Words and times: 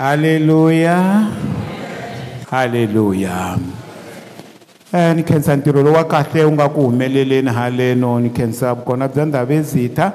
haleluya 0.00 1.28
haleluya 2.50 3.58
eh, 4.92 5.12
ni 5.16 5.20
khensa 5.22 5.56
ntirho 5.56 5.82
lowu 5.82 5.96
wa 5.96 6.04
kahle 6.04 6.44
wu 6.44 6.52
nga 6.52 6.68
ku 6.68 6.80
humeleleni 6.82 7.50
haleno 7.52 8.20
ni 8.20 8.30
khensa 8.30 8.74
vukona 8.74 9.08
bya 9.08 9.24
ndhavezitha 9.24 10.12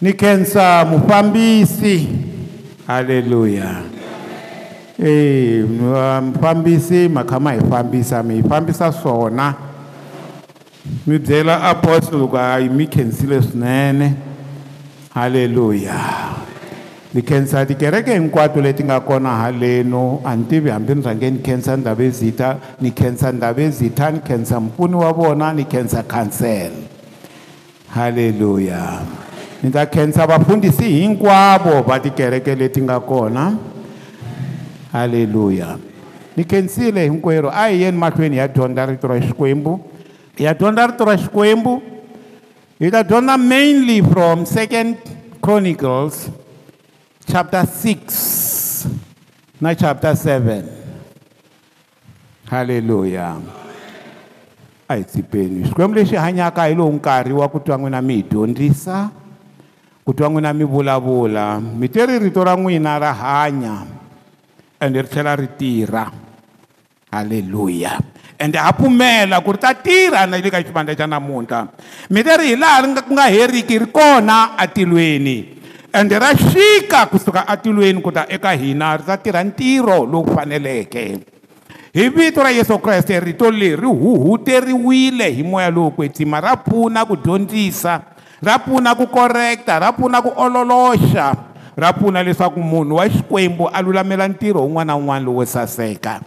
ni 0.00 0.12
khensa 0.12 0.84
mufambisi 0.84 2.08
haleluya 2.86 3.76
eh, 4.98 5.04
e 5.08 5.64
mufambisi 6.24 7.08
makha 7.08 7.40
ma 7.40 7.52
hi 7.52 7.60
fambisa 7.70 8.22
mi 8.22 8.34
hi 8.34 8.42
fambisa 8.48 8.92
swona 8.92 9.54
mi 11.06 11.18
byela 11.18 11.60
apostle 11.62 12.24
ku 12.26 12.36
a 12.38 12.56
hi 12.58 12.68
mi 12.68 12.86
khensile 12.88 13.42
swinene 13.42 14.14
haleluya 15.14 15.98
ni 17.18 17.22
khensa 17.26 17.64
tikereke 17.66 18.12
hinkwato 18.14 18.60
leti 18.62 18.84
nga 18.86 19.00
kona 19.00 19.30
haleno 19.42 20.20
a 20.24 20.36
ni 20.38 20.44
tivi 20.48 20.70
hambi 20.70 20.94
ni 20.94 21.02
rhange 21.02 21.30
ni 21.30 21.40
khensa 21.42 21.76
ndhavezitha 21.76 22.56
ni 22.80 22.90
khensa 22.90 23.32
ndhavezitha 23.32 24.10
ni 24.10 24.20
khensa 24.20 24.60
mpfuni 24.60 24.94
wa 24.94 25.12
vona 25.12 25.52
ni 25.52 25.64
khensa 25.64 26.02
khansela 26.02 26.76
haleluya 27.94 29.02
ni 29.62 29.70
ta 29.70 29.86
khensa 29.86 30.26
vafundhisi 30.26 30.84
hinkwavo 30.88 31.82
va 31.82 31.98
tikereke 32.00 32.54
leti 32.54 32.80
nga 32.82 33.00
kona 33.00 33.52
haleluya 34.92 35.76
ni 36.36 36.44
khensile 36.44 37.02
hinkwerhu 37.08 37.50
a 37.50 37.66
hi 37.68 37.82
yeni 37.82 37.98
mahlweni 37.98 38.36
ya 38.36 38.48
dyondza 38.48 38.86
rito 38.86 39.08
ra 39.08 39.20
xikwembu 39.20 39.80
ya 40.38 40.54
dyondza 40.54 40.86
rito 40.86 41.04
ra 41.04 41.16
xikwembu 41.18 41.82
hi 42.78 42.90
ta 42.90 43.02
dyondza 43.02 43.36
mainly 43.38 44.02
from 44.02 44.46
second 44.46 44.94
chronicles 45.42 46.30
chapter 47.28 47.60
6 47.60 48.88
na 49.60 49.76
chapter 49.76 50.16
7 50.16 50.64
haleluya 52.48 53.36
a 54.88 54.96
hi 54.96 55.04
tshipeni 55.04 55.68
xikwembu 55.68 55.92
lexi 56.00 56.16
hanyaka 56.16 56.64
hi 56.64 56.72
lowu 56.74 56.92
nkarhi 56.96 57.36
wa 57.36 57.44
ku 57.52 57.60
twa 57.60 57.76
n'wina 57.76 58.00
mi 58.00 58.16
hi 58.18 58.24
dyondzisa 58.32 59.10
ku 60.08 60.16
twa 60.16 60.32
n'wina 60.32 60.56
mi 60.56 60.64
vulavula 60.64 61.60
mi 61.60 61.92
teri 61.92 62.16
rito 62.16 62.40
ra 62.40 62.56
n'wina 62.56 62.96
ra 62.96 63.12
hanya 63.12 63.84
ende 64.80 65.04
ri 65.04 65.08
tlhela 65.12 65.36
ri 65.36 65.52
tirha 65.60 66.08
haleluya 67.12 68.00
ende 68.40 68.56
ha 68.56 68.72
pfumela 68.72 69.44
ku 69.44 69.52
ri 69.52 69.60
ta 69.60 69.76
tirha 69.76 70.24
na 70.24 70.40
le 70.40 70.48
ka 70.48 70.64
xivandla 70.64 70.96
xa 70.96 71.04
namuntlha 71.04 71.60
mi 72.08 72.24
teri 72.24 72.56
hi 72.56 72.56
laha 72.56 72.88
ri 72.88 72.96
nga 72.96 73.26
heriki 73.36 73.84
ri 73.84 73.88
kona 73.92 74.56
atilweni 74.56 75.57
ende 75.92 76.18
ra 76.18 76.32
xika 76.36 77.06
kusuka 77.08 77.48
atilweni 77.48 78.02
ku 78.04 78.12
ta 78.12 78.26
eka 78.28 78.52
hina 78.52 78.92
ri 78.96 79.02
ta 79.08 79.16
tirha 79.16 79.40
ntirho 79.44 80.04
lowu 80.04 80.36
faneleke 80.36 81.16
hi 81.96 82.08
vito 82.12 82.44
ra 82.44 82.52
yesu 82.52 82.76
kreste 82.78 83.16
rito 83.20 83.48
leri 83.50 83.72
ri 83.76 83.88
huhuteriwile 83.88 85.32
hi 85.32 85.42
moya 85.42 85.70
lowo 85.72 85.90
kwetsima 85.96 86.40
ra 86.44 86.56
pfuna 86.60 87.08
ku 87.08 87.16
dyondzisa 87.16 88.00
ra 88.44 88.58
pfuna 88.60 88.92
ku 88.94 89.08
korekta 89.08 89.78
ra 89.80 89.92
pfuna 89.96 90.20
ku 90.20 90.28
ololoxa 90.36 91.26
ra 91.76 91.92
pfuna 91.96 92.20
leswaku 92.22 92.60
munhu 92.60 93.00
wa 93.00 93.08
xikwembu 93.08 93.72
a 93.72 93.80
lulamela 93.82 94.28
ntirho 94.28 94.60
wun'wana 94.60 94.92
na 94.92 95.00
wun'wana 95.00 95.24
lowo 95.24 95.44
saseka 95.44 96.20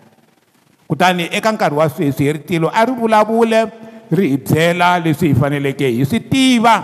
kutani 0.87 1.29
eka 1.31 1.51
nkarhi 1.51 1.75
wa 1.77 1.89
sweswi 1.89 2.25
hi 2.25 2.33
ritilo 2.33 2.71
a 2.73 2.85
ri 2.85 2.93
vulavule 2.97 3.69
ri 4.11 4.29
hi 4.29 4.37
byela 4.37 4.97
leswi 4.99 5.27
hi 5.29 5.35
faneleke 5.37 5.87
hi 5.87 6.05
swi 6.05 6.19
tiva 6.19 6.83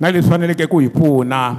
na 0.00 0.10
leswi 0.10 0.28
faneleke 0.30 0.66
ku 0.66 0.82
hi 0.82 0.88
pfuna 0.90 1.56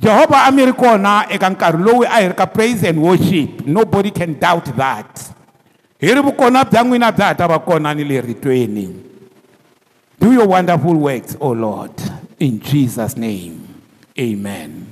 Jehovah 0.00 0.46
a 0.48 0.48
mi 0.50 0.64
ri 0.64 0.72
kona 0.72 1.26
eka 1.28 1.50
nkarhi 1.52 1.80
lowu 1.84 2.02
a 2.08 2.20
hi 2.24 2.28
ri 2.32 2.32
ka 2.34 2.46
praise 2.48 2.82
and 2.88 2.96
worship 3.02 3.60
nobody 3.68 4.08
can 4.10 4.32
doubt 4.32 4.64
that 4.74 5.12
hi 6.00 6.10
ri 6.16 6.20
vukona 6.24 6.64
bya 6.64 6.80
n'wina 6.82 7.12
bya 7.12 7.26
ha 7.30 7.34
ta 7.36 7.44
va 7.46 7.58
kona 7.60 7.92
ni 7.94 8.04
le 8.08 8.16
ritweni 8.24 8.86
do 10.18 10.32
your 10.32 10.48
wonderful 10.48 10.96
works 10.96 11.36
o 11.36 11.50
oh 11.52 11.52
lord 11.52 11.92
in 12.40 12.56
jesus 12.58 13.12
name 13.18 13.60
amen 14.18 14.88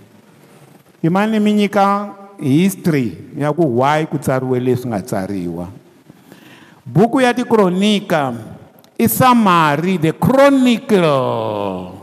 hi 1.02 1.08
mani 1.08 1.38
ni 1.40 1.40
mi 1.40 1.52
nyika 1.64 2.12
history 2.38 3.16
ya 3.36 3.48
ku 3.52 3.64
why 3.80 4.04
ku 4.04 4.18
tsariwe 4.20 4.60
leswi 4.60 4.90
nga 4.92 5.00
tsariwa 5.00 5.66
buku 6.84 7.20
ya 7.24 7.32
tikronika 7.32 8.34
i 9.00 9.08
samari 9.08 9.96
the 9.96 10.12
chronicle 10.20 11.97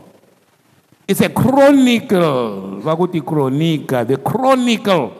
it's 1.07 1.21
a 1.21 1.29
chronicle 1.29 2.81
va 2.81 2.95
ku 2.97 3.05
tikronika 3.07 4.01
the 4.05 4.17
chronicle 4.17 5.13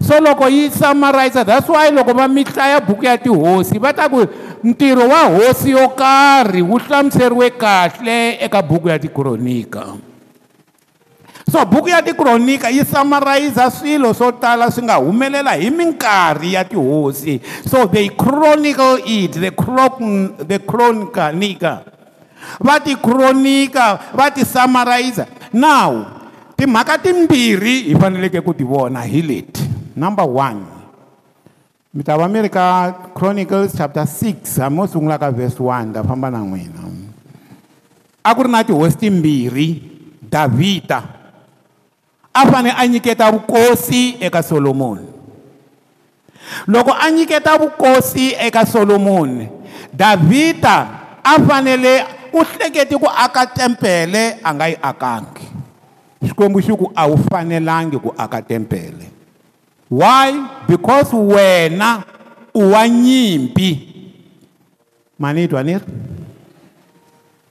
so 0.00 0.16
loko 0.20 0.48
yi 0.48 0.70
summarize 0.72 1.36
that's 1.44 1.68
why 1.68 1.90
loko 1.92 2.14
va 2.16 2.24
mi 2.28 2.44
hlaya 2.44 2.80
buku 2.80 3.04
ya 3.04 3.16
tihosi 3.20 3.76
va 3.78 3.92
ta 3.92 4.08
ku 4.08 4.24
ntirho 4.64 5.04
wa 5.08 5.28
hosi 5.28 5.70
yo 5.76 5.88
karhi 5.94 6.62
wu 6.64 6.78
hlamuseriwe 6.80 7.50
kahle 7.56 8.38
eka 8.40 8.62
buku 8.64 8.88
ya 8.88 8.96
tikronika 8.98 9.92
so 11.50 11.60
buku 11.68 11.88
ya 11.92 12.00
tikronika 12.00 12.70
yi 12.72 12.80
summarize 12.84 13.60
swilo 13.76 14.14
swo 14.16 14.32
tala 14.32 14.70
swi 14.72 14.82
nga 14.88 14.94
humelela 14.96 15.52
hi 15.52 15.68
minkarhi 15.70 16.52
ya 16.56 16.64
tihosi 16.64 17.40
so 17.68 17.84
they 17.92 18.08
chronicle 18.08 18.96
it 19.04 19.32
the, 19.36 19.50
chron 19.52 20.32
the 20.48 20.58
chronica 20.64 21.28
nika 21.32 21.92
vatikronika 22.60 23.98
vatisamaraiza 24.14 25.26
now 25.52 26.04
timhaka 26.56 26.98
timbirhi 26.98 27.82
hi 27.82 27.96
faneleke 28.00 28.40
ku 28.40 28.54
ti 28.54 28.64
vona 28.64 29.02
hi 29.02 29.22
leti 29.22 29.64
number 29.96 30.24
one 30.24 30.60
mi 31.94 32.02
ta 32.02 32.16
va 32.18 32.28
mi 32.28 32.42
ri 32.42 32.48
ka 32.48 32.92
chronicles 33.16 33.72
chapter 33.76 34.04
6 34.04 34.60
hambi 34.60 34.76
mo 34.76 34.86
sungula 34.86 35.18
ka 35.18 35.30
verse 35.30 35.58
1 35.60 35.92
ta 35.92 36.04
famba 36.04 36.30
na 36.30 36.44
n'wina 36.44 36.84
a 38.24 38.34
ku 38.36 38.42
ri 38.48 38.50
na 38.52 38.64
tihosi 38.64 38.96
timbirhi 38.96 39.68
davhida 40.32 41.02
a 42.36 42.42
fane 42.52 42.72
a 42.76 42.82
nyiketa 42.88 43.32
vukosi 43.32 44.16
eka 44.20 44.42
solomoni 44.42 45.04
loko 46.68 46.92
a 46.92 47.08
nyiketa 47.10 47.56
vukosi 47.58 48.36
eka 48.38 48.66
solomoni 48.68 49.48
davhida 49.96 50.76
a 51.24 51.34
fanele 51.42 52.15
u 52.36 52.44
hlekete 52.44 52.94
ku 53.00 53.08
aka 53.08 53.48
tempele 53.48 54.36
a 54.44 54.50
nga 54.52 54.66
yi 54.68 54.76
akangi 54.90 55.46
xikwembu 56.28 56.58
xi 56.64 56.72
ku 56.76 56.86
a 56.92 57.02
wu 57.08 57.16
fanelangi 57.28 57.96
ku 57.96 58.10
aka 58.12 58.44
tempele 58.44 59.08
why 59.88 60.28
because 60.68 61.08
wena 61.16 62.04
u 62.52 62.72
wa 62.76 62.82
nyimpi 62.84 63.70
mani 65.16 65.48
yi 65.48 65.50
twa 65.50 65.64
ni 65.64 65.80
ri 65.80 65.88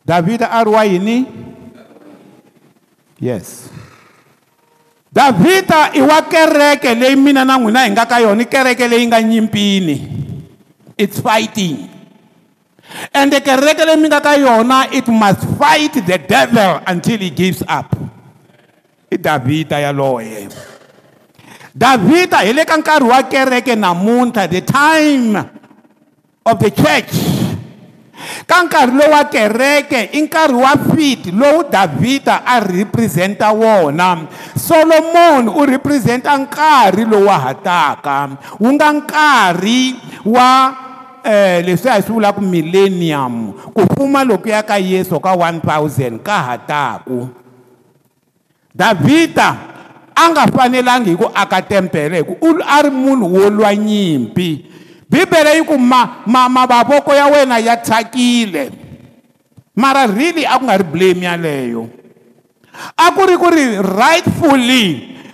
davhida 0.06 0.54
a 0.54 0.62
ri 0.62 0.70
wa 0.78 0.84
yini 0.86 1.18
yes 3.18 3.74
davhida 5.10 5.98
i 5.98 6.02
wa 6.06 6.22
kereke 6.30 6.94
leyi 6.94 7.18
mina 7.18 7.42
na 7.42 7.58
n'wina 7.58 7.90
hi 7.90 7.90
nga 7.90 8.06
ka 8.06 8.22
yona 8.22 8.46
i 8.46 8.46
kereke 8.46 8.86
leyi 8.88 9.10
nga 9.10 9.18
nyimpini 9.18 9.96
it's 11.02 11.18
fighting 11.18 11.95
ende 13.14 13.40
kereke 13.42 13.86
leyi 13.86 14.00
mi 14.00 14.08
nga 14.12 14.22
ka 14.22 14.36
yona 14.38 14.88
it 14.92 15.08
must 15.08 15.44
fight 15.60 15.94
the 16.06 16.18
devil 16.20 16.80
until 16.88 17.20
he 17.20 17.30
gives 17.32 17.62
up 17.68 17.92
i 19.12 19.18
davhida 19.20 19.80
yaloye 19.84 20.48
davhida 21.76 22.44
hi 22.44 22.52
le 22.56 22.64
ka 22.66 22.76
nkarhi 22.80 23.06
wa 23.08 23.22
kereke 23.28 23.74
namuntlha 23.76 24.48
the 24.50 24.62
time 24.64 25.36
of 26.46 26.56
the 26.60 26.72
church 26.72 27.12
ka 28.48 28.64
nkarhi 28.66 28.94
lowu 28.96 29.12
wa 29.12 29.24
kereke 29.30 30.12
i 30.16 30.20
nkarhi 30.24 30.56
wa 30.58 30.74
fit 30.94 31.30
lowu 31.36 31.68
davhida 31.70 32.44
a 32.48 32.60
represent-a 32.64 33.52
wona 33.52 34.26
solomoni 34.56 35.52
u 35.52 35.62
represent-a 35.68 36.34
nkarhi 36.44 37.04
lowu 37.08 37.28
wa 37.28 37.38
hataka 37.40 38.38
wu 38.60 38.68
nga 38.74 38.88
nkarhi 38.92 39.80
wa 40.26 40.85
um 41.26 41.32
eh, 41.32 41.58
leswiya 41.66 41.94
hi 41.98 42.02
swi 42.06 42.14
vulaka 42.14 42.38
millennium 42.42 43.58
ku 43.74 43.82
fuma 43.98 44.22
lokuya 44.22 44.62
ka 44.62 44.78
yesu 44.78 45.18
ka 45.18 45.34
1000 45.34 46.22
ka 46.22 46.38
ha 46.46 46.56
taku 46.62 47.30
davhida 48.70 49.50
a 50.14 50.24
nga 50.32 50.46
fanelangi 50.54 51.18
hi 51.18 51.20
ku 51.20 51.26
aka 51.34 51.66
tempele 51.66 52.22
hi 52.22 52.26
ku 52.30 52.38
u 52.38 52.50
a 52.62 52.78
ri 52.86 52.92
munhu 52.94 53.26
wo 53.34 53.50
lwa 53.50 53.74
nyimpi 53.74 54.70
bibele 55.10 55.58
yi 55.58 55.64
ku 55.66 55.76
ma, 55.82 56.22
ma, 56.30 56.46
mavavoko 56.50 57.10
ya 57.14 57.26
wena 57.34 57.58
ya 57.58 57.82
thyakile 57.82 58.70
mara 59.74 60.06
really 60.06 60.46
a 60.46 60.62
ku 60.62 60.64
nga 60.70 60.78
ri 60.78 60.86
blame 60.86 61.26
yaleyo 61.26 61.90
a 62.94 63.10
ku 63.12 63.26
ri 63.26 63.36
ku 63.42 63.50
ri 63.50 63.82
rightfully 63.82 64.86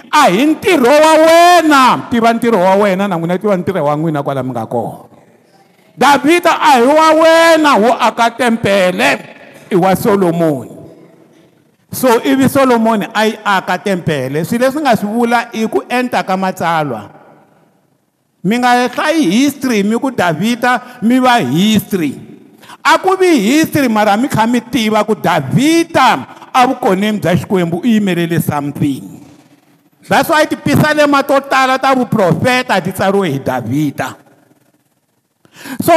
a 0.08 0.32
hi 0.32 0.48
ntirho 0.56 0.88
wa 0.88 1.14
wena 1.20 1.82
tiva 2.08 2.32
ntirho 2.32 2.60
wa 2.64 2.80
wena 2.80 3.12
na 3.12 3.20
n'wina 3.20 3.36
tiva 3.36 3.60
ntirho 3.60 3.84
wa 3.84 3.96
n'wina 4.00 4.24
kwala 4.24 4.40
mi 4.44 4.56
nga 4.56 4.64
kona 4.72 5.12
davhida 6.02 6.50
a 6.62 6.74
hi 6.74 6.84
wa 6.84 7.12
wena 7.14 7.74
wo 7.84 7.94
aka 7.94 8.30
tempele 8.32 9.36
i 9.70 9.76
wa 9.76 9.96
solomoni 9.96 10.72
so 11.94 12.20
ivi 12.24 12.50
solomoni 12.50 13.06
a 13.14 13.26
yi 13.28 13.38
aka 13.46 13.78
tempele 13.78 14.46
swilo 14.46 14.66
leswi 14.66 14.82
nga 14.82 14.96
swi 14.98 15.08
vula 15.10 15.48
i 15.54 15.68
ku 15.68 15.84
enta 15.90 16.24
ka 16.24 16.38
matsalwa 16.38 17.10
mi 18.44 18.58
nga 18.58 18.88
hlayi 18.90 19.30
history 19.32 19.84
mi 19.84 20.00
ku 20.02 20.12
davhida 20.12 20.82
mi 21.02 21.20
va 21.22 21.38
history 21.38 22.18
a 22.84 22.98
ku 22.98 23.14
vi 23.18 23.30
history 23.40 23.86
mara 23.88 24.18
mi 24.18 24.26
kha 24.28 24.48
mi 24.50 24.58
tiva 24.62 25.04
ku 25.06 25.14
davhida 25.14 26.18
avukoneni 26.54 27.20
bya 27.22 27.36
xikwembu 27.38 27.78
u 27.78 27.86
yimelele 27.86 28.42
something 28.42 29.04
that's 30.10 30.30
why 30.34 30.46
tipisalema 30.50 31.22
to 31.24 31.38
tala 31.46 31.78
ta 31.78 31.94
vuprofeta 31.94 32.82
ti 32.82 32.90
tsariwe 32.92 33.30
hi 33.30 33.40
davhida 33.40 34.16
so 35.80 35.96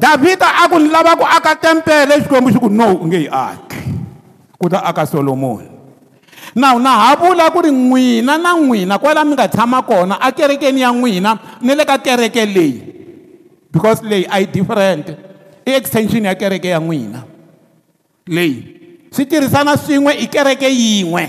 davhida 0.00 0.46
a 0.64 0.64
ku 0.70 0.76
lava 0.90 1.14
ku 1.18 1.24
aka 1.26 1.54
tempele 1.58 2.18
xikwembu 2.24 2.48
xi 2.54 2.58
ku 2.58 2.68
no 2.70 2.86
u 2.98 3.04
nge 3.06 3.20
yi 3.22 3.28
aki 3.30 3.82
ku 4.60 4.66
ta 4.70 4.82
aka 4.86 5.06
solomoni 5.06 5.66
naw 6.58 6.76
na 6.82 6.92
ha 7.06 7.10
vula 7.18 7.46
ku 7.54 7.60
ri 7.62 7.70
n'wina 7.70 8.34
na 8.38 8.54
n'wina 8.56 8.98
kwala 8.98 9.22
mi 9.26 9.34
nga 9.38 9.48
tshama 9.50 9.82
kona 9.84 10.18
akerekeni 10.26 10.80
ya 10.82 10.90
n'wina 10.94 11.58
ni 11.62 11.72
le 11.74 11.84
ka 11.86 11.98
kereke 12.00 12.42
leyi 12.46 12.74
because 13.70 14.02
leyi 14.02 14.26
a 14.30 14.40
yi 14.42 14.46
different 14.50 15.12
i 15.66 15.70
extension 15.78 16.24
ya 16.26 16.34
kereke 16.34 16.70
ya 16.72 16.78
n'wina 16.82 17.22
leyi 18.26 18.56
swi 19.14 19.22
tirhisana 19.28 19.76
swin'we 19.78 20.14
i 20.24 20.26
kereke 20.30 20.66
yin'we 20.66 21.26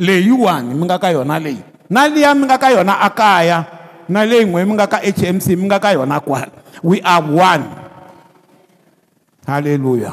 leyiwani 0.00 0.74
mi 0.74 0.84
nga 0.88 0.98
ka 0.98 1.12
yona 1.12 1.38
leyi 1.38 1.60
na 1.90 2.06
liya 2.06 2.34
mi 2.34 2.44
nga 2.48 2.58
ka 2.58 2.68
yona 2.74 2.98
a 3.04 3.10
kaya 3.10 3.58
na 4.10 4.24
leyi 4.26 4.42
n'we 4.44 4.64
mi 4.66 4.74
nga 4.74 4.90
ka 4.90 4.98
hmc 4.98 5.46
mi 5.54 5.64
nga 5.70 5.78
ka 5.78 5.94
yona 5.94 6.18
kwala 6.20 6.50
we 6.82 6.98
are 7.06 7.22
one 7.22 7.62
halleluya 9.46 10.10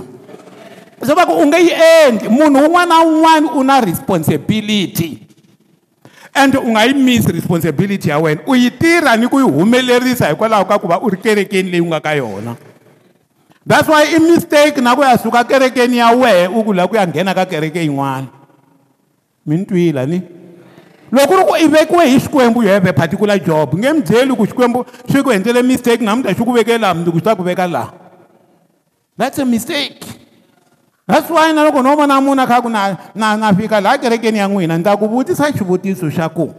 so 1.02 1.18
va 1.18 1.26
ku 1.26 1.34
u 1.42 1.46
nge 1.50 1.60
yi 1.66 1.74
endli 1.74 2.26
munhu 2.30 2.62
wun'wana 2.62 3.02
na 3.02 3.02
wun'wana 3.02 3.50
u 3.58 3.62
na 3.66 3.82
responsibility 3.82 5.26
and 6.38 6.54
u 6.62 6.70
nga 6.78 6.86
yi 6.86 6.94
missi 6.94 7.34
responsibility 7.34 8.14
ya 8.14 8.22
wena 8.22 8.46
u 8.46 8.54
yi 8.54 8.70
tirha 8.70 9.18
ni 9.18 9.26
ku 9.26 9.42
yi 9.42 9.50
humelerisa 9.50 10.30
hikwalaho 10.30 10.70
ka 10.70 10.78
ku 10.78 10.86
va 10.86 11.02
u 11.02 11.10
ri 11.10 11.18
kerekeni 11.18 11.74
leyi 11.74 11.82
u 11.82 11.90
nga 11.90 12.00
ka 12.00 12.14
yona 12.14 12.54
that's 13.66 13.90
why 13.90 14.06
i 14.06 14.22
mistake 14.22 14.78
na 14.78 14.94
ku 14.94 15.02
ya 15.02 15.18
suka 15.18 15.42
kerekeni 15.42 15.98
ya 15.98 16.14
wehe 16.14 16.46
u 16.46 16.62
ku 16.62 16.70
la 16.70 16.86
ku 16.86 16.94
ya 16.94 17.02
nghena 17.10 17.34
ka 17.34 17.50
kereke 17.50 17.82
yin'wana 17.82 18.30
mi 19.42 19.58
ni 19.58 19.66
twila 19.66 20.06
ni 20.06 20.22
loko 21.12 21.36
ri 21.38 21.44
ku 21.44 21.56
i 21.56 21.68
vekiwe 21.68 22.06
hi 22.10 22.20
xikwembu 22.20 22.64
you 22.64 22.70
have 22.70 22.86
a 22.90 22.94
particular 22.94 23.40
job 23.40 23.74
nge 23.74 23.94
mi 23.94 24.02
byeli 24.02 24.34
ku 24.36 24.46
xikwembu 24.48 24.86
swi 25.12 25.24
ku 25.24 25.32
endlele 25.32 25.64
mistake 25.64 26.04
na 26.04 26.16
muta 26.16 26.30
xi 26.36 26.44
ku 26.44 26.52
veke 26.52 26.78
laha 26.78 26.94
mundzi 26.94 27.12
ku 27.12 27.18
xi 27.18 27.24
ta 27.24 27.36
ku 27.36 27.44
veka 27.44 27.68
laha 27.68 27.94
that's 29.18 29.40
a 29.40 29.46
mistake 29.46 30.04
that's 31.08 31.30
why 31.32 31.54
na 31.56 31.64
loko 31.64 31.80
no 31.82 31.96
vona 31.96 32.20
munu 32.22 32.42
a 32.42 32.46
kha 32.48 32.60
ku 32.62 32.68
na 32.70 32.96
na 33.16 33.36
na 33.40 33.54
fika 33.56 33.80
laha 33.80 33.98
kerekeni 33.98 34.38
ya 34.40 34.48
n'wina 34.48 34.78
ni 34.78 34.84
ta 34.84 34.98
ku 35.00 35.08
vutisa 35.08 35.48
xivutiso 35.52 36.10
xa 36.12 36.28
ku 36.30 36.52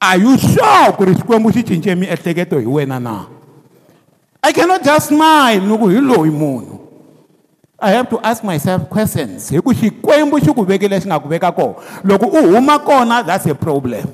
are 0.00 0.20
you 0.22 0.38
sure 0.38 0.92
ku 0.96 1.04
ri 1.04 1.14
xikwembu 1.14 1.50
xi 1.50 1.62
cince 1.66 1.94
miehleketo 1.94 2.58
hi 2.62 2.66
wena 2.66 3.00
na 3.02 3.24
i 4.46 4.52
cannot 4.52 4.84
just 4.86 5.08
smile 5.10 5.66
ni 5.66 5.78
ku 5.78 5.88
hi 5.90 5.98
loyi 5.98 6.30
munhu 6.30 6.79
i 7.80 7.90
have 7.96 8.08
to 8.08 8.20
ask 8.20 8.44
myself 8.44 8.84
questions 8.92 9.48
hi 9.48 9.58
ku 9.64 9.72
xikwembu 9.72 10.36
xi 10.44 10.52
ku 10.52 10.62
veki 10.68 10.86
lexi 10.86 11.08
nga 11.08 11.16
ku 11.16 11.26
veka 11.32 11.48
kona 11.50 11.80
loko 12.04 12.28
u 12.28 12.40
huma 12.52 12.76
kona 12.84 13.24
that's 13.24 13.48
a 13.48 13.56
problem 13.56 14.04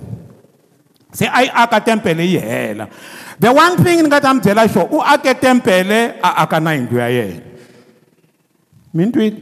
se 1.11 1.27
a 1.27 1.39
yi 1.43 1.51
aka 1.51 1.81
tempele 1.83 2.23
yi 2.23 2.39
hela 2.39 2.87
the 3.43 3.51
one 3.51 3.75
thing 3.83 4.07
ni 4.07 4.09
nga 4.09 4.23
ta 4.23 4.31
mi 4.33 4.41
byela 4.41 4.69
sure 4.71 4.87
u 4.95 4.99
ake 5.03 5.35
tempele 5.43 6.15
a 6.23 6.47
aka 6.47 6.61
na 6.63 6.79
yindlu 6.79 6.99
ya 7.03 7.09
yena 7.11 7.43
mintwile 8.95 9.37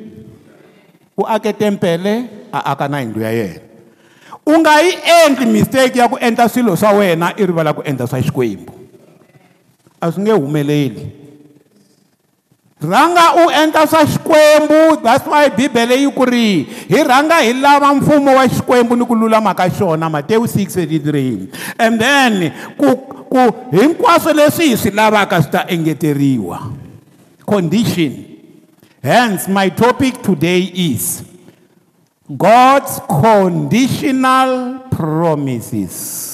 u 1.16 1.22
ake 1.28 1.52
tempele 1.52 2.28
a 2.52 2.58
aka 2.72 2.88
na 2.88 3.04
yindlu 3.04 3.20
ya 3.20 3.30
yena 3.30 3.60
u 4.48 4.52
nga 4.64 4.80
yi 4.80 4.90
endli 5.26 5.44
mistake 5.52 5.98
ya 6.00 6.08
ku 6.08 6.16
endla 6.16 6.48
swilo 6.48 6.72
swa 6.80 6.92
wena 6.96 7.34
i 7.36 7.42
rivala 7.44 7.74
ku 7.76 7.82
endla 7.84 8.06
swa 8.08 8.22
xikwembu 8.24 8.72
a 10.00 10.08
swi 10.10 10.22
nge 10.24 10.32
humeleli 10.32 11.23
rhanga 12.84 13.34
u 13.40 13.44
endla 13.50 13.86
swa 13.88 14.04
xikwembu 14.04 15.00
that's 15.02 15.24
why 15.26 15.48
bibele 15.48 15.96
yi 15.96 16.08
ku 16.12 16.24
ri 16.28 16.68
hi 16.86 17.00
rhanga 17.02 17.40
hi 17.40 17.56
lava 17.56 17.88
mfumo 17.96 18.36
wa 18.36 18.44
xikwembu 18.46 18.94
ni 18.96 19.04
ku 19.08 19.16
lulama 19.16 19.56
ka 19.56 19.66
xona 19.72 20.06
matewu 20.12 20.44
683 20.46 21.80
and 21.80 21.94
then 21.96 22.52
ku, 22.76 22.92
ku 23.32 23.42
hinkwaswo 23.72 24.30
leswi 24.36 24.72
hi 24.72 24.76
swi 24.76 24.90
lavaka 24.92 25.40
swi 25.42 25.50
ta 25.50 25.60
engeteriwa 25.68 26.70
condition 27.48 28.12
hence 29.02 29.48
my 29.48 29.68
topic 29.72 30.20
today 30.22 30.68
is 30.76 31.24
god's 32.28 33.00
conditional 33.08 34.80
promises 34.92 36.33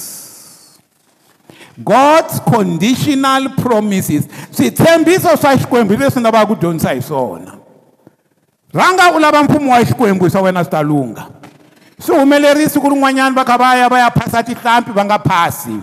God's 1.85 2.37
conditional 2.45 3.51
promises 3.57 4.25
switshembiso 4.53 5.37
swa 5.37 5.57
Xikwembu 5.57 5.97
leswi 5.97 6.21
nga 6.21 6.31
va 6.31 6.47
ku 6.47 6.55
dyondzisa 6.57 6.93
hi 6.95 7.01
swona 7.03 7.57
rhanga 8.75 9.13
u 9.17 9.21
lava 9.21 9.43
mpfumo 9.43 9.73
wa 9.73 9.81
Xikwembu 9.85 10.31
swa 10.31 10.43
wena 10.43 10.65
swi 10.65 10.71
ta 10.71 10.83
lungha 10.83 11.27
swi 12.01 12.17
humelerisi 12.19 12.81
ku 12.81 12.89
rin'wanyana 12.91 13.35
va 13.35 13.45
kha 13.45 13.57
va 13.57 13.75
ya 13.77 13.89
va 13.89 13.99
ya 13.99 14.11
phasa 14.11 14.43
tihlampfi 14.45 14.93
va 14.93 15.05
nga 15.05 15.19
phasi 15.19 15.81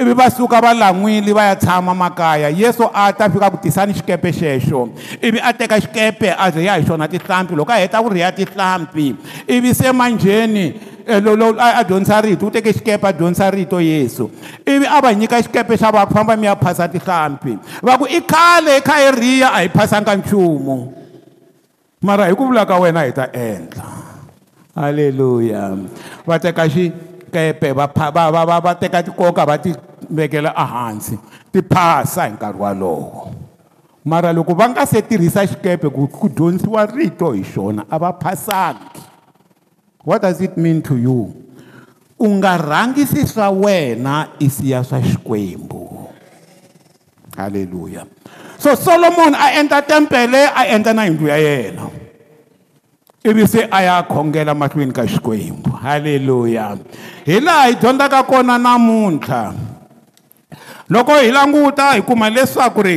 ivi 0.00 0.12
va 0.14 0.30
suka 0.30 0.60
va 0.60 0.74
lan'wile 0.74 1.32
va 1.32 1.44
ya 1.52 1.56
tshama 1.56 1.94
makaya 1.94 2.48
yesu 2.50 2.90
a 2.92 3.12
ta 3.12 3.30
fika 3.30 3.50
ku 3.54 3.56
tisani 3.56 3.94
xikepe 3.94 4.32
xexo 4.32 4.88
ivi 5.22 5.38
a 5.42 5.52
teka 5.54 5.80
xikepe 5.80 6.34
a 6.38 6.50
ze 6.50 6.64
ya 6.64 6.74
hi 6.78 6.84
xona 6.86 7.06
tihlampfi 7.08 7.54
loko 7.54 7.72
a 7.72 7.78
heta 7.78 8.02
ku 8.02 8.08
ri 8.10 8.20
ya 8.26 8.32
tihlampfi 8.34 9.14
ivi 9.46 9.74
se 9.74 9.92
manjheni 9.92 10.74
lolo 11.18 11.58
eh, 11.58 11.74
a 11.74 11.82
dyondzisa 11.82 12.22
rito 12.22 12.46
u 12.46 12.50
teke 12.54 12.70
xikepe 12.70 13.10
a 13.10 13.12
dyondzisa 13.12 13.50
rito 13.50 13.80
yesu 13.82 14.30
ivi 14.66 14.86
a 14.86 15.00
va 15.02 15.10
nyika 15.10 15.42
xikepe 15.42 15.74
xa 15.74 15.90
va 15.90 16.06
ku 16.06 16.14
famba 16.14 16.36
mi 16.38 16.46
ya 16.46 16.54
phasa 16.54 16.86
tihlampfi 16.86 17.58
va 17.82 17.98
ku 17.98 18.06
i 18.06 18.22
khale 18.22 18.78
i 18.78 18.82
kha 18.84 19.00
i 19.02 19.10
riya 19.10 19.48
a 19.50 19.66
hi 19.66 19.68
phasanga 19.74 20.14
nchumu 20.14 20.76
mara 22.06 22.30
hi 22.30 22.34
ku 22.38 22.46
vula 22.46 22.62
ka 22.62 22.78
wena 22.78 23.02
hi 23.08 23.12
ta 23.16 23.26
endla 23.34 23.90
halleluya 24.78 25.74
va 26.22 26.38
teka 26.38 26.70
xikepe 26.70 27.74
va 27.74 27.90
va 27.90 28.30
va 28.30 28.42
va 28.46 28.56
va 28.62 28.72
teka 28.78 29.02
tikoka 29.02 29.42
va 29.42 29.58
ti 29.58 29.74
vekela 30.14 30.54
ehansi 30.54 31.18
ti 31.50 31.58
phasa 31.66 32.30
hi 32.30 32.38
nkarhi 32.38 32.60
walowo 32.62 33.34
mara 34.04 34.30
loko 34.32 34.54
va 34.54 34.70
nga 34.70 34.86
se 34.86 35.02
tirhisa 35.02 35.42
xikepe 35.46 35.90
ku 35.90 36.28
dyondziwa 36.28 36.86
rito 36.86 37.32
hi 37.34 37.42
xona 37.42 37.82
a 37.90 37.98
va 37.98 38.12
phasangi 38.14 39.09
what 40.04 40.22
does 40.22 40.40
it 40.40 40.56
mean 40.56 40.80
to 40.82 40.96
you 40.96 41.32
u 42.20 42.28
nga 42.36 42.56
rhangisi 42.60 43.24
swa 43.26 43.48
wena 43.52 44.28
i 44.40 44.48
siya 44.52 44.84
swa 44.84 45.00
xikwembu 45.00 46.08
halleluya 47.36 48.04
so 48.60 48.74
solomon 48.76 49.32
a 49.36 49.56
endla 49.60 49.80
tempele 49.82 50.44
a 50.52 50.68
endla 50.68 50.92
na 50.92 51.04
yindlu 51.08 51.26
ya 51.28 51.36
yena 51.36 51.88
ivi 53.24 53.44
se 53.48 53.64
a 53.70 53.80
ya 53.82 54.02
khongela 54.04 54.52
mahlweni 54.56 54.92
ka 54.92 55.06
xikwembu 55.08 55.72
halleluya 55.80 56.76
hi 57.24 57.40
laha 57.40 57.68
hi 57.72 57.80
dyondzaka 57.80 58.20
kona 58.28 58.58
namuntlha 58.60 59.56
loko 60.90 61.12
hi 61.22 61.30
languta 61.30 61.92
hi 61.94 62.00
kuma 62.02 62.26
leswaku 62.30 62.82
ri 62.82 62.96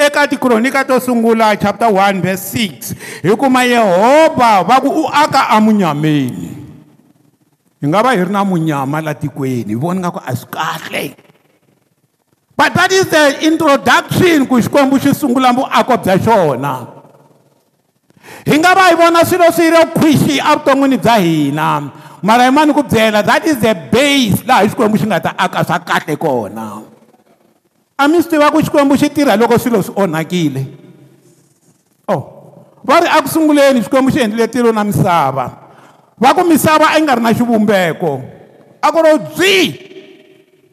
eka 0.00 0.24
tikhronika 0.28 0.80
to 0.88 0.96
sungula 1.00 1.52
chapter 1.60 1.88
1 1.92 2.22
verse 2.24 2.40
6 2.58 2.94
hi 3.22 3.36
kuma 3.36 3.62
yehovha 3.68 4.64
va 4.64 4.76
ku 4.80 4.88
u 4.88 5.04
aka 5.12 5.48
amunyameni 5.52 6.48
hi 7.80 7.84
nga 7.84 8.00
va 8.02 8.14
hi 8.16 8.24
ri 8.24 8.32
na 8.32 8.44
munyama 8.48 9.02
la 9.04 9.14
tikweni 9.22 9.76
hi 9.76 9.80
voni 9.84 10.00
nga 10.00 10.10
ku 10.16 10.24
a 10.24 10.32
swi 10.34 10.48
kahle 10.56 11.04
but 12.56 12.72
that 12.72 12.90
is 12.96 13.12
the 13.12 13.24
introduction 13.50 14.48
ku 14.48 14.56
xikwembu 14.64 14.96
xi 15.04 15.12
sungula 15.12 15.52
vuako 15.52 16.00
bya 16.00 16.16
xona 16.24 16.72
hi 18.48 18.56
nga 18.56 18.72
va 18.80 18.88
hi 18.88 18.94
vona 19.02 19.20
swilo 19.28 19.50
swi 19.52 19.68
ri 19.76 19.82
khwixi 19.98 20.34
evuton'wini 20.40 20.96
bya 20.96 21.16
hina 21.20 21.68
mara 22.24 22.48
yimani 22.48 22.72
ku 22.72 22.82
byela 22.88 23.20
that 23.22 23.44
is 23.44 23.60
the 23.60 23.76
base 23.92 24.40
laha 24.48 24.64
xikwembu 24.72 24.96
xi 24.96 25.06
nga 25.12 25.20
ta 25.28 25.36
aka 25.36 25.60
swa 25.68 25.78
kahle 25.84 26.16
kona 26.16 26.64
a 27.98 28.08
mi 28.08 28.20
swi 28.22 28.26
tiva 28.30 28.50
ku 28.50 28.58
xikwembu 28.58 28.96
xi 28.98 29.08
tirha 29.10 29.36
loko 29.38 29.58
swilo 29.58 29.78
swi 29.82 29.94
onhakile 30.02 30.62
oh 32.10 32.22
va 32.82 32.98
ri 33.00 33.06
eku 33.18 33.28
sunguleni 33.30 33.82
xikwembu 33.86 34.10
xi 34.10 34.20
endlile 34.26 34.48
tilo 34.50 34.72
na 34.74 34.82
misava 34.84 35.46
va 36.18 36.34
ku 36.34 36.42
misava 36.42 36.90
a 36.90 36.96
yi 36.98 37.02
nga 37.06 37.14
ri 37.14 37.22
na 37.22 37.32
xivumbeko 37.34 38.12
a 38.82 38.86
ku 38.90 38.98
ro 38.98 39.18
byi 39.38 39.64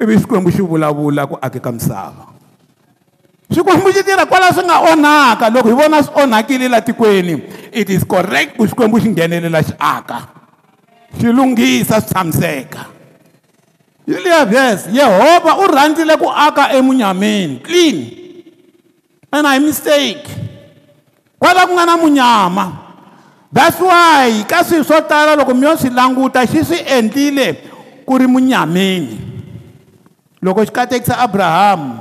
ivi 0.01 0.17
xikwembu 0.17 0.49
xi 0.49 0.61
vulavula 0.65 1.27
ku 1.29 1.37
ake 1.37 1.61
ka 1.61 1.69
misava 1.69 2.25
xikwembu 3.53 3.93
xi 3.93 4.01
tirha 4.01 4.25
kwala 4.25 4.49
swi 4.49 4.65
nga 4.65 4.81
onhaka 4.89 5.45
loko 5.53 5.69
hi 5.69 5.77
vona 5.77 6.01
swi 6.01 6.21
onhakile 6.25 6.65
la 6.67 6.81
tikweni 6.81 7.37
it 7.69 7.89
is 7.93 8.01
correct 8.03 8.57
ku 8.57 8.65
xikwembu 8.65 8.97
xi 8.97 9.09
nghenelela 9.13 9.61
xi 9.61 9.73
aka 9.77 10.25
xi 11.21 11.29
lunghisa 11.29 12.01
swi 12.01 12.09
tshamiseka 12.09 12.81
you 14.11 14.19
live 14.19 14.51
yes 14.51 14.79
yehovha 14.91 15.55
u 15.63 15.67
rhandzile 15.71 16.19
ku 16.19 16.27
aka 16.27 16.75
emunyameni 16.75 17.63
clean 17.63 17.97
and 19.31 19.47
i 19.47 19.55
mistake 19.63 20.27
kwala 21.39 21.63
ku 21.63 21.71
nga 21.79 21.87
na 21.87 21.95
munyama 21.95 22.65
that's 23.47 23.79
why 23.79 24.27
ka 24.43 24.67
swilo 24.67 24.83
swo 24.83 24.99
tala 25.07 25.39
loko 25.39 25.55
mi 25.55 25.63
yo 25.63 25.79
swi 25.79 25.89
languta 25.95 26.43
xi 26.43 26.59
swi 26.67 26.79
endlile 26.83 27.63
ku 28.03 28.19
ri 28.19 28.27
munyameni 28.27 29.15
loko 30.43 30.59
xi 30.67 30.71
katekisa 30.75 31.15
abrahamu 31.15 31.95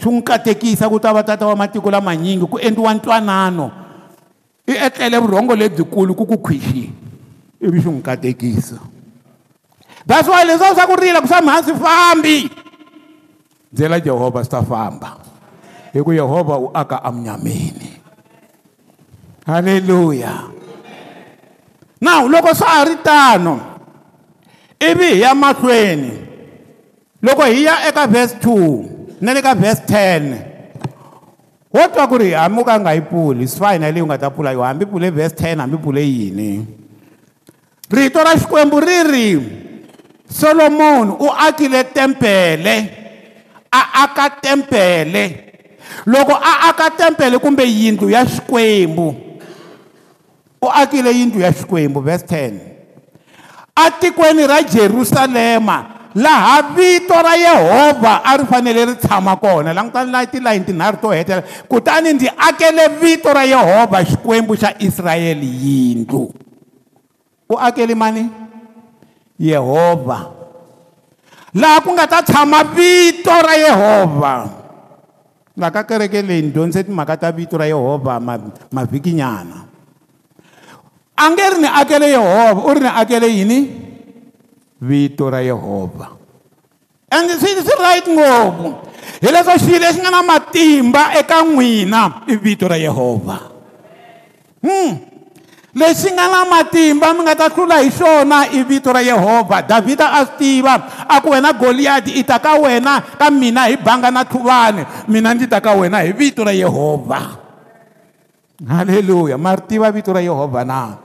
xi 0.00 0.08
n'wi 0.08 0.24
katekisa 0.24 0.88
ku 0.88 0.96
ta 0.96 1.12
va 1.12 1.20
tata 1.20 1.44
wa 1.52 1.68
matiko 1.68 1.92
lamanyingi 1.92 2.48
ku 2.48 2.56
endliwa 2.56 2.96
ntwanano 2.96 3.66
i 4.64 4.72
etlele 4.88 5.20
vurhongo 5.20 5.52
lebyikulu 5.52 6.16
ku 6.16 6.24
ku 6.24 6.40
khwixi 6.40 6.88
ivi 7.60 7.78
xi 7.84 7.88
n'wi 7.92 8.00
katekisa 8.00 8.93
that's 10.06 10.28
why 10.28 10.44
leswiya 10.44 10.76
swa 10.76 10.84
ku 10.86 10.94
rila 11.00 11.20
ku 11.24 11.28
famba 11.28 11.52
hansi 11.58 11.72
fambi 11.80 12.36
ndzela 13.72 14.00
jehovha 14.00 14.44
swi 14.44 14.52
ta 14.52 14.60
famba 14.62 15.10
hi 15.92 15.98
ku 16.04 16.12
yehovha 16.12 16.56
u 16.60 16.68
aka 16.74 17.00
amunyamini 17.04 17.88
halleluya 19.48 20.48
now 22.00 22.28
loko 22.28 22.52
swa 22.54 22.84
ha 22.84 22.84
ri 22.84 22.96
tano 23.02 23.54
ivi 24.78 25.20
hi 25.20 25.20
ya 25.24 25.32
mahlweni 25.34 26.12
loko 27.22 27.42
hi 27.44 27.64
ya 27.64 27.88
eka 27.88 28.04
verse 28.06 28.36
2 28.44 29.20
na 29.24 29.32
le 29.32 29.40
ka 29.40 29.54
verse 29.56 29.82
10 29.88 30.52
wo 31.72 31.84
twa 31.88 32.04
ku 32.06 32.16
ri 32.20 32.36
hambi 32.36 32.60
u 32.60 32.64
ka 32.64 32.76
nga 32.76 32.92
yi 32.92 33.00
pfuli 33.00 33.48
swi 33.48 33.58
fayina 33.80 33.88
leyi 33.88 34.04
u 34.04 34.06
nga 34.12 34.20
ta 34.20 34.28
pfula 34.30 34.52
yo 34.52 34.60
hambi 34.60 34.84
pfule 34.84 35.08
verse 35.10 35.32
10 35.32 35.64
hambi 35.64 35.76
pfule 35.80 36.02
yini 36.04 36.50
rito 37.90 38.20
ra 38.24 38.36
xikwembu 38.36 38.80
ri 38.80 38.98
ri 39.12 39.28
Solomon 40.34 41.10
u 41.22 41.30
akile 41.30 41.84
tempele 41.94 42.74
a 43.70 43.82
aka 44.02 44.30
tempele 44.42 45.22
loko 46.06 46.32
a 46.34 46.66
aka 46.68 46.90
tempele 46.98 47.38
kumbe 47.38 47.62
yindlu 47.62 48.10
ya 48.10 48.24
xikwembu 48.26 49.14
u 50.62 50.66
akile 50.68 51.10
yindlu 51.14 51.40
ya 51.40 51.52
xikwembu 51.52 52.00
verse 52.00 52.26
10 52.26 52.50
a 53.76 53.90
tikweni 53.90 54.46
ra 54.46 54.62
Jerusalema 54.64 55.86
laha 56.14 56.62
vito 56.74 57.14
ra 57.14 57.34
Yehovha 57.36 58.22
a 58.24 58.36
ri 58.36 58.44
fanele 58.44 58.84
ri 58.86 58.94
tshama 58.96 59.36
kona 59.36 59.72
langutani 59.74 60.10
na 60.10 60.26
tilayini 60.26 60.64
tinharhu 60.64 60.96
to 61.00 61.08
hetela 61.08 61.42
kutani 61.68 62.12
ndzi 62.12 62.30
akele 62.38 62.88
vito 63.00 63.32
ra 63.32 63.44
Yehovha 63.44 64.04
xikwembu 64.04 64.56
xa 64.56 64.74
Israyele 64.78 65.46
yindlu 65.46 66.34
u 67.50 67.54
akele 67.58 67.94
mani 67.94 68.30
yehovha 69.38 70.30
laha 71.54 71.78
ku 71.82 71.88
nga 71.94 72.06
ta 72.06 72.22
tshama 72.22 72.62
vito 72.74 73.30
ra 73.34 73.54
yehovha 73.58 74.34
laka 75.58 75.82
kereke 75.86 76.22
leyi 76.22 76.50
ni 76.50 76.50
dyondzise 76.54 76.86
timhaka 76.86 77.14
ta 77.18 77.28
vito 77.34 77.54
ra 77.58 77.66
yehovha 77.66 78.18
mavhikinyana 78.70 79.58
a 81.18 81.24
nge 81.30 81.44
ri 81.54 81.58
ni 81.62 81.68
akele 81.70 82.06
yehovha 82.14 82.60
u 82.62 82.70
ri 82.74 82.80
ni 82.82 82.90
akele 82.90 83.28
yini 83.30 83.58
vito 84.82 85.26
ra 85.30 85.42
yehovha 85.42 86.08
and 87.14 87.30
swi 87.38 87.54
right 87.82 88.06
ngopfu 88.06 88.68
hi 89.22 89.28
leswo 89.30 89.54
xilo 89.58 89.78
lexi 89.82 89.98
nga 90.02 90.10
na 90.14 90.22
matimba 90.26 91.14
eka 91.18 91.42
n'wina 91.46 92.22
i 92.30 92.34
vito 92.38 92.66
ra 92.70 92.74
yehovha 92.78 93.38
hmm 94.62 95.13
lexi 95.74 96.14
nga 96.14 96.30
na 96.30 96.46
matimba 96.46 97.10
mi 97.12 97.26
nga 97.26 97.34
ta 97.34 97.46
hlula 97.50 97.82
hi 97.82 97.90
xona 97.90 98.46
i 98.54 98.62
vito 98.62 98.94
ra 98.94 99.02
yehovha 99.02 99.58
davhida 99.66 100.06
a 100.06 100.22
swi 100.22 100.62
tiva 100.62 101.04
a 101.10 101.18
ku 101.18 101.34
wena 101.34 101.50
goliyati 101.50 102.14
i 102.14 102.22
ta 102.22 102.38
ka 102.38 102.54
wena 102.62 103.02
ka 103.02 103.26
mina 103.34 103.66
hi 103.66 103.74
banga 103.82 104.14
na 104.14 104.22
tlhuvani 104.22 104.86
mina 105.10 105.34
ndzi 105.34 105.50
ta 105.50 105.58
ka 105.58 105.74
wena 105.74 106.06
hi 106.06 106.14
vito 106.14 106.46
ra 106.46 106.54
yehovha 106.54 107.20
halleluya 108.62 109.34
ma 109.34 109.58
ri 109.58 109.66
tiva 109.66 109.90
vito 109.90 110.14
ra 110.14 110.22
yehovha 110.22 110.62
na 110.62 111.03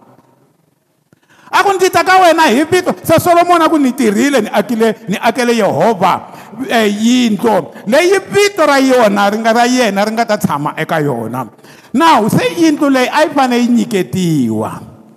a 1.51 1.59
ku 1.65 1.69
ndzi 1.75 1.89
ta 1.89 2.05
ka 2.05 2.21
wena 2.21 2.45
hi 2.49 2.61
vito 2.63 2.93
se 3.03 3.17
solomoni 3.17 3.65
a 3.65 3.69
ku 3.69 3.77
ni 3.81 3.91
tirhile 3.91 4.41
ni 4.45 4.49
akile 4.53 4.95
ni 5.09 5.17
akele 5.17 5.57
yehovha 5.57 6.13
um 6.61 6.65
eh, 6.69 6.85
yindlu 6.87 7.73
leyi 7.89 8.17
vito 8.29 8.61
ra 8.69 8.77
yona 8.79 9.29
ri 9.33 9.37
nga 9.41 9.51
ra 9.53 9.65
yena 9.65 10.05
ri 10.05 10.11
nga 10.13 10.25
ta 10.29 10.37
tshama 10.37 10.73
eka 10.77 11.01
yona 11.01 11.47
now 11.93 12.21
se 12.29 12.45
yindlu 12.61 12.89
leyi 12.93 13.09
a 13.09 13.25
yi 13.25 13.29
fane 13.33 13.57
yi 13.59 13.67
nyiketiwa 13.67 14.71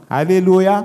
halleluya 0.08 0.84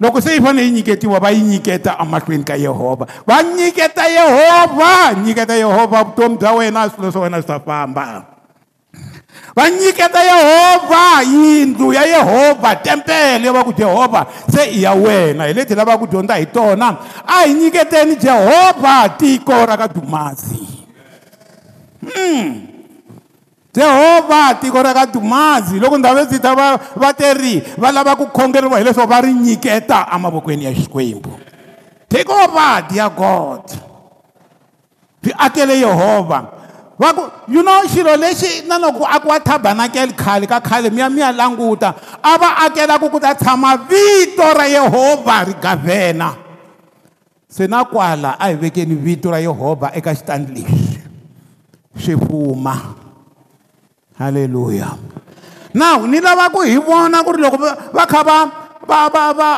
loko 0.00 0.20
se 0.20 0.36
yi 0.36 0.40
fane 0.40 0.62
yi 0.62 0.70
nyiketiwa 0.70 1.16
va 1.20 1.30
yi 1.32 1.40
nyiketa 1.40 1.96
emahlweni 2.00 2.44
ka 2.44 2.54
yehovha 2.60 3.06
va 3.26 3.36
nyiketa 3.42 4.04
yehovha 4.04 5.16
nyiketa 5.24 5.54
yehovha 5.56 6.04
vutomi 6.04 6.36
bya 6.36 6.52
wena 6.52 6.88
swilo 6.90 7.12
swa 7.12 7.22
wena 7.24 7.40
swi 7.40 7.48
ta 7.48 7.60
famba 7.60 8.35
va 9.56 9.70
nyiketa 9.70 10.20
yehovha 10.20 11.22
yindlu 11.32 11.84
hmm. 11.86 11.94
ya 11.96 12.02
yehovha 12.06 12.76
tempele 12.76 13.48
va 13.50 13.64
ku 13.64 13.72
jehovha 13.72 14.26
se 14.52 14.68
i 14.68 14.82
ya 14.82 14.92
wena 14.94 15.44
hi 15.46 15.54
leti 15.54 15.74
lavaka 15.74 15.98
ku 15.98 16.06
dyondza 16.06 16.34
hi 16.36 16.46
tona 16.52 16.92
a 17.26 17.46
hi 17.46 17.54
nyiketeni 17.54 18.16
jehovha 18.20 19.08
tiko 19.16 19.56
ra 19.66 19.76
ka 19.80 19.88
dumasi 19.88 20.60
mm. 22.02 22.52
jehovha 23.72 24.54
tiko 24.60 24.82
ra 24.82 24.92
ka 24.92 25.06
dumazi 25.06 25.80
loko 25.80 25.98
ndhavetsi 25.98 26.38
ta 26.38 26.52
vaterhi 26.96 27.62
va 27.78 27.90
lava 27.92 28.12
ku 28.16 28.28
khongeriwa 28.28 28.78
hileswaku 28.78 29.08
va 29.08 29.20
ri 29.20 29.32
nyiketa 29.32 30.06
emavokweni 30.14 30.64
ya 30.64 30.72
xikwembu 30.74 31.32
take 32.08 32.28
over 32.28 32.84
dear 32.92 33.08
god 33.08 33.64
byi 35.22 35.32
akele 35.38 35.80
yehovha 35.80 36.44
va 36.98 37.12
ku 37.12 37.22
you 37.52 37.60
know 37.60 37.84
xirho 37.84 38.16
lexi 38.16 38.64
na 38.64 38.80
loko 38.80 39.04
ku 39.04 39.04
akiwa 39.04 39.36
thabanakele 39.44 40.16
khale 40.16 40.46
ka 40.48 40.60
khale 40.64 40.88
mi 40.88 41.04
ya 41.04 41.08
mi 41.12 41.20
ya 41.20 41.28
languta 41.28 41.92
a 42.24 42.36
va 42.40 42.56
akela 42.64 42.96
ku 42.96 43.12
ku 43.12 43.20
ta 43.20 43.36
tshama 43.36 43.76
vito 43.84 44.42
ra 44.56 44.64
yehovha 44.64 45.36
ri 45.44 45.52
gavhena 45.60 46.32
se 47.48 47.68
na 47.68 47.84
kwala 47.84 48.40
a 48.40 48.48
hi 48.48 48.56
vekeni 48.56 48.96
vito 48.96 49.28
ra 49.28 49.38
yehovha 49.44 49.92
eka 49.92 50.16
xitandi 50.16 50.56
lexi 50.64 50.88
swi 52.00 52.16
fuma 52.16 52.96
halleluya 54.16 54.88
now 55.76 56.00
ni 56.08 56.16
lava 56.24 56.48
ku 56.48 56.64
hi 56.64 56.80
vona 56.80 57.20
ku 57.20 57.36
ri 57.36 57.44
loko 57.44 57.60
va 57.92 58.04
kha 58.08 58.20
va 58.24 58.38
va 58.88 59.00
va 59.12 59.22
va 59.36 59.50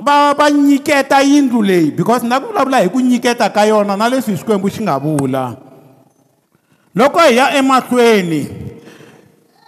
va 0.00 0.32
va 0.32 0.46
nyiketa 0.48 1.20
yindlu 1.20 1.60
leyi 1.60 1.92
because 1.92 2.24
na 2.24 2.40
ku 2.40 2.48
vulavula 2.48 2.80
hi 2.80 2.88
ku 2.88 2.96
nyiketa 2.96 3.52
ka 3.52 3.68
yona 3.68 3.92
na 3.92 4.08
leswi 4.08 4.32
hi 4.32 4.40
swikwembu 4.40 4.72
xi 4.72 4.80
nga 4.88 4.96
vula 4.96 5.61
loko 6.94 7.18
hi 7.20 7.36
ya 7.36 7.54
emahlweni 7.56 8.38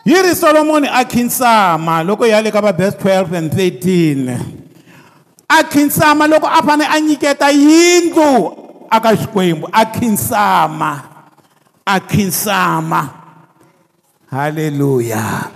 yi 0.05 0.19
ri 0.23 0.33
solomoni 0.37 0.89
a 0.93 1.05
khinsama 1.09 2.05
loko 2.05 2.25
hi 2.25 2.31
ya 2.37 2.41
le 2.45 2.51
ka 2.53 2.61
va 2.61 2.73
verse 2.73 2.97
12 3.01 3.33
and 3.33 3.49
13 3.49 4.37
a 5.49 5.61
khinsama 5.73 6.27
loko 6.29 6.45
a 6.45 6.61
fane 6.67 6.85
a 6.85 6.97
nyiketa 7.01 7.49
yindlu 7.49 8.53
aka 8.93 9.11
xikwembu 9.17 9.65
a 9.73 9.83
khinsama 9.89 10.93
a 11.89 11.97
khinsama 12.01 13.01
haleluya 14.31 15.49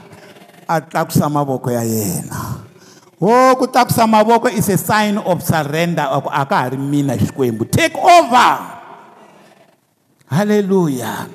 a 0.69 0.77
tlakusa 0.81 1.29
mavoko 1.29 1.69
ya 1.73 1.83
yena 1.85 2.65
ho 3.21 3.37
ku 3.61 3.67
tlakusa 3.69 4.07
mavoko 4.09 4.49
is 4.49 4.69
a 4.73 4.79
sign 4.81 5.19
of 5.21 5.43
surrender 5.45 6.09
ku 6.25 6.31
a 6.33 6.47
ka 6.49 6.57
ha 6.65 6.69
ri 6.73 6.79
mina 6.81 7.13
xikwembu 7.19 7.69
take 7.71 7.93
over 7.95 8.49
haleluya 10.33 11.29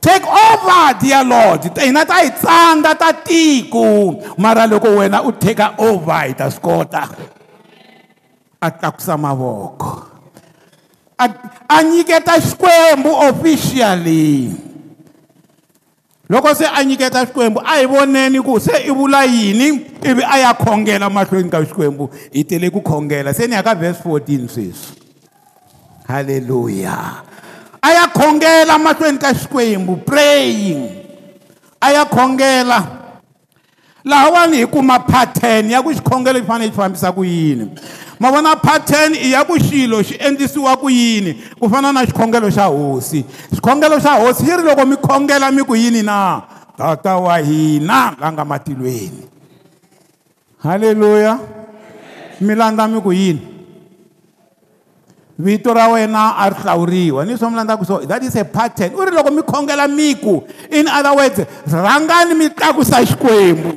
take 0.00 0.24
over 0.24 0.96
dear 0.98 1.20
lord 1.22 1.60
hina 1.76 2.08
ta 2.08 2.24
hi 2.24 2.32
tsandza 2.32 2.96
ta 2.96 3.12
tiku 3.12 4.16
mara 4.40 4.64
loko 4.64 4.96
wena 4.96 5.20
u 5.22 5.30
take 5.36 5.60
over 5.76 6.16
hi 6.24 6.32
ta 6.32 6.48
swi 6.48 6.60
kota 6.64 7.04
a 8.64 8.68
tlakusa 8.72 9.16
mavoko 9.20 10.08
a 11.20 11.24
a 11.68 11.78
nyiketa 11.84 12.40
xikwembu 12.40 13.12
officially 13.28 14.48
loko 16.32 16.48
se 16.56 16.64
a 16.64 16.80
nyiketa 16.82 17.26
xikwembu 17.28 17.60
a 17.60 17.76
hi 17.76 17.84
voneni 17.84 18.40
ku 18.40 18.56
se 18.60 18.76
i 18.80 18.90
vula 18.92 19.24
yini 19.28 19.84
ivi 20.00 20.24
a 20.24 20.38
ya 20.48 20.52
khongela 20.56 21.10
mahlweni 21.12 21.50
ka 21.52 21.60
xikwembu 21.60 22.08
hi 22.32 22.40
tele 22.48 22.70
ku 22.72 22.80
khongela 22.80 23.34
se 23.36 23.44
ni 23.46 23.52
ya 23.54 23.62
ka 23.62 23.74
vhesi 23.76 24.00
14 24.02 24.48
sweswi 24.48 24.96
halleluya 26.08 27.28
a 27.82 27.92
ya 27.94 28.06
khongela 28.08 28.78
mahlweni 28.78 29.18
ka 29.18 29.32
xikwembu 29.32 30.04
praying 30.04 31.02
a 31.80 31.92
ya 31.92 32.04
khongela 32.04 33.00
lahawani 34.04 34.58
hi 34.60 34.66
kuma 34.66 34.98
pattern 35.00 35.70
ya 35.70 35.82
ku 35.82 35.92
xikhongelo 35.92 36.40
xi 36.40 36.46
fanele 36.46 36.70
xi 36.70 36.76
fambisa 36.76 37.12
ku 37.14 37.24
yini 37.24 37.70
ma 38.20 38.30
vona 38.30 38.56
pattern 38.56 39.14
i 39.14 39.32
ya 39.32 39.44
ku 39.44 39.56
xilo 39.58 40.02
xi 40.04 40.14
endlisiwa 40.20 40.76
ku 40.76 40.90
yini 40.90 41.32
ku 41.60 41.68
fana 41.68 41.92
na 41.92 42.04
xikhongelo 42.04 42.50
xa 42.52 42.66
hosi 42.68 43.24
xikhongelo 43.56 43.98
xa 44.00 44.20
hosi 44.20 44.44
xi 44.44 44.56
ri 44.56 44.62
loko 44.62 44.86
mi 44.86 44.96
khongela 44.96 45.50
mi 45.50 45.62
ku 45.64 45.74
yini 45.76 46.02
na 46.02 46.40
tata 46.76 47.16
wa 47.16 47.36
hina 47.38 48.16
la 48.20 48.28
nga 48.32 48.44
matilweni 48.44 49.24
halleluya 50.62 51.38
mi 52.40 52.54
landza 52.54 52.86
mi 52.88 53.00
ku 53.00 53.12
yini 53.12 53.49
vito 55.40 55.72
ra 55.72 55.88
wena 55.88 56.36
a 56.36 56.48
ri 56.52 56.56
hlawuriwa 56.56 57.24
ni 57.24 57.36
swo 57.38 57.50
mi 57.50 57.56
landzaka 57.56 57.84
so 57.84 57.98
that 58.04 58.20
is 58.22 58.36
a 58.36 58.44
pattern 58.44 58.92
u 58.92 59.00
ri 59.04 59.10
loko 59.10 59.32
mi 59.32 59.40
khongela 59.42 59.88
miku 59.88 60.44
in 60.70 60.84
other 60.86 61.16
words 61.16 61.40
rhangani 61.72 62.34
mi 62.36 62.46
tlakusa 62.52 63.00
xikwembu 63.08 63.72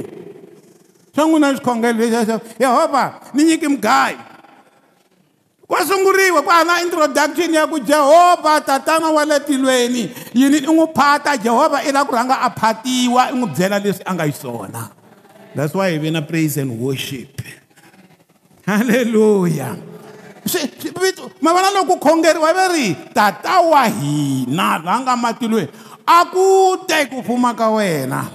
swa 1.16 1.24
n'wina 1.26 1.56
xikhongelo 1.56 1.96
lexiaxa 2.00 2.40
yehovha 2.60 3.06
ni 3.34 3.44
nyiki 3.48 3.68
mugayi 3.72 4.20
ko 5.64 5.80
sunguriwa 5.88 6.44
ku 6.44 6.52
ana 6.52 6.84
introduction 6.84 7.48
ya 7.50 7.64
ku 7.66 7.80
jehovha 7.80 8.60
tatana 8.62 9.08
wa 9.10 9.24
le 9.26 9.40
tilweni 9.40 10.12
yini 10.36 10.58
i 10.68 10.68
n'wi 10.68 10.86
phata 10.94 11.38
jehovha 11.40 11.80
i 11.88 11.92
lava 11.96 12.06
ku 12.12 12.12
rhanga 12.14 12.44
a 12.44 12.50
phatiwa 12.52 13.32
i 13.32 13.32
n'wi 13.34 13.48
byela 13.56 13.80
leswi 13.80 14.04
a 14.06 14.12
nga 14.14 14.26
hi 14.28 14.32
swona 14.36 14.92
that's 15.56 15.72
why 15.74 15.90
hi 15.96 15.96
ve 15.98 16.12
na 16.12 16.20
praise 16.22 16.58
and 16.60 16.76
worship 16.80 17.40
halleluya 18.68 19.74
yeah 19.80 19.93
ma 21.42 21.54
vana 21.56 21.72
loko 21.72 21.98
khongeriwa 22.00 22.52
ve 22.54 22.66
ri 22.76 22.88
tata 23.14 23.62
wa 23.62 23.86
hina 23.88 24.78
laa 24.84 25.00
nga 25.00 25.16
matilweni 25.18 25.68
a 26.06 26.20
ku 26.28 26.76
te 26.88 27.08
ku 27.08 27.24
fuma 27.24 27.54
ka 27.56 27.72
wena 27.72 28.28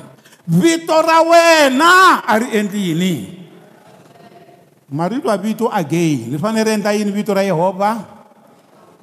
vito 0.47 0.97
ra 1.05 1.21
wena 1.21 2.25
a 2.25 2.33
ri 2.41 2.49
endli 2.59 2.81
yini 2.91 3.13
marito 4.89 5.29
ya 5.29 5.37
vito 5.37 5.67
again 5.69 6.33
ri 6.33 6.37
fanele 6.41 6.65
ri 6.65 6.71
endla 6.81 6.93
yini 6.97 7.13
vito 7.13 7.35
ra 7.37 7.43
yehovha 7.45 7.93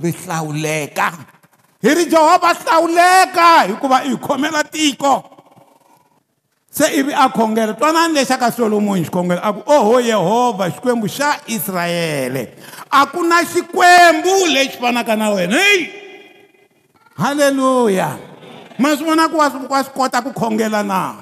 ri 0.02 0.10
hlawuleka 0.26 1.08
hi 1.82 1.90
ri 1.94 2.06
jehovha 2.10 2.54
hlawuleka 2.58 3.62
hikuva 3.70 3.98
i 4.10 4.18
khomela 4.18 4.62
tiko 4.66 5.35
se 6.76 6.88
ivi 7.00 7.14
a 7.14 7.30
khongela 7.30 7.74
twanani 7.74 8.14
lexi 8.14 8.34
a 8.36 8.38
ka 8.38 8.52
solomoni 8.52 9.06
xikhongelo 9.06 9.40
a 9.44 9.54
ku 9.54 9.62
oho 9.66 10.00
yehovha 10.02 10.70
xikwembu 10.72 11.08
xa 11.08 11.40
israyele 11.48 12.52
a 12.92 13.06
ku 13.08 13.24
na 13.24 13.40
xikwembu 13.48 14.34
lexi 14.52 14.76
fanaka 14.80 15.16
na 15.16 15.30
wena 15.30 15.56
heyi 15.56 15.88
halleluya 17.18 18.20
ma 18.78 18.96
swi 18.96 19.06
vona 19.06 19.30
ku 19.32 19.38
wa 19.38 19.48
wa 19.70 19.84
swi 19.84 19.92
kota 19.94 20.22
ku 20.22 20.34
khongela 20.36 20.84
na 20.84 21.16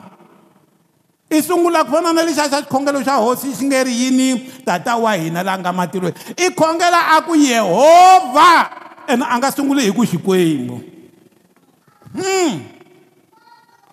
i 1.29 1.37
sungula 1.41 1.85
ku 1.85 1.91
fana 1.93 2.13
na 2.17 2.25
lexiya 2.25 2.49
xa 2.49 2.61
xikhongelo 2.65 3.05
xa 3.05 3.21
hosi 3.21 3.53
xi 3.53 3.65
nge 3.69 3.83
ri 3.83 3.93
yini 3.93 4.49
tata 4.65 4.97
wa 4.97 5.13
hina 5.13 5.43
laha 5.45 5.59
nga 5.61 5.71
matirhweni 5.71 6.17
i 6.35 6.49
khongela 6.49 7.13
a 7.13 7.21
ku 7.21 7.35
yehovha 7.37 8.73
ene 9.05 9.21
a 9.29 9.37
nga 9.37 9.51
sunguli 9.53 9.85
hi 9.85 9.93
ku 9.93 10.01
xikwembu 10.01 10.81
m 12.13 12.17
hmm. 12.17 12.53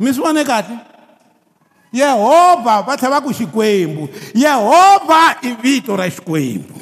mi 0.00 0.09
swi 0.12 0.23
vone 0.25 0.40
kahle 0.45 0.88
yehovha 1.92 2.82
va 2.87 2.97
tlhela 2.97 3.18
va 3.20 3.25
ku 3.26 3.32
xikwembu 3.35 4.09
yehovha 4.35 5.37
i 5.42 5.52
vito 5.62 5.97
ra 5.97 6.06
xikwembu 6.11 6.78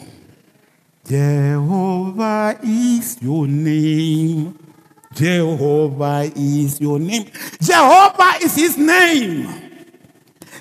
jehovha 1.09 2.57
is 2.63 3.17
your 3.21 3.47
name 3.49 4.53
jehovha 5.17 6.29
is 6.37 6.77
your 6.81 6.99
name 7.01 7.25
jehovha 7.61 8.37
is 8.45 8.55
his 8.55 8.77
name 8.77 9.49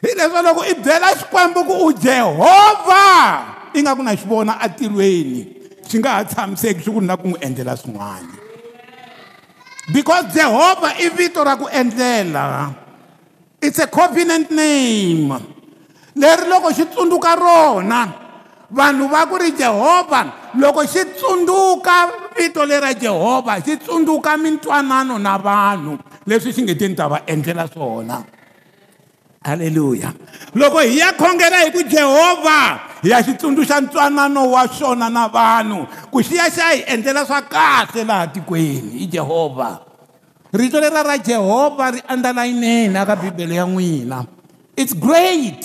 hi 0.01 0.16
leswi 0.16 0.42
loko 0.48 0.63
i 0.63 0.74
byela 0.74 1.12
xikwembu 1.20 1.68
ku 1.68 1.75
u 1.92 1.92
jehovha 1.92 3.44
i 3.75 3.84
nga 3.84 3.96
ku 3.96 4.04
na 4.04 4.16
xi 4.16 4.25
vona 4.27 4.60
atilweni 4.63 5.44
xi 5.92 6.00
nga 6.00 6.24
ha 6.24 6.25
tshamiseki 6.25 6.82
xi 6.88 6.92
ku 6.92 7.01
na 7.04 7.18
ku 7.20 7.27
n'wi 7.27 7.39
endlela 7.44 7.75
swin'wana 7.75 8.32
because 9.94 10.32
jehovha 10.32 10.96
i 11.04 11.10
vito 11.12 11.44
ra 11.44 11.60
ku 11.60 11.68
endlela 11.68 12.87
it's 13.62 13.80
a 13.80 13.88
covenant 13.90 14.52
name 14.54 15.30
leri 16.16 16.46
loko 16.48 16.70
xi 16.74 16.86
tsundzuka 16.88 17.32
rona 17.36 18.02
vanhu 18.70 19.08
va 19.10 19.26
ku 19.28 19.38
ri 19.42 19.54
jehovha 19.58 20.52
loko 20.58 20.86
xi 20.86 21.02
tsundzuka 21.18 22.30
vito 22.38 22.62
lera 22.66 22.94
jehovha 22.94 23.60
xi 23.62 23.78
tsundzuka 23.82 24.38
mintwanano 24.38 25.18
na 25.18 25.38
vanhu 25.38 25.98
leswi 26.26 26.52
xi 26.54 26.62
nge 26.64 26.76
teni 26.78 26.94
ta 26.96 27.08
va 27.10 27.22
endlela 27.26 27.66
swona 27.68 28.22
halleluya 29.42 30.14
loko 30.54 30.78
hi 30.82 30.98
ya 31.02 31.14
khongela 31.18 31.62
hi 31.66 31.72
ku 31.74 31.82
jehovha 31.82 32.60
hi 33.02 33.10
ya 33.10 33.24
xi 33.26 33.34
tsundzuxa 33.42 33.82
ntwanano 33.90 34.52
wa 34.54 34.64
xona 34.70 35.10
na 35.10 35.26
vanhu 35.30 35.86
ku 36.14 36.22
xi 36.22 36.36
ya 36.38 36.46
xi 36.50 36.60
ya 36.62 36.70
hi 36.76 36.80
endlela 36.94 37.25
swa 37.25 37.42
kahle 37.42 38.03
laha 38.05 38.25
tikweni 38.29 39.01
i 39.01 39.05
jehovha 39.10 39.87
rito 40.57 40.81
lera 40.81 41.05
ra 41.05 41.17
jehovha 41.22 41.93
ri 41.93 42.01
andalayineni 42.09 42.98
aka 42.98 43.13
bibele 43.15 43.55
ya 43.61 43.65
n'wina 43.70 44.25
its 44.74 44.98
great 44.98 45.61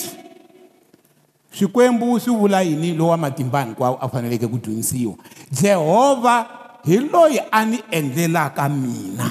swikwembu 1.49 2.21
swi 2.21 2.29
vula 2.31 2.61
yini 2.61 2.93
lowu 2.93 3.09
wa 3.09 3.17
matimba 3.25 3.65
hinkwawo 3.65 3.97
a 3.97 4.05
faneleke 4.09 4.45
ku 4.45 4.61
dyondzisiwa 4.61 5.17
jehovha 5.49 6.45
hi 6.85 7.01
loyi 7.09 7.41
a 7.51 7.65
ni 7.65 7.81
endlelaka 7.89 8.69
mina 8.69 9.27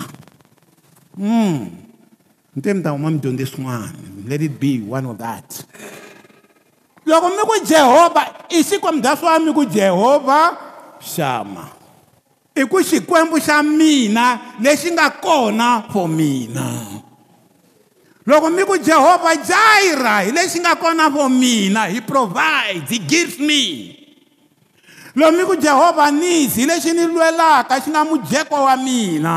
um 1.14 1.70
ni 2.54 2.58
te 2.58 2.74
mi 2.74 2.82
ta 2.82 2.90
huma 2.90 3.14
midyondzo 3.14 3.46
swin'wana 3.46 3.94
let 4.26 4.42
it 4.42 4.58
be 4.58 4.82
one 4.82 5.06
of 5.06 5.14
that 5.14 5.46
loko 7.06 7.30
mi 7.30 7.38
ku 7.46 7.54
jehovha 7.62 8.50
i 8.50 8.66
xikwembu 8.66 8.98
bya 8.98 9.14
swa 9.14 9.38
mi 9.38 9.54
ku 9.54 9.62
jehovha 9.62 10.40
xama 10.98 11.81
i 12.54 12.62
ku 12.68 12.76
xikwembu 12.82 13.40
xa 13.40 13.62
mina 13.64 14.56
lexi 14.60 14.92
nga 14.92 15.10
kona 15.24 15.88
for 15.88 16.06
mina 16.08 16.84
loko 18.28 18.48
mi 18.52 18.62
ku 18.68 18.76
jehovha 18.76 19.32
jaira 19.40 20.20
hi 20.28 20.30
lexi 20.36 20.60
nga 20.60 20.76
kona 20.76 21.08
for 21.08 21.30
mina 21.32 21.88
he 21.88 22.02
provides 22.04 22.90
he 22.92 23.00
gives 23.08 23.40
me 23.40 23.96
loko 25.16 25.32
mi 25.32 25.42
ku 25.48 25.54
jehovha 25.56 26.12
nisi 26.12 26.60
hi 26.68 26.68
lexi 26.68 26.92
ni 26.92 27.08
lwelaka 27.08 27.80
xi 27.80 27.88
nga 27.88 28.04
mujeko 28.04 28.68
wa 28.68 28.76
mina 28.76 29.36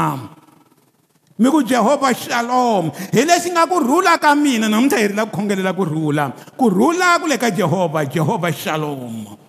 mi 1.39 1.47
ku 1.47 1.63
jehovha 1.63 2.11
shalom 2.11 2.91
hi 3.15 3.23
lexi 3.23 3.47
nga 3.55 3.63
ku 3.65 3.79
rhula 3.79 4.19
ka 4.19 4.35
mina 4.35 4.67
namuntlha 4.67 4.99
hi 4.99 5.07
rila 5.15 5.23
ku 5.23 5.39
khongelela 5.39 5.71
ku 5.71 5.87
rhula 5.87 6.35
ku 6.59 6.67
rhula 6.67 7.15
ku 7.23 7.27
le 7.31 7.37
ka 7.39 7.47
jehovha 7.47 8.03
jehovha 8.03 8.51
shalom 8.51 9.39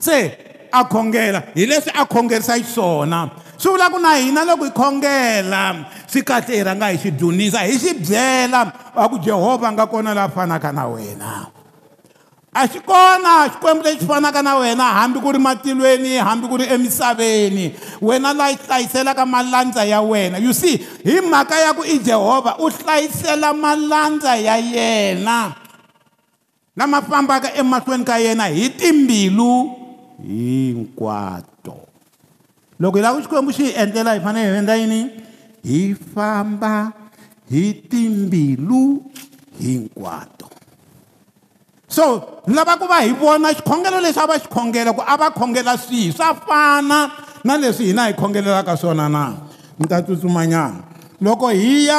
se 0.00 0.48
a 0.72 0.84
khongela 0.84 1.42
hi 1.54 1.66
leswi 1.66 1.90
a 1.94 2.04
khongerisa 2.06 2.56
xiswona 2.60 3.30
swi 3.58 3.70
vula 3.74 3.90
ku 3.90 3.98
na 4.00 4.14
hina 4.16 4.44
loko 4.44 4.64
hi 4.68 4.72
khongela 4.72 5.62
swi 6.10 6.22
kahle 6.22 6.52
hi 6.56 6.62
rhanga 6.64 6.86
hi 6.92 6.96
xi 6.96 7.10
dyunisa 7.12 7.60
hi 7.66 7.76
xi 7.78 7.94
byela 7.94 8.62
va 8.94 9.08
ku 9.08 9.18
jehovha 9.18 9.68
a 9.68 9.72
nga 9.72 9.86
kona 9.86 10.14
laha 10.14 10.28
fanaka 10.28 10.72
na 10.72 10.84
wena 10.86 11.32
a 12.54 12.62
xi 12.68 12.78
kona 12.84 13.48
xikwembu 13.52 13.82
lexi 13.84 14.06
fanaka 14.06 14.42
na 14.44 14.56
wena 14.60 14.84
hambi 15.00 15.20
ku 15.20 15.32
ri 15.32 15.38
matilweni 15.40 16.16
hambi 16.20 16.46
ku 16.48 16.56
ri 16.60 16.64
emisaveni 16.68 17.72
wena 18.00 18.32
laa 18.36 18.52
hlayiselaka 18.66 19.24
malandza 19.26 19.84
ya 19.88 20.00
wena 20.04 20.36
you 20.38 20.52
see 20.52 20.76
hi 21.04 21.20
mhaka 21.24 21.56
ya 21.58 21.72
ku 21.72 21.82
i 21.84 21.96
jehovha 21.98 22.56
u 22.60 22.68
hlayisela 22.68 23.54
malandza 23.56 24.36
ya 24.36 24.56
yena 24.60 25.52
lama 26.78 27.02
fambaka 27.02 27.52
emahlweni 27.56 28.04
ka 28.04 28.16
yena 28.22 28.44
hi 28.46 28.68
timbilu 28.68 29.87
hinkwato 30.22 31.78
loko 32.80 32.96
hi 32.98 33.02
lava 33.02 33.20
xikwembu 33.22 33.50
xi 33.54 33.64
hi 33.70 33.74
endlela 33.78 34.14
hi 34.14 34.20
fanele 34.20 34.50
hi 34.54 34.58
endla 34.58 34.74
yini 34.76 35.00
hi 35.64 35.94
famba 36.14 36.92
hi 37.50 37.64
timbilu 37.90 39.02
hinkwato 39.60 40.50
so 41.88 42.38
ni 42.46 42.54
lava 42.54 42.76
ku 42.78 42.86
va 42.86 43.00
hi 43.06 43.12
vona 43.14 43.52
xikhongelo 43.54 44.00
lexi 44.02 44.20
a 44.20 44.26
va 44.26 44.38
xikhongela 44.42 44.92
ku 44.94 45.02
a 45.02 45.16
va 45.16 45.30
khongela 45.30 45.76
swihi 45.78 46.12
swa 46.12 46.34
fana 46.34 46.98
na 47.44 47.56
leswi 47.58 47.86
hina 47.90 48.06
hi 48.10 48.14
khongelelaka 48.14 48.76
swona 48.76 49.08
na 49.08 49.36
ni 49.78 49.86
ta 49.86 50.02
tsutsumanyana 50.02 50.80
loko 51.22 51.48
hi 51.50 51.86
ya 51.86 51.98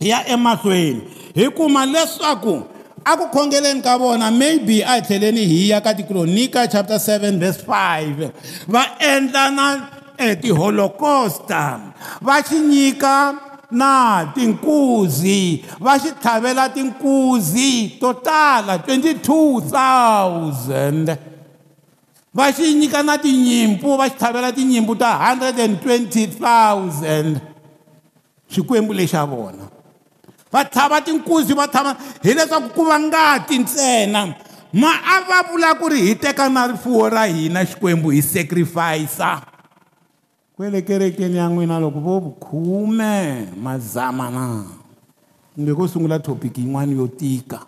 hi 0.00 0.08
ya 0.08 0.20
emahlweni 0.28 1.02
hi 1.34 1.48
kuma 1.50 1.84
leswaku 1.88 2.66
akukhongeleni 3.04 3.82
ka 3.82 3.96
vona 3.98 4.30
maybe 4.36 4.80
a 4.80 4.86
hi 4.86 5.00
tlheleni 5.00 5.44
hi 5.46 5.68
ya 5.68 5.80
ka 5.80 5.92
tikronika 5.94 6.66
chapter 6.72 6.98
7 6.98 7.38
vers 7.38 7.58
5 7.66 8.30
va 8.74 8.82
endla 9.12 9.44
na 9.58 9.66
e 10.18 10.28
tiholokosta 10.42 11.64
va 12.26 12.36
xi 12.48 12.58
nyika 12.72 13.14
na 13.80 13.92
tinkuzi 14.34 15.42
va 15.84 15.94
xi 16.02 16.10
tlhavela 16.22 16.64
tinkuzi 16.76 17.70
to 18.00 18.12
tala 18.28 18.76
22 18.78 19.60
000 19.60 21.16
va 22.38 22.44
xi 22.56 22.74
nyika 22.80 23.02
na 23.08 23.14
tinyimpfu 23.24 23.90
va 24.00 24.06
xi 24.10 24.16
tlhavela 24.20 24.50
tinyimpfu 24.58 24.96
ta 24.96 25.10
120 25.36 26.26
000 26.40 27.40
xikwembu 28.52 28.92
lexa 28.94 29.22
vona 29.30 29.64
va 30.54 30.62
tlhava 30.64 30.98
tinkuzi 31.02 31.54
va 31.60 31.66
tlhava 31.72 31.92
hileswaku 32.24 32.68
ku 32.76 32.82
va 32.90 32.96
ngati 33.06 33.54
ntsena 33.62 34.20
ma 34.82 34.90
a 35.14 35.16
va 35.28 35.38
vula 35.50 35.70
ku 35.80 35.86
ri 35.92 36.00
hi 36.08 36.14
teka 36.24 36.46
na 36.54 36.62
rifuwo 36.72 37.04
ra 37.16 37.24
hina 37.26 37.60
xikwembu 37.70 38.08
hi 38.14 38.22
sacrifice 38.22 39.30
kwele 40.56 40.82
kerekeni 40.82 41.36
ya 41.36 41.48
n'wina 41.48 41.78
loko 41.82 41.98
vo 42.06 42.14
vukhume 42.24 43.12
mazama 43.66 44.30
na 44.30 44.44
kumbe 45.54 45.74
ko 45.74 45.84
sungula 45.90 46.18
thopiki 46.18 46.60
yin'wana 46.62 46.92
yo 46.92 47.06
tika 47.18 47.58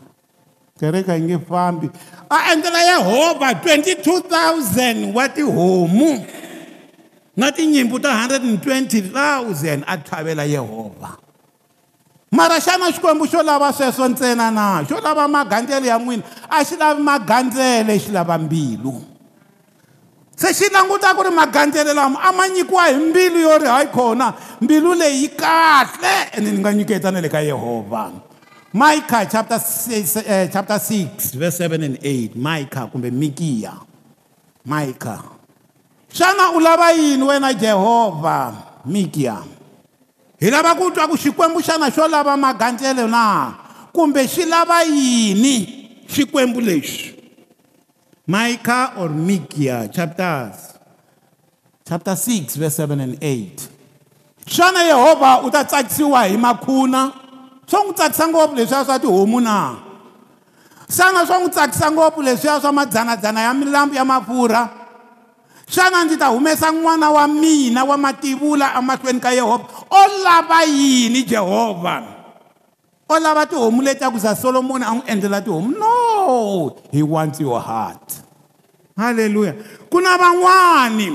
kereke 0.79 1.13
yi 1.15 1.23
nge 1.23 1.39
fambi 1.49 1.91
a 2.31 2.39
endlela 2.53 2.81
yehovha 2.93 3.49
22000 3.53 5.13
wa 5.17 5.29
tihomu 5.29 6.27
na 7.37 7.53
tinyimpu 7.53 7.99
ta 7.99 8.29
120 8.31 9.11
000 9.11 9.81
a 9.87 9.95
tlhavela 9.99 10.45
yehovha 10.45 11.26
mara 12.33 12.59
xana 12.61 12.91
xikwembu 12.91 13.27
xo 13.31 13.43
lava 13.43 13.71
sweswo 13.73 14.09
ntsena 14.09 14.51
na 14.51 14.83
xo 14.83 14.99
lava 14.99 15.27
magandzelo 15.31 15.87
ya 15.87 15.99
n'wina 15.99 16.23
a 16.51 16.65
xi 16.67 16.75
lavi 16.77 17.03
magandzele 17.03 17.95
e 17.95 17.99
xi 18.03 18.11
lava 18.11 18.35
mbilu 18.39 18.91
se 20.35 20.51
xi 20.51 20.67
languta 20.75 21.15
ku 21.15 21.23
ri 21.23 21.31
magandzelo 21.31 21.93
lama 21.95 22.19
a 22.19 22.33
ma 22.35 22.47
nyikiwa 22.51 22.85
hi 22.91 22.97
mbilu 23.11 23.39
yo 23.47 23.55
ri 23.59 23.67
hayi 23.71 23.89
khona 23.95 24.35
mbilu 24.61 24.95
leyi 24.95 25.23
yi 25.23 25.29
kahle 25.39 26.15
ene 26.35 26.51
ni 26.51 26.59
nga 26.59 26.73
nyiketa 26.75 27.11
na 27.15 27.21
le 27.23 27.29
ka 27.31 27.39
yehovha 27.39 28.11
mica 28.77 29.25
chapter 29.27 29.59
6, 29.63 30.25
eh, 30.27 30.51
chapter 30.53 30.79
6 30.83 31.39
verse 31.39 31.63
7 31.71 31.79
and 31.85 31.99
8 32.03 32.35
mica 32.35 32.91
kumbe 32.91 33.11
mikiya 33.15 33.79
mica 34.67 35.23
xana 36.13 36.59
u 36.59 36.59
lava 36.59 36.91
yini 36.91 37.23
wena 37.23 37.55
jehovha 37.55 38.53
mikiya 38.85 39.39
hi 40.41 40.51
lava 40.53 40.75
ku 40.77 40.91
twa 40.93 41.09
ku 41.09 41.17
xikwembu 41.17 41.61
xana 41.65 41.89
xo 41.89 42.05
lava 42.09 42.37
magandzelo 42.37 43.09
na 43.09 43.53
kumbe 43.93 44.27
xi 44.29 44.45
lava 44.45 44.85
yini 44.85 46.05
xikwembu 46.09 46.61
lexi 46.61 47.17
mica 48.29 48.93
or 49.01 49.09
migia 49.09 49.89
chapters 49.89 50.77
chapter 51.89 52.13
6 52.15 52.57
verse 52.61 52.77
7 52.77 53.01
and 53.01 53.17
8 53.25 53.69
xana 54.47 54.85
yehovha 54.85 55.41
u 55.49 55.51
ta 55.51 55.65
tsakisiwa 55.65 56.29
hi 56.29 56.37
makhuna 56.37 57.13
swa 57.67 57.81
n'wi 57.83 57.95
tsakisa 57.95 58.29
ngopfu 58.29 58.55
leswiya 58.57 58.85
swa 58.85 58.99
tihomu 59.01 59.41
na 59.41 59.73
xana 60.91 61.25
swa 61.27 61.39
n'wi 61.41 61.49
tsakisa 61.51 61.89
ngopfu 61.91 62.23
leswiya 62.23 62.61
swa 62.61 62.73
madzanadzana 62.73 63.41
ya 63.41 63.55
milambu 63.55 63.95
ya 63.95 64.05
mafurha 64.05 64.76
xana 65.67 66.05
ndzi 66.07 66.17
ta 66.17 66.31
humesa 66.31 66.71
n'wana 66.71 67.11
wa 67.11 67.27
mina 67.27 67.83
wa 67.83 67.99
mativula 67.99 68.71
emahlweni 68.79 69.19
ka 69.21 69.35
yehovha 69.35 69.87
o 69.91 70.03
lava 70.23 70.63
yini 70.63 71.27
jehovha 71.27 71.97
o 73.11 73.19
lava 73.19 73.47
tihomu 73.47 73.83
letiyaku 73.83 74.19
za 74.19 74.35
solomoni 74.39 74.85
a 74.87 74.95
n'wi 74.95 75.05
endlela 75.11 75.43
tihomu 75.43 75.75
no 75.75 75.95
hi 76.95 77.03
wants 77.03 77.43
your 77.43 77.59
heart 77.59 78.23
halleluya 78.95 79.59
ku 79.91 79.99
na 79.99 80.15
van'wani 80.15 81.11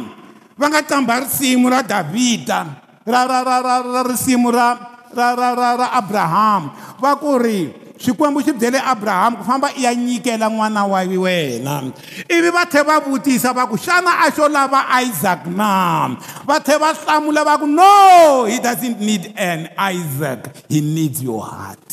va 0.59 0.67
nga 0.67 0.83
qamba 0.83 1.23
risimu 1.23 1.71
ra 1.71 1.79
davhida 1.79 2.59
ra 3.07 3.21
ra 3.23 3.39
ra 3.47 3.55
ra 3.63 3.75
ra 3.87 4.01
risimu 4.03 4.51
ra 4.51 4.75
ra 5.15 5.27
ra 5.35 5.49
ra 5.55 5.69
ra 5.79 5.87
abrahamu 5.95 6.75
va 6.99 7.15
ku 7.15 7.39
ri 7.39 7.80
xikwembu 8.01 8.41
xi 8.41 8.51
byele 8.57 8.79
abrahamu 8.81 9.37
ku 9.39 9.43
famba 9.45 9.69
i 9.77 9.83
ya 9.85 9.93
nyikela 9.95 10.49
n'wana 10.49 10.87
wa 10.89 11.01
wena 11.23 11.85
ivi 12.27 12.49
va 12.49 12.65
tlhela 12.65 12.97
va 12.97 12.97
vutisa 13.05 13.53
va 13.53 13.67
ku 13.69 13.77
xana 13.77 14.11
a 14.25 14.29
xo 14.33 14.47
lava 14.49 14.81
isaac 15.05 15.45
na 15.45 16.09
va 16.47 16.57
tlhela 16.59 16.79
va 16.97 16.97
hlamula 17.01 17.41
va 17.45 17.59
ku 17.61 17.67
no 17.69 18.45
he 18.49 18.57
doesn't 18.59 18.97
need 18.99 19.29
an 19.37 19.69
isaac 19.77 20.41
he 20.69 20.81
needs 20.81 21.21
your 21.21 21.45
heart 21.45 21.85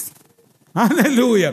halleluya 0.75 1.53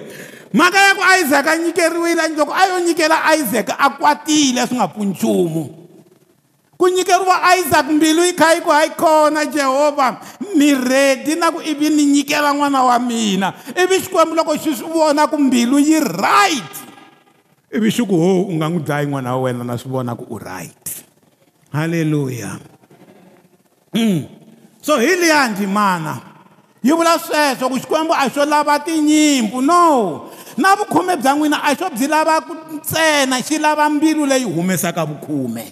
mhaka 0.56 0.80
ya 0.80 0.91
ku 0.96 1.04
isaac 1.22 1.46
a 1.52 1.54
nyikeriwile 1.60 2.24
loko 2.38 2.54
a 2.56 2.63
yo 2.72 2.80
nyikela 2.80 3.18
isaac 3.36 3.68
a 3.76 3.89
kwatile 4.00 4.68
swi 4.68 4.76
nga 4.80 4.88
pfuni 4.88 5.10
nchumu 5.12 5.63
ku 6.80 6.88
nyikeriwa 6.88 7.36
isaac 7.60 7.88
mbilu 7.91 8.24
yi 8.26 8.34
kha 8.39 8.54
yi 8.56 8.62
ku 8.62 8.70
hayi 8.72 8.89
khona 8.96 9.46
jehovha 9.46 10.08
ni 10.56 10.72
ready 10.72 11.36
na 11.36 11.52
ku 11.52 11.60
ivi 11.60 11.91
ni 11.91 12.08
nyikela 12.08 12.56
n'wana 12.56 12.82
wa 12.88 12.98
mina 13.00 13.54
ivi 13.76 14.00
xikwembu 14.08 14.34
loko 14.34 14.56
xi 14.56 14.72
swi 14.80 14.88
vona 14.88 15.28
ku 15.28 15.36
mbilu 15.38 15.78
yi 15.78 16.00
right 16.00 16.74
ivi 17.76 17.91
xi 17.91 18.02
ku 18.08 18.15
ho 18.15 18.48
u 18.50 18.56
nga 18.56 18.72
n'wi 18.72 18.82
dlayi 18.82 19.06
n'wana 19.12 19.36
wa 19.36 19.39
wena 19.52 19.63
na 19.68 19.76
swi 19.76 19.91
vona 19.91 20.15
ku 20.15 20.24
u 20.32 20.38
right 20.39 21.04
halleluya 21.76 22.56
mm. 23.94 24.22
so 24.80 24.96
hi 24.98 25.13
liya 25.20 25.52
ndzimana 25.52 26.24
yi 26.84 26.91
vula 26.96 27.20
sweswo 27.20 27.68
ku 27.70 27.76
xikwembu 27.76 28.15
a 28.15 28.26
xo 28.32 28.48
lava 28.48 28.80
tinyimpfu 28.80 29.60
no 29.60 30.32
na 30.56 30.76
vukhume 30.80 31.20
bya 31.20 31.32
n'wina 31.36 31.60
a 31.68 31.76
xo 31.76 31.91
byi 31.91 32.08
lava 32.08 32.39
ku 32.48 32.54
ntsena 32.80 33.44
xi 33.44 33.60
lava 33.60 33.91
mbilu 33.91 34.24
leyi 34.26 34.48
humesaka 34.48 35.04
vukhume 35.06 35.68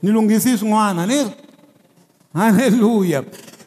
ni 0.00 0.08
lunghisi 0.08 0.56
swin'wana 0.56 1.04
ni 1.04 1.28
halleluya 2.32 3.20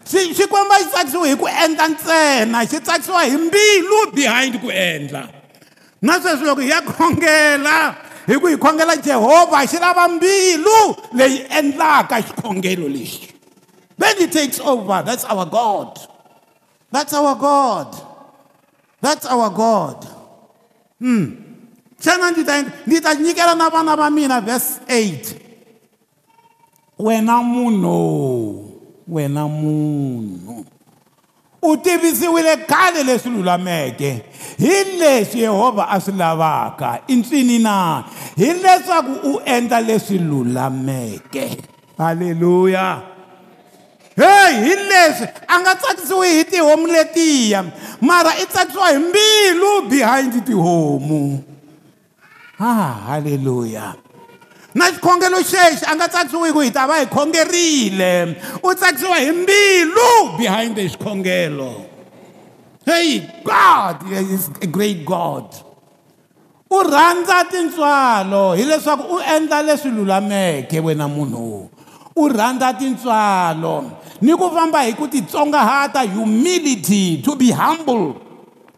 xikwembu 0.07 0.71
a 0.71 0.77
xi 0.79 0.89
tsakisiwa 0.91 1.27
hi 1.27 1.35
ku 1.35 1.45
endla 1.47 1.87
ntsena 1.87 2.59
xi 2.67 2.79
tsakisiwa 2.79 3.21
hi 3.23 3.37
mbilu 3.37 4.11
behind 4.13 4.59
ku 4.61 4.69
endla 4.71 5.29
na 6.01 6.19
sweswi 6.21 6.45
loko 6.45 6.61
hi 6.61 6.69
ya 6.69 6.81
khongela 6.81 7.95
hi 8.27 8.35
ku 8.39 8.47
hi 8.47 8.57
khongela 8.57 8.95
jehovha 8.97 9.65
xi 9.67 9.79
lava 9.79 10.07
mbilu 10.07 10.95
leyi 11.15 11.37
endlaka 11.59 12.21
xikhongelo 12.21 12.87
lexi 12.89 13.31
then 13.99 14.15
it 14.19 14.31
takes 14.31 14.59
over 14.59 15.03
that's 15.05 15.23
our 15.25 15.45
god 15.45 15.99
that's 16.91 17.13
our 17.13 17.35
god 17.35 17.95
that's 19.01 19.25
our 19.25 19.49
god 19.49 20.05
hmm. 20.99 21.25
xana 22.01 22.31
ndzi 22.31 22.43
ta 22.43 22.53
ndzi 22.87 23.01
ta 23.01 23.13
nyikela 23.15 23.55
na 23.55 23.69
vana 23.69 23.95
va 23.95 24.09
mina 24.09 24.41
verse 24.41 24.79
8 24.89 25.33
wena 26.99 27.41
munhu 27.41 28.72
wena 29.07 29.47
munhu 29.47 30.65
u 31.61 31.77
tivisiwile 31.77 32.57
khale 32.67 33.03
leswi 33.03 33.29
lulameke 33.31 34.21
hi 34.57 34.73
leswi 34.99 35.39
yehovha 35.41 35.85
a 35.89 35.99
swi 36.01 36.13
lavaka 36.17 36.99
i 37.07 37.15
ncini 37.15 37.59
na 37.59 38.03
hileswaku 38.35 39.27
u 39.29 39.41
endla 39.45 39.79
leswi 39.81 40.17
lulameke 40.19 41.57
halleluya 41.97 43.01
heyi 44.15 44.65
hi 44.65 44.75
leswi 44.75 45.27
a 45.47 45.59
nga 45.59 45.75
tsakisiwi 45.75 46.27
hi 46.27 46.43
tihomu 46.43 46.87
letiya 46.87 47.63
mara 48.01 48.29
i 48.39 48.45
tsakisiwa 48.45 48.89
hi 48.91 48.97
mbilu 48.97 49.81
behind 49.89 50.45
tihomu 50.45 51.43
ha 52.57 52.69
ah, 52.71 52.93
halleluya 53.07 53.95
na 54.73 54.89
xikhongelo 54.91 55.37
xexi 55.45 55.85
a 55.85 55.93
nga 55.95 56.09
tsakisiwi 56.09 56.49
ku 56.51 56.61
hi 56.65 56.71
ta 56.73 56.87
va 56.89 56.97
hi 57.01 57.05
khongerile 57.07 58.35
u 58.65 58.73
tsakisiwa 58.73 59.17
hi 59.19 59.31
mbilu 59.31 60.09
behind 60.37 60.75
the 60.75 60.89
xikhongelo 60.89 61.85
hey 62.85 63.21
god 63.45 64.01
is 64.11 64.49
a 64.61 64.65
great 64.67 65.05
god 65.05 65.45
u 66.73 66.81
rhandza 66.89 67.45
tintswalo 67.53 68.53
hileswaku 68.57 69.05
u 69.15 69.19
endla 69.35 69.61
leswi 69.63 69.89
lulameke 69.93 70.79
wena 70.81 71.05
munhu 71.07 71.69
u 72.15 72.27
rhandza 72.29 72.73
tintswalo 72.73 73.93
ni 74.25 74.33
ku 74.35 74.49
famba 74.49 74.81
hi 74.89 74.93
ku 74.97 75.05
titsongahata 75.07 76.01
humility 76.09 77.21
to 77.25 77.35
be 77.35 77.53
humble 77.53 78.13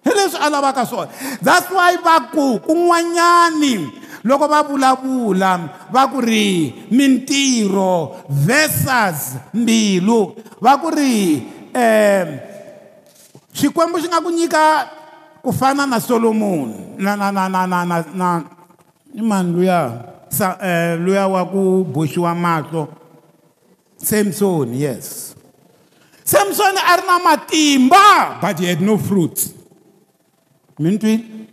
hi 0.04 0.12
leswi 0.12 0.38
a 0.44 0.50
lavaka 0.50 0.84
swona 0.86 1.08
that's 1.44 1.72
why 1.72 1.96
va 2.04 2.20
ku 2.36 2.60
kun'wanyani 2.68 4.04
loko 4.26 4.48
va 4.50 4.64
vulavula 4.66 5.52
va 5.94 6.08
ku 6.10 6.20
ri 6.20 6.74
mintirho 6.90 8.26
versus 8.28 9.38
mbilu 9.54 10.34
va 10.62 10.76
ku 10.82 10.90
ri 10.90 11.46
um 11.72 12.28
swikwembu 13.54 14.00
swi 14.02 14.10
nga 14.10 14.26
ku 14.26 14.30
nyika 14.34 14.64
ku 15.46 15.54
fana 15.54 15.86
na 15.86 16.00
solomoni 16.02 16.98
na 16.98 17.14
na 17.16 17.30
na 17.30 17.46
na 17.48 17.66
na 17.70 17.78
na 17.86 17.98
na 18.14 18.28
i 19.14 19.22
mani 19.22 19.54
luya 19.62 19.80
sa 20.34 20.58
um 20.58 21.06
luya 21.06 21.28
wa 21.30 21.46
ku 21.46 21.86
boxiwa 21.86 22.34
mahlo 22.36 22.90
samson 24.02 24.74
yes 24.74 25.38
samson 26.26 26.74
a 26.82 26.96
ri 26.98 27.04
na 27.06 27.16
matimba 27.22 28.42
but 28.42 28.58
he 28.58 28.66
had 28.74 28.82
no 28.82 28.98
fruit 28.98 29.54
mintwini 30.82 31.46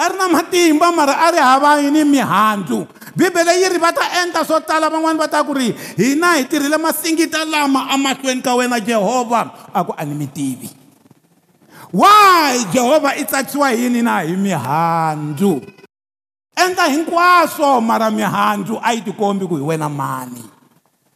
ari 0.00 0.16
na 0.16 0.32
matimba 0.32 0.88
mara 0.90 1.14
ari 1.28 1.36
hava 1.36 1.76
yini 1.84 2.04
mihandzu 2.08 2.88
bibele 3.12 3.52
yi 3.60 3.68
ri 3.68 3.76
va 3.76 3.92
ta 3.92 4.24
endla 4.24 4.40
swo 4.48 4.56
tala 4.64 4.88
van'wani 4.88 5.18
va 5.20 5.28
ta 5.28 5.44
ku 5.44 5.52
ri 5.52 5.68
hina 6.00 6.40
hi 6.40 6.48
tirhile 6.48 6.80
masingita 6.80 7.44
lama 7.44 7.84
amahlweni 7.92 8.40
ka 8.40 8.56
wena 8.56 8.80
jehovha 8.80 9.68
a 9.76 9.80
ku 9.84 9.92
a 9.92 10.02
ni 10.08 10.16
mi 10.16 10.24
tivi 10.32 10.72
why 11.92 12.56
jehovha 12.72 13.12
i 13.20 13.28
tsakisiwa 13.28 13.68
hi 13.76 13.76
yini 13.84 14.00
na 14.00 14.24
hi 14.24 14.32
mihandzu 14.40 15.60
endla 16.56 16.84
hinkwaswo 16.88 17.84
mara 17.84 18.08
mihandzu 18.08 18.80
a 18.80 18.96
yi 18.96 19.04
tikombi 19.04 19.44
ku 19.44 19.60
hi 19.60 19.64
wena 19.68 19.92
mani 19.92 20.40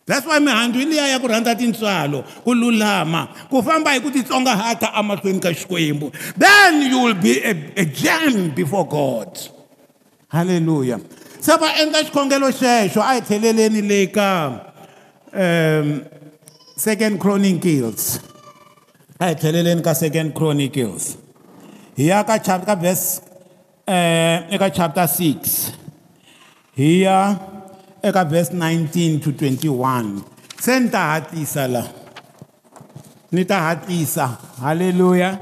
that's 0.07 0.27
why 0.29 0.37
mihandzu 0.39 0.79
yi 0.79 0.85
liya 0.93 1.07
ya 1.17 1.17
ku 1.19 1.29
rhandza 1.29 1.55
tintswalo 1.57 2.21
ku 2.45 2.53
lulama 2.55 3.29
ku 3.49 3.63
famba 3.65 3.93
hi 3.97 4.01
ku 4.05 4.11
titsongahata 4.13 4.93
emahlweni 4.93 5.41
ka 5.41 5.49
xikwembu 5.53 6.13
then 6.37 6.83
you 6.85 7.01
will 7.01 7.15
be 7.17 7.41
a, 7.43 7.51
a 7.81 7.87
gem 7.89 8.51
before 8.53 8.85
god 8.87 9.33
halleluya 10.29 11.01
se 11.41 11.57
va 11.57 11.73
endla 11.81 12.05
xikhongelo 12.05 12.51
xexo 12.53 13.01
a 13.01 13.15
hi 13.17 13.21
tlheleleni 13.25 13.81
le 13.89 14.01
ka 14.13 14.29
um 15.33 16.05
second 16.77 17.17
chronicles 17.19 18.21
a 19.21 19.29
hi 19.33 19.35
tlheleleni 19.41 19.81
ka 19.83 19.95
second 19.97 20.35
chronicles 20.37 21.17
hi 21.97 22.11
ya 22.13 22.21
ka 22.29 22.37
chapter 22.37 22.67
ka 22.69 22.75
verse 22.77 23.23
um 23.89 24.45
eka 24.53 24.69
chapter 24.69 25.07
six 25.09 25.73
hi 26.77 26.93
ya 27.01 27.01
yeah 27.09 27.54
eka 28.05 28.21
verse 28.29 28.53
19 28.53 29.17
to 29.25 29.33
21 29.33 30.21
senta 30.61 30.99
hatisa 31.17 31.65
la 31.69 31.85
nita 33.33 33.57
hatisa 33.65 34.29
haleluya 34.61 35.39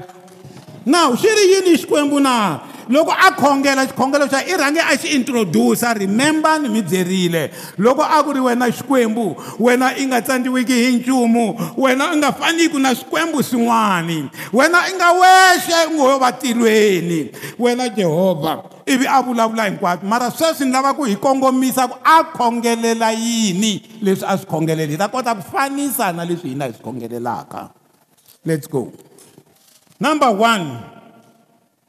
now 0.87 1.11
shiri 1.11 1.43
yini 1.53 1.75
xikwembu 1.77 2.19
na 2.23 2.59
loko 2.89 3.11
a 3.11 3.31
khongela 3.35 3.83
xikhongelo 3.87 4.29
xa 4.31 4.43
i 4.47 4.55
rhange 4.55 4.79
a 4.79 4.95
xi 4.97 5.11
introduce 5.11 5.83
remember 5.83 6.55
ni 6.63 6.69
mi 6.79 6.81
byerile 6.87 7.51
loko 7.77 7.99
a 7.99 8.23
ku 8.23 8.31
ri 8.31 8.39
wena 8.39 8.71
xikwembu 8.71 9.35
wena 9.59 9.91
i 9.99 10.05
nga 10.07 10.21
tsandziwiki 10.23 10.73
hi 10.73 10.95
nchumu 10.95 11.59
wena 11.77 12.13
i 12.15 12.15
nga 12.17 12.31
faniki 12.31 12.79
na 12.79 12.95
swikwembu 12.95 13.43
swin'wani 13.43 14.31
wena 14.55 14.87
i 14.87 14.93
nga 14.95 15.11
wexe 15.11 15.89
ngo 15.91 16.19
vatilweni 16.19 17.27
wena 17.59 17.89
jehovha 17.89 18.72
ivi 18.85 19.07
a 19.07 19.21
vulavula 19.23 19.63
hinkwaswo 19.65 20.07
mara 20.09 20.31
sweswi 20.31 20.65
ni 20.65 20.71
lava 20.71 20.93
ku 20.93 21.03
hi 21.03 21.15
kongomisa 21.15 21.87
ku 21.87 21.95
a 22.03 22.23
khongelela 22.23 23.11
yini 23.11 23.81
leswi 24.01 24.25
a 24.27 24.37
swi 24.37 24.45
khongelela 24.47 24.91
hi 24.91 24.97
ta 24.97 25.07
kota 25.07 25.35
ku 25.35 25.41
fanisa 25.41 26.11
na 26.13 26.23
leswi 26.25 26.49
hina 26.49 26.65
hi 26.65 26.73
swi 26.73 26.83
khongelelaka 26.83 27.69
let's 28.45 28.67
go 28.69 28.91
number 29.99 30.31
one 30.31 30.77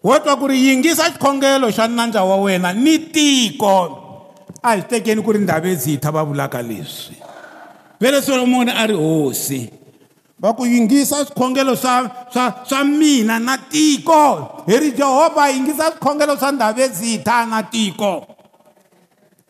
wo 0.03 0.19
twa 0.19 0.37
ku 0.37 0.47
ri 0.47 0.59
yingisa 0.69 1.11
xikhongelo 1.11 1.71
xa 1.73 1.89
nandza 1.89 2.23
wa 2.25 2.37
wena 2.37 2.73
ni 2.73 2.99
tiko 2.99 3.75
a 4.63 4.69
hi 4.77 4.81
swi 4.81 4.89
tekeni 4.89 5.23
ku 5.23 5.33
ri 5.33 5.39
ndhavezitha 5.43 6.13
va 6.13 6.25
vulaka 6.25 6.63
leswi 6.63 7.17
ve 8.01 8.11
le 8.11 8.23
solomoni 8.23 8.71
a 8.71 8.87
ri 8.87 8.95
hosi 8.95 9.71
va 10.45 10.53
ku 10.53 10.67
yingisa 10.69 11.25
swikhongelo 11.25 11.73
swa 11.77 11.97
swa 12.33 12.53
swa 12.69 12.85
mina 12.85 13.39
na 13.41 13.57
tiko 13.57 14.63
hi 14.67 14.77
ri 14.81 14.91
jehovha 14.93 15.49
yingisa 15.49 15.89
swikhongelo 15.91 16.37
swa 16.37 16.53
ndhavezitha 16.53 17.47
na 17.51 17.63
tiko 17.63 18.27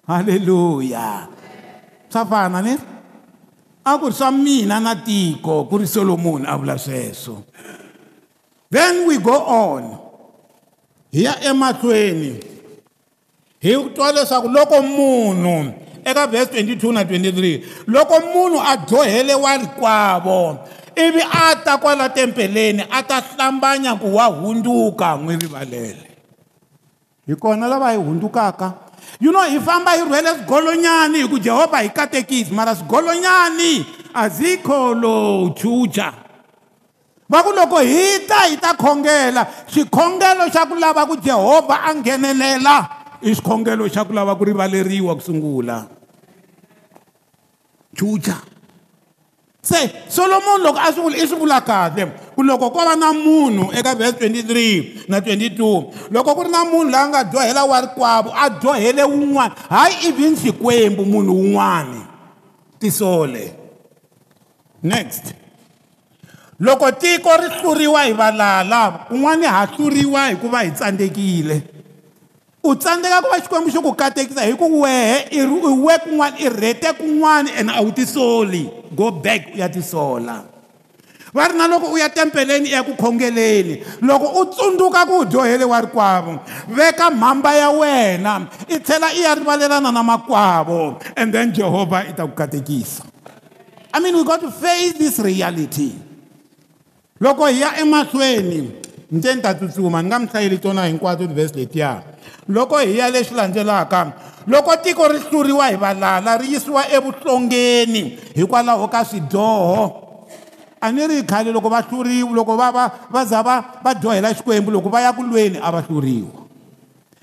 halleluya 0.07 1.27
swa 2.13 2.27
fana 2.27 2.63
ni 2.63 2.77
a 3.85 3.99
ku 3.99 4.07
ri 4.07 4.15
swa 4.15 4.31
mina 4.31 4.79
na 4.81 4.95
tiko 4.97 5.65
ku 5.65 5.79
ri 5.83 5.87
solomoni 5.87 6.47
a 6.47 6.55
vula 6.59 6.79
sweswo 6.79 7.43
then 8.71 9.03
we 9.11 9.19
go 9.19 9.35
on 9.35 9.83
hi 11.11 11.27
ya 11.27 11.35
emahlweni 11.51 12.39
hi 13.61 13.75
twa 13.95 14.13
leswaku 14.13 14.47
loko 14.49 14.79
munhu 14.83 15.73
eka 16.07 16.27
verse 16.31 16.55
22 16.63 16.93
na 16.95 17.03
23 17.03 17.91
loko 17.91 18.15
munhu 18.31 18.61
a 18.63 18.77
dyoheliwa 18.87 19.57
rikwavo 19.57 20.39
ivi 20.97 21.23
a 21.23 21.45
ta 21.65 21.77
kwala 21.79 22.09
tempeleni 22.09 22.83
a 22.91 23.01
ta 23.03 23.19
hlambanya 23.27 23.99
ku 24.01 24.09
wa 24.15 24.27
hundzuka 24.41 25.09
n'wi 25.23 25.35
rivalele 25.43 26.07
hi 27.27 27.35
kona 27.37 27.67
lava 27.69 27.91
hi 27.91 27.99
hundzukaka 27.99 28.69
you 29.21 29.33
know 29.33 29.43
hi 29.45 29.59
famba 29.61 29.93
hi 29.99 30.05
rhwele 30.07 30.31
swigolonyani 30.39 31.19
hi 31.23 31.29
ku 31.29 31.39
jehovha 31.39 31.79
hi 31.83 31.89
katekisi 31.91 32.55
mara 32.55 32.75
swigolonyani 32.77 33.87
azikho 34.15 34.95
lo 34.95 35.51
chucha 35.59 36.15
va 37.29 37.43
ku 37.43 37.51
loko 37.51 37.79
hi 37.83 38.23
ta 38.29 38.47
hi 38.47 38.57
ta 38.57 38.75
khongela 38.79 39.45
xikhongelo 39.73 40.45
xa 40.55 40.67
ku 40.71 40.75
lava 40.79 41.07
ku 41.07 41.17
jehovha 41.19 41.83
a 41.91 41.91
nghenelela 41.95 42.75
i 43.23 43.35
xikhongelo 43.35 43.87
xa 43.91 44.05
ku 44.07 44.13
lava 44.15 44.37
ku 44.39 44.45
rivaleriwa 44.47 45.11
ku 45.19 45.23
sungula 45.23 45.87
chucha 47.97 48.54
se 49.65 49.91
solomon 50.09 50.61
loko 50.63 50.79
a 50.79 50.93
sungula 50.93 51.17
i 51.17 51.27
sungula 51.27 51.61
kahle 51.65 52.05
ku 52.37 52.43
loko 52.45 52.69
ko 52.71 52.85
va 52.85 52.95
na 52.97 53.13
munhu 53.17 53.73
eka 53.73 53.95
vhesi 53.97 54.17
23 54.21 55.09
na 55.09 55.21
22 55.25 56.11
loko 56.13 56.35
ku 56.37 56.45
ri 56.45 56.51
na 56.53 56.65
munhu 56.69 56.93
loyi 56.93 57.01
a 57.01 57.09
nga 57.09 57.21
dyohela 57.25 57.65
wa 57.65 57.81
rikwavo 57.81 58.29
a 58.37 58.51
dyohele 58.61 59.03
wun'wana 59.09 59.55
hayi 59.73 59.97
even 60.13 60.37
xikwembu 60.37 61.05
munhu 61.09 61.33
wun'wana 61.33 62.05
tisole 62.79 63.57
next 64.85 65.33
loko 66.61 66.93
tiko 66.93 67.33
ri 67.41 67.49
hluriwa 67.49 68.05
hi 68.05 68.13
valala 68.13 69.09
kun'wani 69.09 69.47
ha 69.49 69.65
hluriwa 69.65 70.29
hikuva 70.29 70.61
hi 70.61 70.71
tsandzekile 70.77 71.74
u 72.65 72.73
tsandzeka 72.75 73.21
ku 73.21 73.29
va 73.31 73.39
xikwembu 73.45 73.69
xo 73.71 73.81
ku 73.85 73.93
katekisa 73.93 74.43
hi 74.49 74.57
ku 74.57 74.81
wehe 74.81 75.29
i 75.37 75.41
we 75.85 75.95
kun'wana 76.01 76.37
i 76.41 76.49
rhete 76.49 76.97
kun'wana 76.97 77.51
and 77.61 77.69
a 77.69 77.81
wu 77.85 77.93
tisoli 77.93 78.65
go 78.97 79.11
back 79.13 79.53
u 79.53 79.59
ya 79.61 79.69
tisola 79.69 80.41
va 81.37 81.45
ri 81.53 81.61
na 81.61 81.67
loko 81.69 81.93
u 81.93 81.99
ya 82.01 82.09
tempeleni 82.09 82.69
i 82.73 82.73
ya 82.73 82.81
ku 82.83 82.97
khongeleni 82.97 83.85
loko 84.09 84.27
u 84.41 84.49
tsundzuka 84.49 85.05
ku 85.05 85.17
u 85.23 85.29
dyohele 85.29 85.65
wa 85.69 85.81
rikwavo 85.85 86.41
veka 86.73 87.11
mhamba 87.13 87.53
ya 87.55 87.69
wena 87.71 88.49
i 88.69 88.81
tlhela 88.81 89.13
i 89.13 89.21
ya 89.21 89.35
rivalelana 89.37 89.93
na 89.93 90.03
makwavo 90.03 90.97
and 91.21 91.35
then 91.37 91.53
jehovha 91.53 92.09
i 92.09 92.13
ta 92.17 92.25
ku 92.27 92.33
katekisa 92.33 93.05
i 93.93 94.01
mean 94.01 94.17
we 94.17 94.25
got 94.25 94.41
to 94.41 94.49
face 94.51 94.97
this 94.97 95.21
reality 95.21 95.93
loko 97.21 97.45
hi 97.47 97.61
ya 97.61 97.77
emahlweni 97.85 98.84
ndzeni 99.15 99.41
ta 99.43 99.55
tsutsuma 99.55 100.03
ni 100.03 100.09
nga 100.11 100.19
mi 100.19 100.27
hlayeli 100.27 100.59
tona 100.59 100.87
hinkwato 100.91 101.27
tivhesi 101.27 101.55
letiya 101.55 102.03
loko 102.49 102.79
hi 102.79 102.99
ya 102.99 103.11
lexi 103.11 103.35
landzelaka 103.35 104.13
loko 104.47 104.77
tiko 104.77 105.07
ri 105.09 105.19
hluriwa 105.19 105.67
hi 105.71 105.77
valala 105.77 106.37
ri 106.37 106.53
yisiwa 106.55 106.83
evuhlongeni 106.93 108.19
hikwalaho 108.35 108.89
ka 108.91 109.05
swidyoho 109.05 110.03
a 110.81 110.91
ni 110.93 111.07
ri 111.07 111.23
khale 111.23 111.53
loko 111.55 111.69
va 111.71 111.81
hluriwa 111.91 112.31
loko 112.35 112.57
va 112.57 112.69
va 112.77 112.85
va 113.15 113.25
za 113.25 113.43
va 113.47 113.57
va 113.85 113.95
dyohela 113.95 114.35
xikwembu 114.35 114.71
loko 114.71 114.89
va 114.91 115.01
ya 115.01 115.13
ku 115.13 115.23
lweni 115.23 115.59
a 115.63 115.71
va 115.71 115.81
hluriwa 115.91 116.35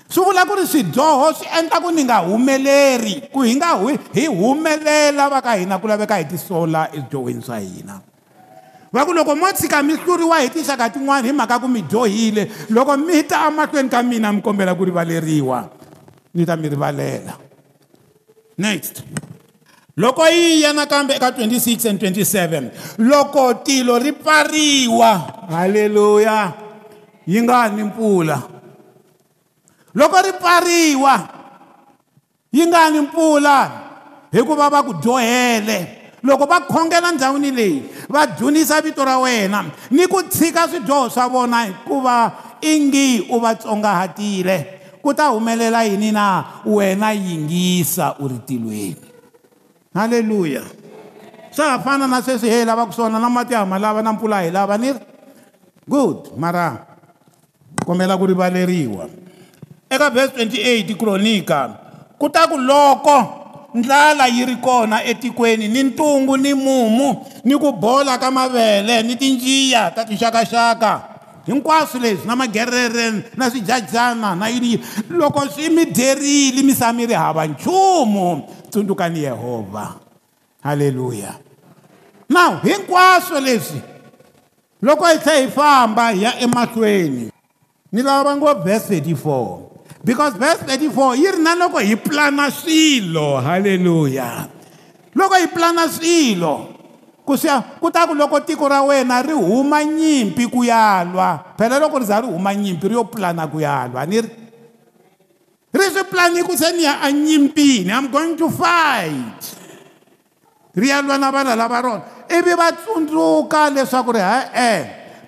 swi 0.08 0.24
vula 0.24 0.46
ku 0.48 0.54
ri 0.56 0.64
swidyoho 0.66 1.34
swi 1.36 1.46
endla 1.58 1.76
ku 1.80 1.90
ni 1.92 2.02
nga 2.08 2.24
humeleri 2.24 3.28
ku 3.32 3.44
hi 3.44 3.52
nga 3.60 3.76
hi 4.16 4.24
humelela 4.32 5.28
va 5.28 5.42
ka 5.44 5.60
hina 5.60 5.76
ku 5.78 5.84
laveka 5.92 6.16
hi 6.16 6.24
tisola 6.24 6.88
eswidyohweni 6.88 7.42
swa 7.44 7.60
hina 7.60 7.96
va 8.92 9.08
ku 9.08 9.12
loko 9.16 9.32
mo 9.34 9.48
tshika 9.48 9.80
mi 9.82 9.96
hluriwa 9.96 10.36
hi 10.44 10.48
tinxaka 10.52 10.92
tin'wana 10.92 11.24
hi 11.24 11.32
mhaka 11.32 11.56
ku 11.64 11.66
mi 11.66 11.80
dyohile 11.82 12.44
loko 12.68 12.92
mi 13.00 13.24
ta 13.24 13.48
emahlweni 13.48 13.88
ka 13.88 14.02
mina 14.04 14.28
mi 14.32 14.40
kombela 14.44 14.76
ku 14.76 14.84
rivaleriwa 14.84 15.64
ni 16.36 16.44
ta 16.44 16.54
mi 16.60 16.68
rivalela 16.68 17.32
next 18.60 19.00
loko 19.96 20.26
yi 20.28 20.60
ya 20.60 20.72
nakambe 20.76 21.16
eka 21.16 21.30
26 21.32 21.88
and 21.88 21.98
27 22.04 23.00
loko 23.00 23.64
tilo 23.64 23.96
ri 23.98 24.12
pfariwa 24.12 25.10
haleluya 25.48 26.52
yi 27.24 27.40
nga 27.48 27.72
ni 27.72 27.82
mpfula 27.88 28.36
loko 29.96 30.16
ri 30.20 30.32
pfariwa 30.36 31.14
yi 32.52 32.60
nga 32.68 32.90
ni 32.92 33.00
mpfula 33.08 33.56
hikuva 34.32 34.68
va 34.68 34.82
ku 34.84 34.92
dyohele 35.00 36.01
loko 36.22 36.44
va 36.46 36.60
khongela 36.60 37.12
ndhawini 37.12 37.50
leyi 37.50 37.82
va 38.08 38.26
dyunisa 38.26 38.80
vito 38.80 39.04
ra 39.04 39.18
wena 39.18 39.64
ni 39.90 40.06
ku 40.06 40.22
tshika 40.22 40.68
swidyoho 40.68 41.10
swa 41.10 41.28
vona 41.28 41.64
hikuva 41.64 42.32
ingi 42.60 43.20
u 43.30 43.38
va 43.40 43.54
tsongahatile 43.54 44.80
ku 45.02 45.14
ta 45.14 45.26
humelela 45.28 45.82
yini 45.82 46.12
na 46.12 46.44
wena 46.64 47.12
yingisa 47.12 48.14
u 48.18 48.28
ri 48.28 48.38
tilweni 48.46 48.96
halleluya 49.94 50.62
swa 51.50 51.68
ha 51.70 51.78
fana 51.80 52.06
na 52.06 52.22
sweswi 52.22 52.50
hi 52.50 52.64
lavaku 52.64 52.92
swona 52.92 53.18
na 53.18 53.30
mati 53.30 53.54
hama 53.54 53.78
lava 53.78 54.02
na 54.02 54.12
mpfula 54.12 54.40
hi 54.42 54.50
lava 54.50 54.78
ni 54.78 54.94
good 55.88 56.16
mara 56.36 56.86
kombela 57.86 58.18
ku 58.18 58.26
rivaleriwa 58.26 59.08
eka 59.90 60.10
vhesi 60.10 60.34
28 60.44 60.96
kronika 60.96 61.68
ku 62.18 62.28
ta 62.30 62.46
ku 62.46 62.58
loko 62.58 63.41
ndlala 63.74 64.26
yi 64.26 64.44
ri 64.46 64.56
kona 64.56 65.02
etikweni 65.04 65.68
ni 65.68 65.82
ntungu 65.82 66.36
ni 66.36 66.54
mumu 66.54 67.26
ni 67.44 67.56
ku 67.58 67.72
bola 67.72 68.18
ka 68.18 68.30
mavele 68.30 69.02
ni 69.02 69.16
tinjiya 69.16 69.90
ta 69.94 70.04
tixakaxaka 70.04 71.00
hinkwaswo 71.46 71.98
leswi 72.00 72.26
na 72.26 72.36
magerere 72.36 73.24
na 73.36 73.50
swijajana 73.50 74.34
na 74.36 74.46
yiniyi 74.48 74.78
loko 75.10 75.48
swi 75.48 75.70
mi 75.70 75.84
derile 75.84 76.62
mi 76.62 76.74
sami 76.74 77.06
ri 77.06 77.14
hava 77.14 77.46
nchumu 77.46 78.44
tsundzukani 78.70 79.22
yehovha 79.22 79.94
halleluya 80.62 81.34
naw 82.28 82.58
hinkwaswo 82.62 83.40
leswi 83.40 83.80
loko 84.82 85.06
hi 85.06 85.18
tlhe 85.18 85.40
hi 85.42 85.48
famba 85.48 86.10
hi 86.10 86.22
ya 86.22 86.40
emahlweni 86.40 87.32
ni 87.92 88.02
lava 88.02 88.22
va 88.24 88.36
ngo 88.36 88.54
vhese 88.54 89.00
34 89.00 89.71
because 90.04 90.34
verse 90.34 90.66
34 90.66 91.16
yi 91.16 91.26
ri 91.38 91.40
na 91.40 91.54
loko 91.54 91.78
hi 91.78 91.94
pulana 91.94 92.50
swilo 92.50 93.38
halleluya 93.38 94.50
loko 95.14 95.34
hi 95.38 95.46
pulana 95.46 95.86
swilo 95.86 96.74
kusiya 97.22 97.78
ku 97.78 97.86
ta 97.94 98.10
ku 98.10 98.12
loko 98.18 98.42
tiko 98.42 98.66
ra 98.66 98.82
wena 98.82 99.22
ri 99.22 99.30
huma 99.32 99.86
nyimpi 99.86 100.50
ku 100.50 100.66
ya 100.66 101.06
lwa 101.06 101.54
phela 101.54 101.78
loko 101.78 102.02
ri 102.02 102.06
za 102.10 102.18
ri 102.26 102.26
huma 102.26 102.50
nyimpi 102.50 102.84
ri 102.90 102.94
yo 102.98 103.06
pulana 103.06 103.46
ku 103.46 103.62
ya 103.62 103.86
lwa 103.86 104.02
ni 104.02 104.18
ri 104.18 104.30
ri 105.70 105.86
swi 105.94 106.02
pulani 106.10 106.42
ku 106.42 106.54
se 106.58 106.68
ni 106.74 106.82
ya 106.82 106.98
enyimpini 107.06 107.94
am 107.94 108.10
going 108.10 108.34
to 108.34 108.50
fight 108.50 109.38
ri 110.74 110.90
ya 110.90 110.98
lwa 110.98 111.14
na 111.14 111.30
vana 111.30 111.54
lava 111.54 111.78
rona 111.78 112.02
ivi 112.26 112.52
va 112.58 112.74
tsundzuka 112.74 113.70
leswaku 113.70 114.10
ri 114.18 114.22
hae 114.26 114.74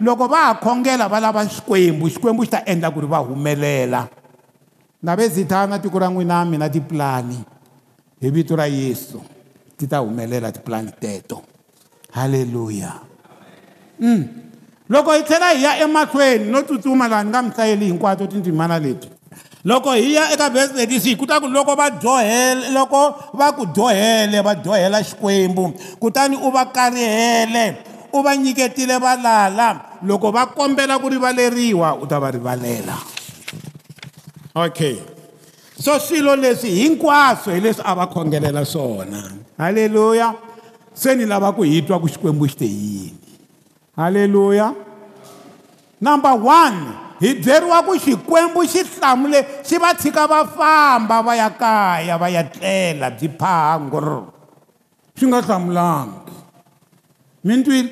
loko 0.02 0.26
va 0.26 0.50
ha 0.50 0.52
khongela 0.58 1.06
va 1.06 1.22
lava 1.22 1.46
xikwembu 1.46 2.10
xikwembu 2.10 2.42
xi 2.42 2.50
ta 2.58 2.66
endla 2.66 2.90
ku 2.90 2.98
ri 3.06 3.06
va 3.06 3.22
humelela 3.22 4.23
navezithana 5.04 5.78
tiko 5.78 5.98
ra 6.00 6.08
n'wina 6.08 6.44
mina 6.48 6.68
tipulani 6.72 7.36
hi 8.20 8.30
vito 8.32 8.56
ra 8.56 8.64
yesu 8.66 9.20
ti 9.76 9.86
ta 9.86 9.98
humelela 10.00 10.48
tipulani 10.52 10.90
teto 10.98 11.42
halleluya 12.16 12.92
mm. 14.00 14.24
loko 14.88 15.12
hi 15.12 15.22
tlhela 15.28 15.50
hi 15.52 15.62
ya 15.64 15.78
emahlweni 15.84 16.48
no 16.50 16.62
tsutsuma 16.64 17.08
laha 17.08 17.22
ni 17.24 17.30
nga 17.30 17.42
mi 17.42 17.48
hlayeli 17.50 17.86
hinkwato 17.86 18.26
tindzimana 18.26 18.78
leti 18.78 19.08
loko 19.64 19.92
hi 19.92 20.14
ya 20.16 20.32
eka 20.32 20.48
vhesi 20.50 20.72
lekisi 20.74 21.08
hi 21.08 21.16
kutaku 21.16 21.48
loko 21.52 21.76
va 21.76 21.90
dyohele 21.90 22.70
loko 22.72 23.14
va 23.34 23.52
ku 23.52 23.66
dyohele 23.66 24.40
va 24.40 24.54
dyohela 24.54 25.02
xikwembu 25.04 25.72
kutani 26.00 26.36
u 26.36 26.50
va 26.50 26.64
karihele 26.66 27.76
u 28.12 28.22
va 28.22 28.36
nyiketile 28.36 28.96
valala 28.98 29.80
loko 30.02 30.30
va 30.32 30.46
kombela 30.46 30.98
ku 30.98 31.08
rivaleriwa 31.12 31.92
u 32.00 32.06
ta 32.06 32.18
va 32.20 32.30
rivalela 32.30 33.12
Okay. 34.56 35.02
So 35.82 35.98
swilo 36.00 36.36
leswi 36.36 36.70
hinkwaswo 36.70 37.50
hi 37.52 37.60
leswi 37.60 37.82
a 37.84 37.94
va 37.94 38.06
khongelela 38.06 38.62
swona. 38.64 39.20
Haleluya. 39.58 40.34
Se 40.94 41.14
ni 41.14 41.26
lava 41.26 41.50
ku 41.52 41.62
hi 41.66 41.82
twa 41.82 41.98
ku 41.98 42.06
Xikwembu 42.06 42.46
xi 42.46 42.56
te 42.56 42.64
yini. 42.70 43.18
Haleluya. 43.98 44.72
Number 46.00 46.38
1 46.38 46.86
hi 47.18 47.34
byeriwa 47.34 47.82
ku 47.82 47.98
xikwembu 47.98 48.62
xi 48.70 48.82
hlamule 48.94 49.42
xi 49.66 49.74
va 49.82 49.90
tshika 49.98 50.30
va 50.30 50.46
famba 50.46 51.18
va 51.26 51.34
ya 51.34 51.50
kaya 51.50 52.14
va 52.18 52.28
ya 52.30 52.46
tlela 52.46 53.10
byi 53.10 53.26
phangor 53.38 54.30
swi 55.18 55.26
nga 55.30 55.40
hlamulangi 55.46 56.32
mi 57.44 57.62
twile 57.62 57.90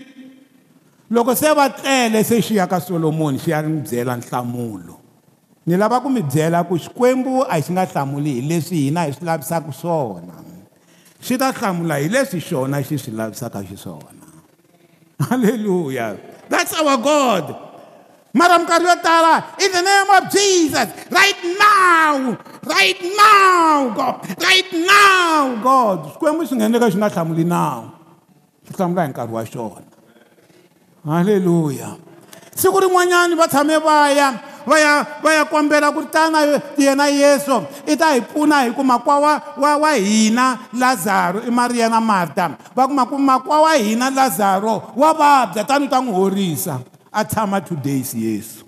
loko 1.11 1.35
se 1.35 1.55
va 1.55 1.71
tlele 1.71 2.23
se 2.25 2.41
xi 2.43 2.55
ya 2.59 2.67
ka 2.67 2.81
solomoni 2.83 3.39
xi 3.39 3.51
ya 3.51 3.63
n'wi 3.63 3.81
byela 3.87 4.17
nhlamulo 4.19 5.02
ni 5.67 5.77
lava 5.77 6.01
ku 6.01 6.09
mi 6.09 6.23
byela 6.23 6.65
ku 6.67 6.79
xikwembu 6.79 7.47
a 7.47 7.61
xi 7.63 7.71
nga 7.73 7.87
hlamuli 7.87 8.41
hi 8.41 8.43
leswi 8.49 8.79
hina 8.91 9.07
hi 9.07 9.13
swi 9.15 9.25
lavisaka 9.27 9.71
swona 9.73 10.35
xi 11.23 11.39
ta 11.39 11.53
hlamula 11.55 12.03
hi 12.03 12.09
leswi 12.11 12.41
xona 12.41 12.83
xi 12.83 12.99
swi 12.99 13.15
lavisaka 13.15 13.63
xiswona 13.71 14.27
halleluya 15.31 16.19
that's 16.51 16.75
our 16.75 16.97
god 16.99 17.55
mara 18.35 18.59
minkarhi 18.59 18.91
yo 18.91 18.97
tala 19.07 19.55
in 19.63 19.71
the 19.71 19.83
name 19.87 20.11
of 20.19 20.23
jesus 20.35 20.87
right 21.15 21.39
now 21.55 22.35
right 22.67 22.99
now 23.15 23.87
god 23.95 24.19
right 24.43 24.71
now 24.83 25.47
god 25.63 25.99
xikwembu 26.11 26.43
xi 26.43 26.59
ngheneka 26.59 26.91
xi 26.91 26.99
nga 26.99 27.07
hlamuli 27.09 27.47
nawu 27.47 27.87
xi 28.67 28.75
hlamula 28.75 29.07
hi 29.07 29.11
nkarhi 29.15 29.31
wa 29.33 29.45
xona 29.47 29.87
halleluya 31.07 31.95
siku 32.51 32.83
rin'wanyana 32.83 33.39
va 33.39 33.47
tshame 33.47 33.79
va 33.79 34.11
ya 34.11 34.29
va 34.67 34.77
ya 34.79 34.95
va 35.25 35.31
ya 35.35 35.45
kombela 35.45 35.93
ku 35.93 36.03
tana 36.07 36.41
yena 36.79 37.07
yesu 37.21 37.57
i 37.87 37.93
ta 38.01 38.07
hi 38.15 38.21
pfuna 38.23 38.65
hi 38.65 38.71
ku 38.77 38.83
makwa 38.85 39.17
wa 39.25 39.33
wa 39.63 39.71
wa 39.87 39.91
hina 39.95 40.47
lazaro 40.81 41.39
i 41.47 41.51
mariya 41.51 41.89
na 41.91 42.01
marta 42.01 42.55
va 42.77 42.83
kuma 42.87 43.05
ku 43.11 43.17
makwa 43.19 43.57
wa 43.67 43.73
hina 43.75 44.11
lazaro 44.11 44.93
wa 44.97 45.09
vabya 45.21 45.65
tani 45.67 45.89
ta 45.89 45.99
n'wi 46.01 46.13
horisa 46.15 46.77
a 47.13 47.21
tshama 47.31 47.59
two 47.61 47.77
days 47.79 48.15
yesu 48.15 48.65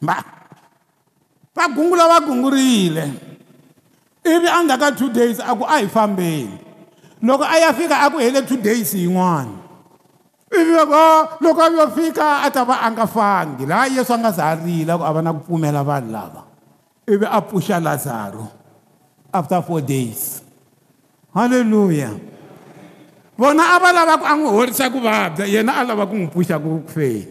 ma 0.00 0.16
va 1.56 1.64
gungula 1.76 2.04
va 2.12 2.18
gungurile 2.28 3.04
ivi 4.24 4.48
a 4.48 4.58
ndzhaka 4.62 4.94
two 4.98 5.08
days 5.10 5.38
a 5.38 5.54
ku 5.54 5.64
a 5.64 5.78
hi 5.82 5.86
fambeni 5.88 6.58
loko 7.22 7.42
a 7.44 7.56
ya 7.58 7.72
fika 7.74 7.96
a 8.04 8.10
ku 8.10 8.18
hele 8.18 8.42
two 8.42 8.56
days 8.58 8.94
yin'wana 8.94 9.67
ivi 10.52 10.72
loko 10.72 11.28
loko 11.40 11.60
a 11.62 11.68
yo 11.70 11.86
fika 11.92 12.42
a 12.44 12.50
ta 12.50 12.64
va 12.64 12.80
a 12.80 12.88
nga 12.90 13.06
fangi 13.06 13.66
laha 13.66 13.86
yesu 13.88 14.12
a 14.14 14.18
nga 14.18 14.30
za 14.32 14.54
rila 14.56 14.96
ku 14.96 15.04
a 15.04 15.12
va 15.12 15.20
na 15.20 15.32
ku 15.36 15.40
pfumela 15.44 15.84
vanhu 15.84 16.08
lava 16.12 16.40
ivi 17.06 17.26
a 17.28 17.40
pfuxa 17.42 17.76
lazaro 17.80 18.48
after 19.32 19.60
four 19.62 19.80
days 19.84 20.40
halleluya 21.36 22.10
vona 23.36 23.76
a 23.76 23.78
va 23.78 23.90
lava 23.92 24.14
ku 24.16 24.24
a 24.24 24.32
n'wi 24.40 24.48
horisa 24.48 24.88
ku 24.88 24.98
vabya 25.04 25.44
yena 25.44 25.72
a 25.84 25.84
lava 25.84 26.08
ku 26.08 26.14
n'wi 26.16 26.28
pfuxa 26.32 26.56
ku 26.56 26.80
feni 26.88 27.28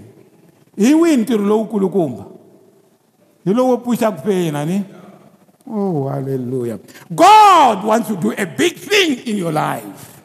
hi 0.77 0.93
wihi 0.93 1.17
ntirho 1.17 1.41
lowu 1.45 1.65
kulukumba 1.65 2.23
hi 3.45 3.49
lowo 3.49 3.82
pfuxa 3.82 4.13
ku 4.13 4.19
feni 4.21 4.53
ani 4.53 4.77
oh 5.73 6.06
halleluya 6.06 6.77
god 7.10 7.82
wants 7.82 8.08
to 8.13 8.15
do 8.21 8.30
a 8.38 8.45
big 8.45 8.77
thing 8.77 9.25
in 9.25 9.41
your 9.41 9.51
life 9.51 10.16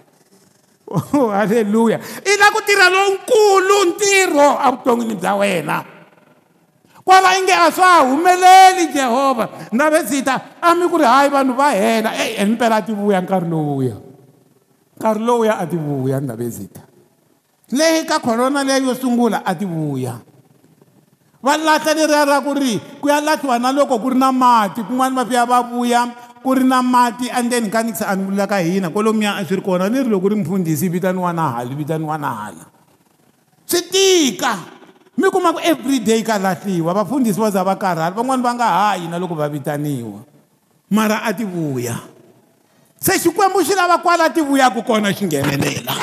oh, 0.92 1.28
halleluya 1.32 1.96
i 2.24 2.32
lava 2.36 2.52
ku 2.52 2.60
tirha 2.66 2.86
lowunkulu 2.92 3.76
ntirho 3.96 4.48
evuton'wini 4.68 5.14
bya 5.16 5.32
wena 5.40 5.76
kwala 7.02 7.28
i 7.36 7.40
nge 7.42 7.54
a 7.56 7.66
swa 7.72 7.86
ha 7.88 8.00
humeleli 8.06 8.92
jehovha 8.92 9.48
navezita 9.72 10.60
a 10.60 10.68
mi 10.76 10.84
ku 10.86 10.96
ri 11.00 11.04
hayi 11.08 11.28
vanhu 11.32 11.54
va 11.56 11.68
hela 11.72 12.10
ee 12.14 12.38
himpela 12.44 12.78
e, 12.78 12.78
a 12.78 12.82
tivuya 12.84 13.18
nkarhi 13.24 13.48
lowuya 13.50 13.96
nkarhi 15.00 15.22
lowuya 15.24 15.52
a 15.58 15.64
tivuya 15.66 16.16
navezita 16.20 16.80
leyi 17.72 18.04
ka 18.06 18.18
khorona 18.20 18.60
leyi 18.64 18.86
yo 18.86 18.94
sungula 18.94 19.42
a 19.44 19.52
tivuya 19.56 20.14
va 21.42 21.52
lahla 21.58 21.90
leriya 21.94 22.24
ra 22.28 22.38
ku 22.40 22.52
ri 22.54 22.78
ku 23.02 23.08
ya 23.10 23.18
lahliwa 23.20 23.56
na 23.58 23.72
loko 23.74 23.98
ku 23.98 24.08
ri 24.14 24.18
na 24.20 24.30
mati 24.30 24.82
kun'wana 24.86 25.16
va 25.16 25.22
fiya 25.26 25.42
va 25.46 25.58
vuya 25.66 26.02
ku 26.42 26.58
ri 26.58 26.66
na 26.66 26.82
mati 26.82 27.30
endeni 27.30 27.70
ka 27.70 27.80
ni 27.86 27.94
se 27.94 28.02
a 28.04 28.18
ni 28.18 28.26
vulela 28.26 28.50
ka 28.50 28.58
hina 28.58 28.90
kwalomuya 28.90 29.38
a 29.38 29.46
swi 29.46 29.62
ri 29.62 29.62
kona 29.62 29.86
ni 29.86 30.02
ri 30.02 30.10
loko 30.10 30.28
ri 30.34 30.36
mfundhisi 30.42 30.90
vitaniwa 30.90 31.30
na 31.32 31.54
hala 31.54 31.70
vitaniwa 31.70 32.18
na 32.18 32.28
hala 32.34 32.64
swi 33.64 33.80
tika 33.88 34.58
mi 35.16 35.30
kuma 35.30 35.52
ku 35.54 35.62
everyday 35.62 36.18
ka 36.26 36.38
lahliwa 36.42 36.90
vafundhisi 36.92 37.38
va 37.40 37.48
za 37.54 37.62
va 37.62 37.76
karhala 37.78 38.10
van'wani 38.10 38.42
va 38.42 38.52
nga 38.58 38.66
hayi 38.66 39.08
na 39.08 39.18
loko 39.22 39.34
va 39.38 39.46
vitaniwa 39.48 40.18
mara 40.90 41.22
a 41.22 41.30
ti 41.32 41.44
vuya 41.46 41.94
se 42.98 43.18
xikwembu 43.22 43.62
xi 43.62 43.74
lava 43.78 43.98
kwala 44.02 44.26
ti 44.34 44.42
vuyaka 44.42 44.82
kona 44.82 45.14
xi 45.14 45.24
nghenelela 45.30 45.94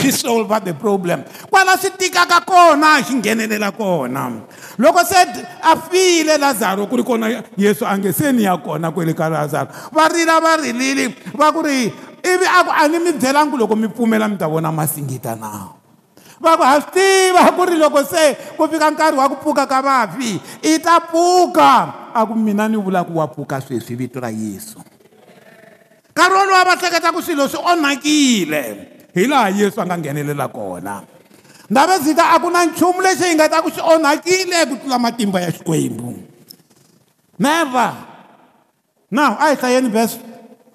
xi 0.00 0.08
solva 0.08 0.64
the 0.64 0.72
problem 0.72 1.20
kwala 1.52 1.76
swi 1.76 1.90
tikaka 2.00 2.40
kona 2.48 3.04
xi 3.04 3.14
nghenelela 3.20 3.70
kona 3.76 4.32
loko 4.78 5.04
se 5.04 5.16
a 5.62 5.76
file 5.76 6.36
lazaro 6.38 6.86
ku 6.86 6.96
ri 6.98 7.04
kona 7.04 7.30
yesu 7.56 7.84
a 7.86 7.94
nge 7.98 8.12
se 8.12 8.32
ni 8.32 8.42
ya 8.44 8.56
kona 8.56 8.90
kwele 8.90 9.14
ka 9.14 9.28
lazaro 9.28 9.68
va 9.94 10.08
rila 10.08 10.40
va 10.42 10.56
rilile 10.58 11.14
va 11.38 11.52
ku 11.54 11.62
ri 11.62 11.86
ivi 12.24 12.46
a 12.48 12.64
ku 12.66 12.70
a 12.74 12.88
ni 12.90 12.98
mi 12.98 13.12
byelangi 13.14 13.56
loko 13.56 13.76
mi 13.76 13.88
pfumela 13.88 14.26
mi 14.28 14.36
ta 14.36 14.48
vona 14.50 14.72
masingita 14.74 15.36
na 15.38 15.70
va 16.42 16.56
ku 16.58 16.62
ha 16.62 16.80
swi 16.80 16.90
tiva 16.90 17.52
ku 17.54 17.62
ri 17.70 17.78
loko 17.78 18.02
se 18.02 18.34
ku 18.58 18.66
fika 18.66 18.90
nkarhi 18.90 19.18
wa 19.18 19.28
ku 19.30 19.36
pfuka 19.38 19.66
ka 19.66 19.78
vafi 19.82 20.40
i 20.66 20.72
ta 20.82 20.98
pfuka 21.00 22.10
a 22.14 22.26
ku 22.26 22.34
mina 22.34 22.66
ni 22.68 22.76
vulaka 22.76 23.10
wa 23.14 23.28
pfuka 23.30 23.60
sweswi 23.62 23.94
vito 23.94 24.18
ra 24.18 24.28
yesu 24.30 24.82
nkarhi 26.10 26.34
wolowa 26.34 26.64
va 26.74 26.74
hleketa 26.74 27.14
ku 27.14 27.22
swilo 27.22 27.46
swi 27.46 27.62
onhakile 27.62 28.90
hi 29.14 29.22
laha 29.30 29.50
yesu 29.54 29.78
a 29.80 29.86
nga 29.86 29.98
nghenelela 29.98 30.48
kona 30.50 31.13
ndhavezita 31.70 32.32
a 32.32 32.38
ku 32.40 32.50
na 32.52 32.64
nchumu 32.64 33.00
lexi 33.00 33.24
hi 33.24 33.34
nga 33.34 33.48
ta 33.48 33.64
ku 33.64 33.72
xi 33.72 33.80
onhakile 33.80 34.58
ku 34.68 34.74
tlula 34.76 34.98
matimba 34.98 35.40
ya 35.40 35.50
xikwembu 35.52 36.12
never 37.40 37.92
now 39.10 39.32
a 39.40 39.48
hi 39.52 39.56
hlayeni 39.56 39.88
verse 39.88 40.20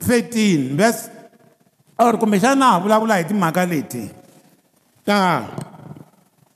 13 0.02 0.74
verse 0.74 1.14
or 2.02 2.18
kumbexana 2.18 2.74
ha 2.74 2.82
vulavula 2.82 3.22
hi 3.22 3.30
timhaka 3.30 3.66
leti 3.70 4.10
ta 5.06 5.46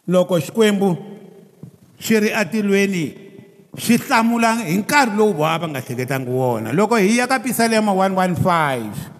loko 0.09 0.41
xikwembu 0.41 0.97
xi 2.01 2.13
ri 2.19 2.29
atilweni 2.33 3.05
xi 3.77 4.01
hlamula 4.09 4.65
hi 4.65 4.81
nkarhi 4.81 5.13
lowu 5.17 5.33
voa 5.45 5.57
va 5.61 5.67
nga 5.69 5.79
hleketangi 5.85 6.29
wona 6.29 6.73
loko 6.73 6.97
hi 6.97 7.17
ya 7.21 7.27
ka 7.29 7.37
pisalema 7.39 7.93
115 7.93 9.12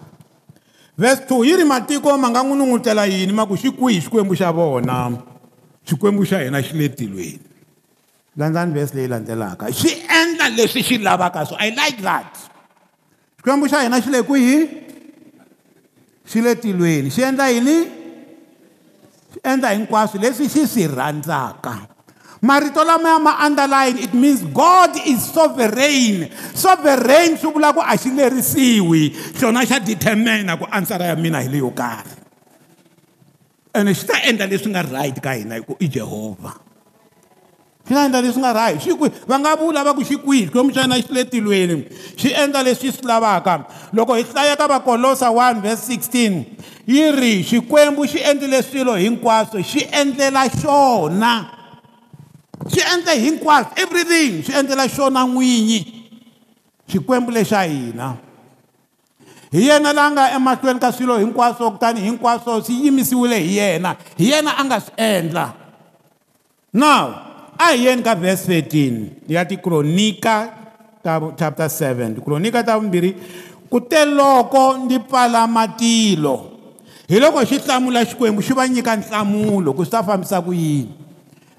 vhesi 0.98 1.22
2 1.28 1.44
yi 1.46 1.52
ri 1.58 1.64
matiko 1.66 2.14
ma 2.16 2.30
nga 2.30 2.42
n'wi 2.46 2.54
nungutela 2.56 3.06
yini 3.06 3.32
ma 3.34 3.46
ku 3.46 3.54
xi 3.58 3.70
kwihi 3.74 4.00
xikwembu 4.06 4.34
xa 4.38 4.52
vona 4.54 5.10
xikwembu 5.88 6.22
xa 6.22 6.38
hina 6.46 6.62
xi 6.62 6.74
le 6.78 6.86
tilweni 6.94 7.42
landzani 8.38 8.70
vhesi 8.72 8.94
leyi 8.96 9.08
landzelaka 9.10 9.70
xi 9.74 9.90
endla 10.06 10.46
leswi 10.54 10.82
xi 10.86 10.96
lavaka 11.02 11.40
so 11.44 11.56
i 11.58 11.70
like 11.74 11.98
that 12.02 12.30
xikwembu 13.42 13.66
xa 13.66 13.82
hina 13.82 13.98
xi 14.00 14.10
le 14.14 14.22
kwihi 14.22 14.56
xi 16.30 16.38
le 16.40 16.52
tilweni 16.62 17.10
xi 17.10 17.20
endla 17.26 17.48
yini 17.50 17.76
xi 19.34 19.38
endla 19.42 19.74
hinkwaswo 19.74 20.18
leswi 20.22 20.46
xi 20.46 20.62
swi 20.66 20.86
rhandzaka 20.86 21.93
marito 22.44 22.84
lama 22.84 23.08
ya 23.16 23.18
ma 23.18 23.34
underline 23.40 23.96
it 24.04 24.12
means 24.12 24.44
god 24.52 24.92
is 25.08 25.24
sovereign 25.32 26.28
sovereign 26.52 27.40
swi 27.40 27.48
vula 27.48 27.72
ku 27.72 27.80
a 27.80 27.96
xi 27.96 28.12
lerisiwi 28.12 29.08
xona 29.40 29.64
xa 29.64 29.80
determina 29.80 30.52
ku 30.60 30.68
ansara 30.68 31.08
ya 31.08 31.16
mina 31.16 31.40
hi 31.40 31.48
leyo 31.48 31.72
karhi 31.72 32.12
ene 33.74 33.96
xi 33.96 34.04
ta 34.04 34.20
endla 34.28 34.44
leswi 34.46 34.68
nga 34.76 34.84
right 34.92 35.16
ka 35.24 35.32
hina 35.32 35.56
hikuva 35.56 35.80
i 35.80 35.88
jehovha 35.88 36.52
xi 37.88 37.92
ta 37.96 38.04
endla 38.12 38.20
leswi 38.20 38.40
nga 38.44 38.52
right 38.52 38.76
xi 38.84 38.92
kwihi 38.92 39.24
va 39.24 39.36
nga 39.40 39.56
vula 39.56 39.80
va 39.88 39.96
ku 39.96 40.04
xi 40.04 40.20
kwihi 40.20 40.44
xikwembu 40.52 40.76
xa 40.76 40.84
yena 40.84 41.00
xi 41.00 41.08
le 41.16 41.24
tilweni 41.24 41.80
xi 42.20 42.28
endla 42.44 42.60
leswi 42.68 42.92
swi 42.92 43.08
lavaka 43.08 43.64
loko 43.96 44.20
hi 44.20 44.24
hlaya 44.28 44.52
ka 44.56 44.68
vakolosa 44.68 45.32
1 45.32 45.64
vese 45.64 45.96
16 45.96 46.44
yi 46.92 47.08
ri 47.16 47.34
xikwembu 47.40 48.04
xi 48.04 48.20
endlile 48.20 48.60
swilo 48.60 49.00
hinkwaswo 49.00 49.64
xi 49.64 49.88
endlela 49.88 50.44
xona 50.60 51.32
swi 52.68 52.80
endle 52.94 53.14
hinkwaswo 53.18 53.70
everything 53.76 54.42
swi 54.42 54.54
endlela 54.54 54.88
xona 54.88 55.24
n'winyi 55.26 55.80
xikwembu 56.88 57.30
lexa 57.30 57.62
hina 57.64 58.16
hi 59.52 59.66
yena 59.68 59.92
laa 59.92 60.10
nga 60.10 60.30
emahlweni 60.32 60.80
ka 60.80 60.92
swilo 60.92 61.18
hinkwaswo 61.18 61.70
kutani 61.70 62.00
hinkwaswo 62.00 62.62
swi 62.62 62.84
yimisiwile 62.86 63.38
hi 63.40 63.56
yena 63.56 63.96
hi 64.16 64.30
yena 64.30 64.56
a 64.58 64.64
nga 64.64 64.80
swi 64.80 64.92
endla 64.96 65.52
now 66.72 67.14
a 67.58 67.72
hi 67.76 67.84
yeni 67.84 68.02
ka 68.02 68.14
verse 68.14 68.46
13 68.60 69.06
ya 69.28 69.44
tikronika 69.44 70.56
ta 71.02 71.20
chapter 71.36 71.66
7 71.68 72.14
tikronika 72.14 72.62
ta 72.64 72.78
vumbirhi 72.78 73.14
ku 73.70 73.80
te 73.80 74.04
loko 74.04 74.78
ndzi 74.78 74.98
pfala 74.98 75.46
matilo 75.46 76.50
hi 77.08 77.20
loko 77.20 77.44
xi 77.44 77.58
hlamula 77.60 78.04
xikwembu 78.08 78.40
xi 78.42 78.52
va 78.56 78.64
nyika 78.68 78.96
nhlamulo 78.96 79.74
ku 79.76 79.84
swi 79.84 79.90
ta 79.92 80.00
fambisa 80.02 80.40
ku 80.40 80.52
yini 80.56 81.03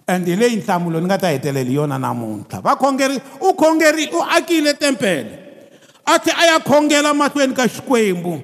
ende 0.07 0.35
leyi 0.35 0.55
nhlamulo 0.55 0.99
ni 0.99 1.05
nga 1.05 1.17
ta 1.17 1.29
heteleli 1.33 1.73
yona 1.75 1.97
namuntlha 1.99 2.61
vakhongeri 2.61 3.17
u 3.41 3.53
khongeri 3.53 4.09
u 4.13 4.21
akile 4.37 4.73
tempele 4.73 5.33
a 6.05 6.19
tlhe 6.19 6.33
a 6.41 6.45
ya 6.45 6.59
khongela 6.59 7.13
mahlweni 7.13 7.53
ka 7.55 7.65
xikwembu 7.67 8.39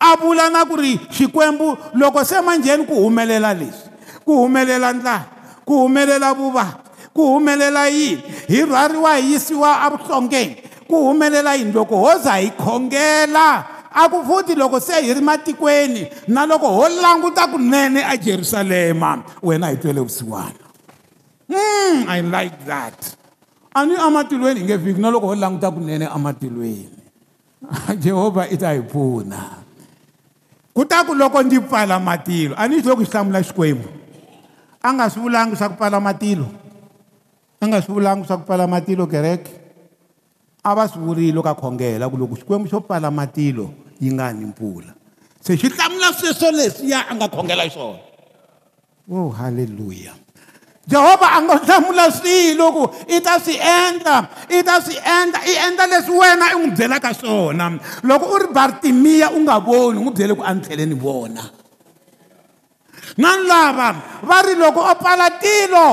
a 0.00 0.16
vula 0.18 0.50
na 0.50 0.64
ku 0.66 0.76
ri 0.76 0.98
xikwembu 1.14 1.76
loko 1.94 2.24
se 2.24 2.40
manjheni 2.42 2.86
ku 2.86 2.94
humelela 2.94 3.54
leswi 3.54 3.86
ku 4.26 4.32
humelela 4.42 4.92
ndlala 4.92 5.26
ku 5.64 5.72
humelela 5.86 6.34
vuva 6.34 6.66
ku 7.14 7.22
humelela 7.30 7.86
yini 7.88 8.22
hi 8.48 8.66
rhwariwa 8.66 9.16
hi 9.16 9.30
yisiwa 9.32 9.82
avuhlongeni 9.86 10.56
ku 10.90 11.06
humelela 11.06 11.54
yini 11.54 11.70
loko 11.72 11.96
ho 12.02 12.18
za 12.18 12.34
hi 12.42 12.50
khongela 12.58 13.46
a 13.94 14.08
ku 14.10 14.26
futhi 14.26 14.58
loko 14.58 14.80
se 14.82 15.02
hi 15.06 15.14
ri 15.14 15.20
matikweni 15.20 16.06
na 16.28 16.46
loko 16.46 16.66
ho 16.66 16.88
languta 16.88 17.46
kunene 17.46 18.02
ajerusalema 18.04 19.22
wena 19.42 19.70
hi 19.70 19.76
twele 19.76 20.00
vusiwana 20.00 20.65
Mm, 21.46 22.10
I 22.10 22.18
like 22.26 22.58
that. 22.66 22.98
Ani 23.74 23.94
amatulweni 23.94 24.60
ngevhiki 24.60 25.00
na 25.00 25.10
loko 25.10 25.26
ho 25.30 25.34
languta 25.34 25.70
kunene 25.70 26.06
amatulweni. 26.10 26.90
Jehovha 28.02 28.50
i 28.50 28.56
ta 28.56 28.72
hi 28.74 28.80
pfuna. 28.82 29.62
Kutaku 30.74 31.14
loko 31.14 31.42
ndzi 31.42 31.60
pfala 31.60 32.00
matilo, 32.00 32.54
a 32.58 32.66
ni 32.68 32.82
swi 32.82 32.88
loko 32.90 33.04
hlamula 33.04 33.42
xikwembu. 33.42 33.88
A 34.82 34.92
nga 34.92 35.10
swi 35.10 35.20
vulangi 35.22 35.56
swa 35.56 35.68
ku 35.68 35.76
pfala 35.76 36.00
matilo. 36.00 36.46
A 37.62 37.66
nga 37.66 37.82
swi 37.82 37.92
vulangi 37.94 38.26
swa 38.26 38.38
ku 38.38 38.44
pfala 38.44 38.66
matilo 38.66 39.06
kereke. 39.06 39.52
A 40.64 40.74
va 40.74 40.88
swi 40.88 40.98
vurile 41.04 41.42
ka 41.42 41.54
khongela 41.54 42.10
ku 42.10 42.16
loko 42.16 42.34
xikwembu 42.36 42.66
xo 42.68 42.80
pfala 42.80 43.10
matilo 43.10 43.70
yi 44.02 44.10
nga 44.12 44.32
ni 44.34 44.46
mpfula. 44.50 44.96
Se 45.44 45.54
xi 45.56 45.68
hlamula 45.70 46.10
sweswo 46.12 46.50
leswiya 46.50 47.06
a 47.06 47.12
nga 47.14 47.28
khongela 47.30 47.70
xona. 47.70 48.02
Oh 49.06 49.30
hallelujah. 49.30 50.16
jehovha 50.86 51.36
a 51.42 51.42
ngo 51.42 51.54
hlamula 51.66 52.06
swilo 52.14 52.66
ku 52.70 52.82
i 53.10 53.18
ta 53.18 53.42
swi 53.42 53.58
endla 53.58 54.22
i 54.46 54.62
ta 54.62 54.78
swi 54.78 54.94
endla 54.94 55.42
i 55.42 55.52
endla 55.66 55.86
leswi 55.90 56.14
wena 56.14 56.54
i 56.54 56.54
n'wi 56.62 56.70
byelaka 56.78 57.10
swona 57.10 57.74
loko 58.06 58.24
u 58.30 58.36
ri 58.46 58.48
bartimiya 58.54 59.34
u 59.34 59.42
nga 59.42 59.58
voni 59.58 59.98
n'wi 60.00 60.14
byele 60.14 60.34
ku 60.38 60.42
a 60.46 60.54
ni 60.54 60.62
tlheleni 60.62 60.94
vona 60.94 61.42
na 63.18 63.28
lava 63.42 63.88
va 64.22 64.36
ri 64.46 64.54
loko 64.54 64.78
o 64.86 64.94
pfala 64.94 65.26
tilo 65.42 65.86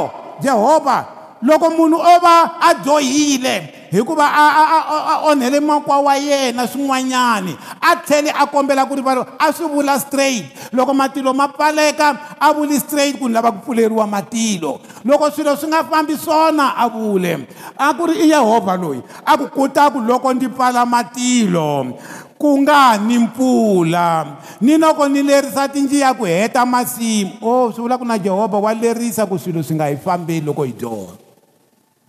jehovha 0.45 0.97
loko 1.41 1.73
munhu 1.73 1.97
o 1.97 2.15
va 2.21 2.61
a 2.61 2.69
dyohile 2.85 3.72
hikuva 3.97 4.25
a 4.27 4.49
a 4.49 4.63
a 4.65 4.79
a 4.89 5.15
onhele 5.29 5.59
makwa 5.61 5.99
wa 6.01 6.15
yena 6.17 6.65
swin'wanyani 6.67 7.53
a 7.81 7.95
tlhele 8.01 8.29
a 8.33 8.45
kombela 8.47 8.87
ku 8.89 8.95
rivaliwa 8.97 9.27
a 9.39 9.53
swi 9.53 9.65
vula 9.69 9.99
straight 9.99 10.73
loko 10.73 10.93
matilo 10.97 11.29
ma 11.33 11.47
pfaleka 11.47 12.37
a 12.41 12.53
vuli 12.53 12.79
straight 12.79 13.19
ku 13.21 13.27
ni 13.29 13.33
lava 13.37 13.51
ku 13.51 13.61
pfuleriwa 13.61 14.07
matilo 14.09 14.81
loko 15.05 15.29
swilo 15.31 15.55
swi 15.55 15.67
nga 15.69 15.83
fambi 15.83 16.17
swona 16.17 16.73
a 16.75 16.89
vule 16.89 17.45
a 17.77 17.93
ku 17.93 18.05
ri 18.09 18.17
i 18.25 18.31
yehovha 18.33 18.77
loyi 18.77 19.03
a 19.25 19.37
ku 19.37 19.45
kutaku 19.53 19.99
loko 20.01 20.33
ndzi 20.33 20.49
pfala 20.49 20.85
matilo 20.85 21.93
ku 22.41 22.57
nga 22.65 22.97
ni 22.97 23.17
mpfula 23.17 24.25
ni 24.61 24.77
loko 24.77 25.05
ni 25.07 25.21
lerisa 25.23 25.67
tinjiya 25.69 26.13
ku 26.17 26.25
heta 26.25 26.65
masimu 26.65 27.31
o 27.41 27.47
oh, 27.61 27.71
swi 27.71 27.81
vula 27.85 27.97
ku 28.01 28.05
na 28.09 28.17
jehovha 28.17 28.57
wa 28.57 28.73
lerisa 28.73 29.25
ku 29.29 29.37
swilo 29.39 29.61
swi 29.63 29.75
nga 29.77 29.85
hi 29.85 29.97
fambeli 30.01 30.41
loko 30.41 30.63
hi 30.65 30.73
dyona 30.73 31.13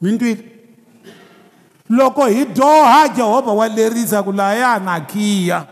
mi 0.00 0.12
ntwile 0.12 0.53
loko 1.94 2.26
hi 2.26 2.44
dyoha 2.44 3.08
jehovha 3.08 3.52
wa 3.54 3.66
lerisa 3.70 4.18
ku 4.26 4.32
laya 4.34 4.78
na 4.82 4.98
khiya 5.06 5.62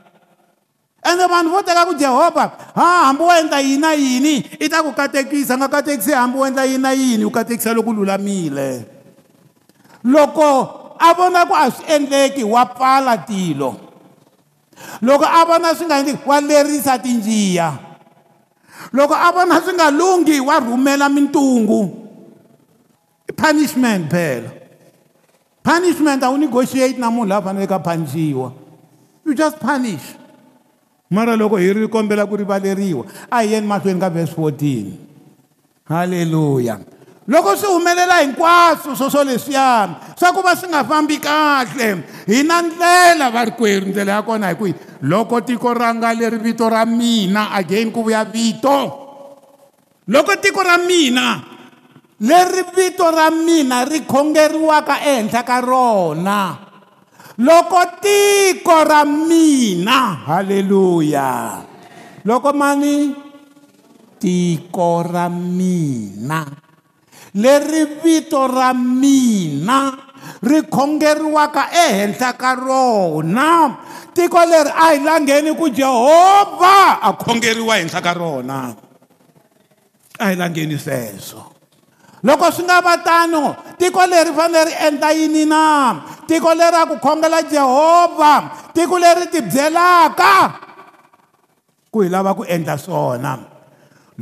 ende 1.02 1.26
vanhu 1.26 1.50
vo 1.58 1.62
teka 1.66 1.86
ku 1.90 1.94
jehovha 1.98 2.46
ha 2.78 3.10
hambi 3.10 3.22
wo 3.26 3.32
endla 3.40 3.58
yini 3.60 3.78
na 3.82 3.90
yini 3.98 4.34
i 4.62 4.68
ta 4.70 4.82
ku 4.86 4.92
katekisa 4.94 5.58
nga 5.58 5.68
katekisi 5.68 6.12
hambi 6.14 6.38
wo 6.38 6.46
endla 6.46 6.62
yini 6.64 6.82
na 6.82 6.92
yini 6.94 7.24
u 7.26 7.30
katekisa 7.34 7.74
loko 7.74 7.90
lulamile 7.92 8.70
loko 10.04 10.48
a 10.98 11.10
vona 11.14 11.42
ku 11.48 11.54
a 11.58 11.66
swi 11.74 11.84
endleki 11.90 12.44
wa 12.46 12.62
pfala 12.70 13.18
tilo 13.26 13.70
loko 15.02 15.24
a 15.26 15.42
vona 15.46 15.74
swi 15.74 15.86
nga 15.90 15.98
endleki 15.98 16.22
wa 16.26 16.38
lerisa 16.40 16.94
tinjiya 17.02 17.68
loko 18.94 19.14
a 19.14 19.28
vona 19.34 19.58
swi 19.60 19.74
nga 19.74 19.90
lunghi 19.90 20.38
wa 20.40 20.56
rhumela 20.62 21.08
mintungu 21.10 21.80
i 23.28 23.32
punishment 23.34 24.06
phela 24.10 24.61
punishment 25.62 26.22
awunegotiate 26.22 26.98
na 26.98 27.10
munhu 27.10 27.24
loyi 27.30 27.38
a 27.38 27.42
faneleke 27.42 27.74
a 27.78 27.78
phanixiwa 27.80 28.52
you 29.24 29.34
just 29.34 29.58
punish 29.62 30.02
mara 31.10 31.36
loko 31.38 31.56
hi 31.56 31.70
ri 31.72 31.88
kombela 31.88 32.26
ku 32.28 32.34
rivaleriwa 32.36 33.06
a 33.30 33.42
hi 33.42 33.52
yeni 33.54 33.66
mahlweni 33.66 34.00
ka 34.02 34.10
vhesi 34.10 34.34
14 34.34 34.92
halleluya 35.88 36.80
loko 37.30 37.54
swi 37.56 37.68
humelela 37.70 38.18
hinkwaswo 38.26 38.94
swo 38.98 39.10
swo 39.10 39.22
leswiyani 39.24 39.94
swa 40.18 40.32
ku 40.34 40.42
va 40.42 40.56
swi 40.58 40.68
nga 40.68 40.82
fambi 40.84 41.18
kahle 41.22 41.88
hi 42.26 42.42
na 42.42 42.62
ndlela 42.62 43.30
va 43.30 43.44
ri 43.46 43.50
kweru 43.54 43.86
ndlela 43.94 44.12
ya 44.12 44.22
kona 44.22 44.48
hi 44.50 44.54
kwihi 44.58 44.74
loko 45.02 45.40
tiko 45.40 45.70
ra 45.74 45.94
nga 45.94 46.10
leri 46.14 46.38
vito 46.42 46.66
ra 46.68 46.82
mina 46.86 47.50
again 47.54 47.92
ku 47.94 48.02
vuya 48.02 48.24
vito 48.26 48.78
loko 50.10 50.32
tiko 50.42 50.62
ra 50.66 50.74
mina 50.82 51.51
leri 52.22 52.62
vito 52.74 53.06
ra 53.10 53.26
mina 53.34 53.82
ri 53.90 54.06
khongeriwaka 54.06 54.94
ehenhla 55.02 55.42
ka 55.42 55.58
rona 55.58 56.40
loko 57.42 57.82
tiko 57.98 58.78
ra 58.86 59.02
mina 59.02 60.22
haleluya 60.22 61.58
loko 62.22 62.54
mani 62.54 63.10
tiko 64.22 65.02
ra 65.02 65.26
mina 65.26 66.46
leri 67.34 67.90
vito 67.98 68.46
ra 68.46 68.70
mina 68.70 69.78
ri 70.46 70.62
khongeriwaka 70.62 71.74
ehenhla 71.74 72.30
ka 72.38 72.52
rona 72.54 73.50
tiko 74.14 74.38
leri 74.46 74.70
a 74.70 74.94
hi 74.94 75.02
langheni 75.02 75.50
ku 75.58 75.66
jehovha 75.74 77.02
a 77.02 77.10
khongeriwa 77.18 77.82
henhla 77.82 77.98
ka 77.98 78.12
rona 78.14 78.58
a 80.22 80.24
hi 80.30 80.38
langheni 80.38 80.78
sweswo 80.78 81.51
loko 82.22 82.46
swi 82.54 82.62
nga 82.66 82.78
va 82.78 82.94
tano 83.02 83.54
tiko 83.78 83.98
leri 84.06 84.30
fanele 84.30 84.70
ri 84.70 84.74
endla 84.86 85.10
yini 85.10 85.42
na 85.44 85.62
tiko 86.26 86.54
leri 86.54 86.76
a 86.78 86.86
ku 86.90 86.96
khongela 87.02 87.42
jehovha 87.50 88.34
tiko 88.70 88.94
leri 89.02 89.26
tibyelaka 89.26 90.32
ku 91.90 91.98
hi 92.02 92.08
lava 92.08 92.30
ku 92.38 92.42
endla 92.46 92.78
swona 92.78 93.32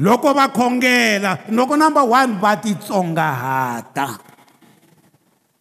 loko 0.01 0.33
va 0.33 0.49
khongela 0.49 1.45
loko 1.53 1.77
number 1.77 2.05
one 2.09 2.41
va 2.41 2.53
titsongahata 2.57 4.09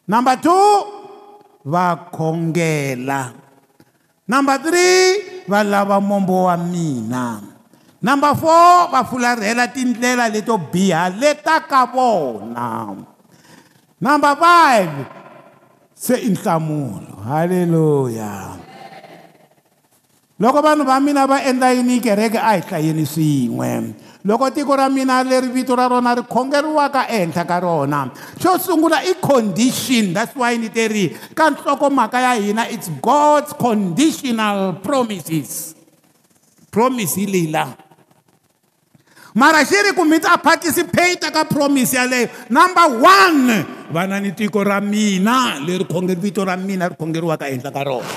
number 0.08 0.36
two 0.40 0.66
va 1.68 2.08
khongela 2.08 3.36
number 4.32 4.56
three 4.64 5.44
va 5.44 5.60
lava 5.68 6.00
mombo 6.00 6.48
wa 6.48 6.56
mina 6.56 7.26
number 8.02 8.32
four 8.40 8.88
va 8.90 9.04
fularhela 9.04 9.68
tindlela 9.68 10.30
leto 10.32 10.56
biha 10.58 11.10
leta 11.12 11.60
ka 11.68 11.88
vona 11.92 12.96
number 14.00 14.34
five 14.40 14.92
se 15.94 16.16
i 16.16 16.32
nhlamulo 16.32 17.20
halleluya 17.28 18.56
loko 20.40 20.60
vanhu 20.64 20.86
va 20.88 21.00
mina 21.04 21.26
va 21.28 21.44
endla 21.50 21.72
yini 21.76 22.00
kereke 22.04 22.40
a 22.40 22.56
hi 22.56 22.62
hlayeni 22.64 23.04
swin'we 23.06 23.72
loko 24.24 24.48
tiko 24.56 24.76
ra 24.80 24.88
mina 24.90 25.20
leri 25.28 25.48
vito 25.52 25.76
ra 25.80 25.88
rona 25.92 26.16
ri 26.20 26.24
khongeriwaka 26.24 27.04
ehenhla 27.20 27.44
ka 27.52 27.58
rona 27.66 28.00
xo 28.40 28.56
sungula 28.64 29.04
i 29.12 29.20
condition 29.20 30.14
that's 30.16 30.32
why 30.40 30.56
ni 30.56 30.70
te 30.72 30.88
ri 30.96 31.06
ka 31.36 31.52
nhlokomhaka 31.52 32.20
ya 32.24 32.32
hina 32.40 32.64
it's 32.72 32.88
god's 33.04 33.52
conditional 33.60 34.80
promises 34.88 35.76
promise 36.72 37.16
hi 37.20 37.28
leyi 37.28 37.52
laha 37.52 37.89
mara 39.38 39.62
xi 39.66 39.78
ri 39.90 39.94
ku 39.94 40.06
mi 40.08 40.18
ta 40.22 40.38
participate 40.42 41.30
ka 41.30 41.44
promise 41.46 41.94
yaleyo 41.94 42.28
number 42.50 42.88
one 42.98 43.62
vana 43.94 44.18
ni 44.18 44.34
tiko 44.34 44.62
ra 44.66 44.82
mina 44.82 45.62
leri 45.62 45.86
khongeri 45.86 46.18
vito 46.18 46.42
ra 46.42 46.58
mina 46.58 46.90
ri 46.90 46.98
khongeriwaka 46.98 47.46
ehenhla 47.50 47.70
ka 47.70 47.84
rona 47.86 48.10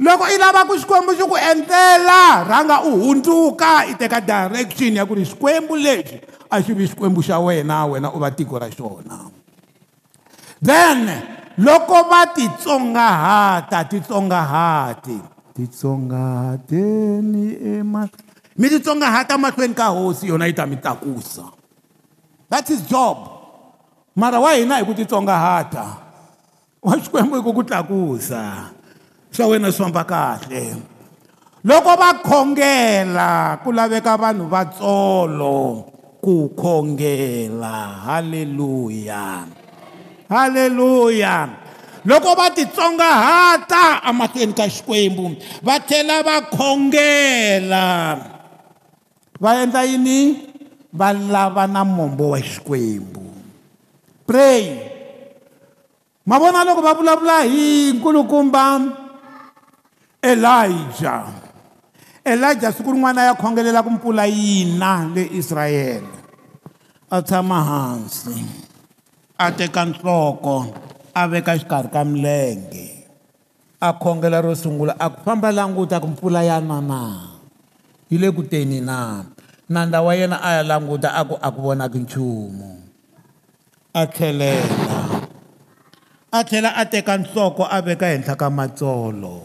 loko 0.00 0.24
i 0.28 0.36
lava 0.36 0.68
ku 0.68 0.76
xikwembu 0.76 1.16
xi 1.16 1.24
ku 1.24 1.32
endlela 1.36 2.44
rhanga 2.44 2.84
u 2.88 2.92
hundzuka 3.00 3.88
i 3.88 3.96
teka 3.96 4.20
direction 4.20 4.92
ya 5.00 5.08
ku 5.08 5.16
ri 5.16 5.24
xikwembu 5.24 5.72
lexi 5.80 6.20
a 6.52 6.60
xi 6.60 6.72
vi 6.76 6.84
xikwembu 6.84 7.24
xa 7.24 7.40
wena 7.40 7.88
wena 7.88 8.12
u 8.12 8.20
va 8.20 8.28
tiko 8.36 8.60
ra 8.60 8.68
xona 8.68 9.32
then 10.60 11.08
loko 11.56 12.04
va 12.04 12.28
titsongahata 12.36 13.88
titsongahati 13.88 15.16
titsongahateni 15.56 17.80
ema 17.80 18.04
mi 18.60 18.68
titsongahata 18.68 19.38
mahlweni 19.40 19.74
ka 19.74 19.86
hosi 19.88 20.28
yona 20.28 20.46
yi 20.46 20.52
ta 20.52 20.66
mi 20.68 20.76
takusa 20.76 21.44
that's 22.50 22.68
his 22.68 22.82
job 22.84 23.16
mara 24.14 24.36
wa 24.38 24.52
hina 24.52 24.76
hi 24.76 24.84
ku 24.84 24.92
titsongahata 24.92 25.84
wa 26.84 26.92
xikwembu 27.00 27.40
hi 27.40 27.42
ku 27.46 27.52
ku 27.56 27.62
tlakusa 27.64 28.44
swa 29.32 29.44
wena 29.50 29.72
swi 29.72 29.80
famba 29.88 30.04
kahle 30.04 30.64
loko 31.64 31.92
va 32.00 32.10
khongela 32.28 33.30
ku 33.64 33.72
laveka 33.72 34.14
vanhu 34.22 34.44
va 34.52 34.62
tsolo 34.68 35.60
ku 36.24 36.52
khongela 36.60 37.76
haleluya 38.12 39.24
haleluya 40.28 41.34
loko 42.04 42.30
va 42.36 42.46
titsongahata 42.52 43.84
emahlweni 44.08 44.52
ka 44.52 44.66
xikwembu 44.74 45.24
va 45.64 45.76
tlhela 45.80 46.16
va 46.28 46.36
khongela 46.52 47.88
va 49.42 49.62
endla 49.64 49.84
yini 49.88 50.16
va 51.00 51.12
lava 51.16 51.64
na 51.74 51.80
mombo 51.84 52.24
wa 52.36 52.38
xikwembu 52.40 53.24
pray 54.28 54.60
ma 56.28 56.36
vona 56.42 56.60
loko 56.68 56.80
va 56.84 56.92
vulavula 56.98 57.36
hi 57.52 57.66
nkulukumba 57.96 58.64
elija 60.30 61.14
elija 62.32 62.68
siku 62.76 62.92
rin'wana 62.92 63.20
ya 63.32 63.34
khongelela 63.40 63.80
ku 63.86 63.90
mpfula 63.96 64.24
yina 64.28 65.08
le 65.14 65.22
israyele 65.40 66.16
a 67.08 67.24
tshama 67.26 67.58
hansi 67.70 68.36
a 69.40 69.46
teka 69.58 69.82
nhloko 69.88 70.56
a 71.16 71.22
veka 71.32 71.54
xikarhi 71.60 71.88
ka 71.94 72.02
milenge 72.12 72.86
a 73.80 73.96
khongela 74.02 74.38
ro 74.44 74.52
sungula 74.62 74.92
a 75.00 75.06
ku 75.12 75.18
famba 75.24 75.48
languta 75.58 75.96
ku 76.04 76.08
mpfula 76.12 76.40
ya 76.50 76.58
na 76.68 76.78
na 76.90 77.02
yi 78.10 78.18
le 78.22 78.28
ku 78.36 78.42
teni 78.52 78.78
na 78.90 78.96
nandla 79.72 79.98
wa 80.06 80.12
yena 80.20 80.36
a 80.46 80.50
ya 80.56 80.62
languta 80.70 81.08
a 81.20 81.22
ku 81.28 81.34
a 81.46 81.48
ku 81.54 81.60
vonaki 81.66 81.98
nchumu 82.04 82.70
a 84.00 84.02
tlhelela 84.12 84.68
a 86.38 86.40
tlhela 86.46 86.70
a 86.80 86.82
teka 86.92 87.14
nhloko 87.20 87.62
a 87.76 87.78
veka 87.86 88.06
henhla 88.12 88.34
ka 88.42 88.48
matsolo 88.58 89.36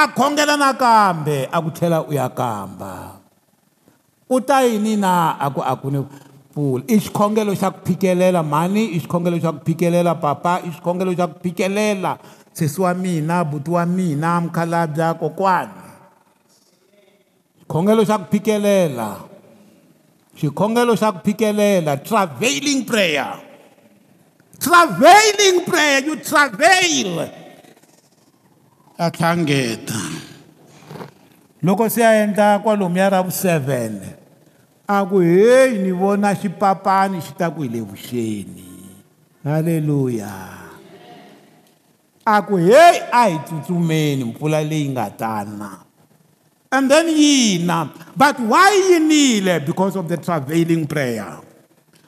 a 0.00 0.04
khongela 0.16 0.54
nakambe 0.62 1.36
a 1.54 1.58
ku 1.64 1.68
tlhela 1.76 1.98
u 2.08 2.12
ya 2.20 2.26
kamba 2.40 2.94
u 4.36 4.36
ta 4.48 4.56
yini 4.68 4.94
na 5.04 5.12
a 5.44 5.46
ku 5.54 5.60
a 5.72 5.72
ku 5.80 5.86
ni 5.94 6.00
pfula 6.52 6.82
i 6.92 6.96
xikhongelo 7.04 7.52
xa 7.62 7.68
ku 7.74 7.80
phikelela 7.86 8.40
mhani 8.52 8.82
i 8.96 8.98
xikhongelo 9.04 9.36
xa 9.44 9.50
ku 9.56 9.60
phikelela 9.66 10.12
papa 10.24 10.52
i 10.68 10.68
xikhongelo 10.76 11.12
xa 11.18 11.24
ku 11.32 11.36
phikelela 11.44 12.12
sesi 12.56 12.78
wa 12.84 12.92
mina 13.02 13.36
buti 13.50 13.70
wa 13.76 13.84
mina 13.96 14.30
mukhalabya 14.44 15.08
kokwana 15.20 15.87
xikhongelo 17.68 18.02
xa 18.06 18.18
ku 18.18 18.24
phikelela 18.32 19.20
xikhongelo 20.40 20.96
xa 20.96 21.12
ku 21.12 21.18
phikelela 21.24 21.96
travailing 22.00 22.80
prayer 22.88 23.36
travailing 24.58 25.58
prayer 25.68 26.00
you 26.08 26.16
travail 26.24 27.28
a 28.96 29.10
tlhangeta 29.12 30.00
loko 31.62 31.84
si 31.92 32.00
ya 32.00 32.12
endla 32.24 32.56
kwalomuya 32.64 33.08
ra 33.12 33.20
vu 33.22 33.28
7 33.28 34.00
a 34.88 34.96
ku 35.04 35.20
heyi 35.20 35.78
ni 35.84 35.92
vona 35.92 36.32
xipapani 36.34 37.20
xi 37.20 37.32
ta 37.38 37.50
ku 37.52 37.62
hi 37.68 37.68
le 37.68 37.80
vuxeni 37.84 38.64
halleluya 39.44 40.32
a 42.24 42.34
ku 42.46 42.56
heyi 42.56 42.96
a 43.12 43.28
hi 43.28 43.36
tsutsumeni 43.44 44.24
mpfula 44.24 44.60
leyi 44.64 44.88
nga 44.88 45.10
tana 45.12 45.84
and 46.68 46.92
then 46.92 47.08
yina 47.08 47.88
but 48.12 48.36
why 48.44 48.68
yinile 48.92 49.64
because 49.64 49.96
of 49.96 50.04
the 50.04 50.16
travailing 50.20 50.84
prayer 50.84 51.40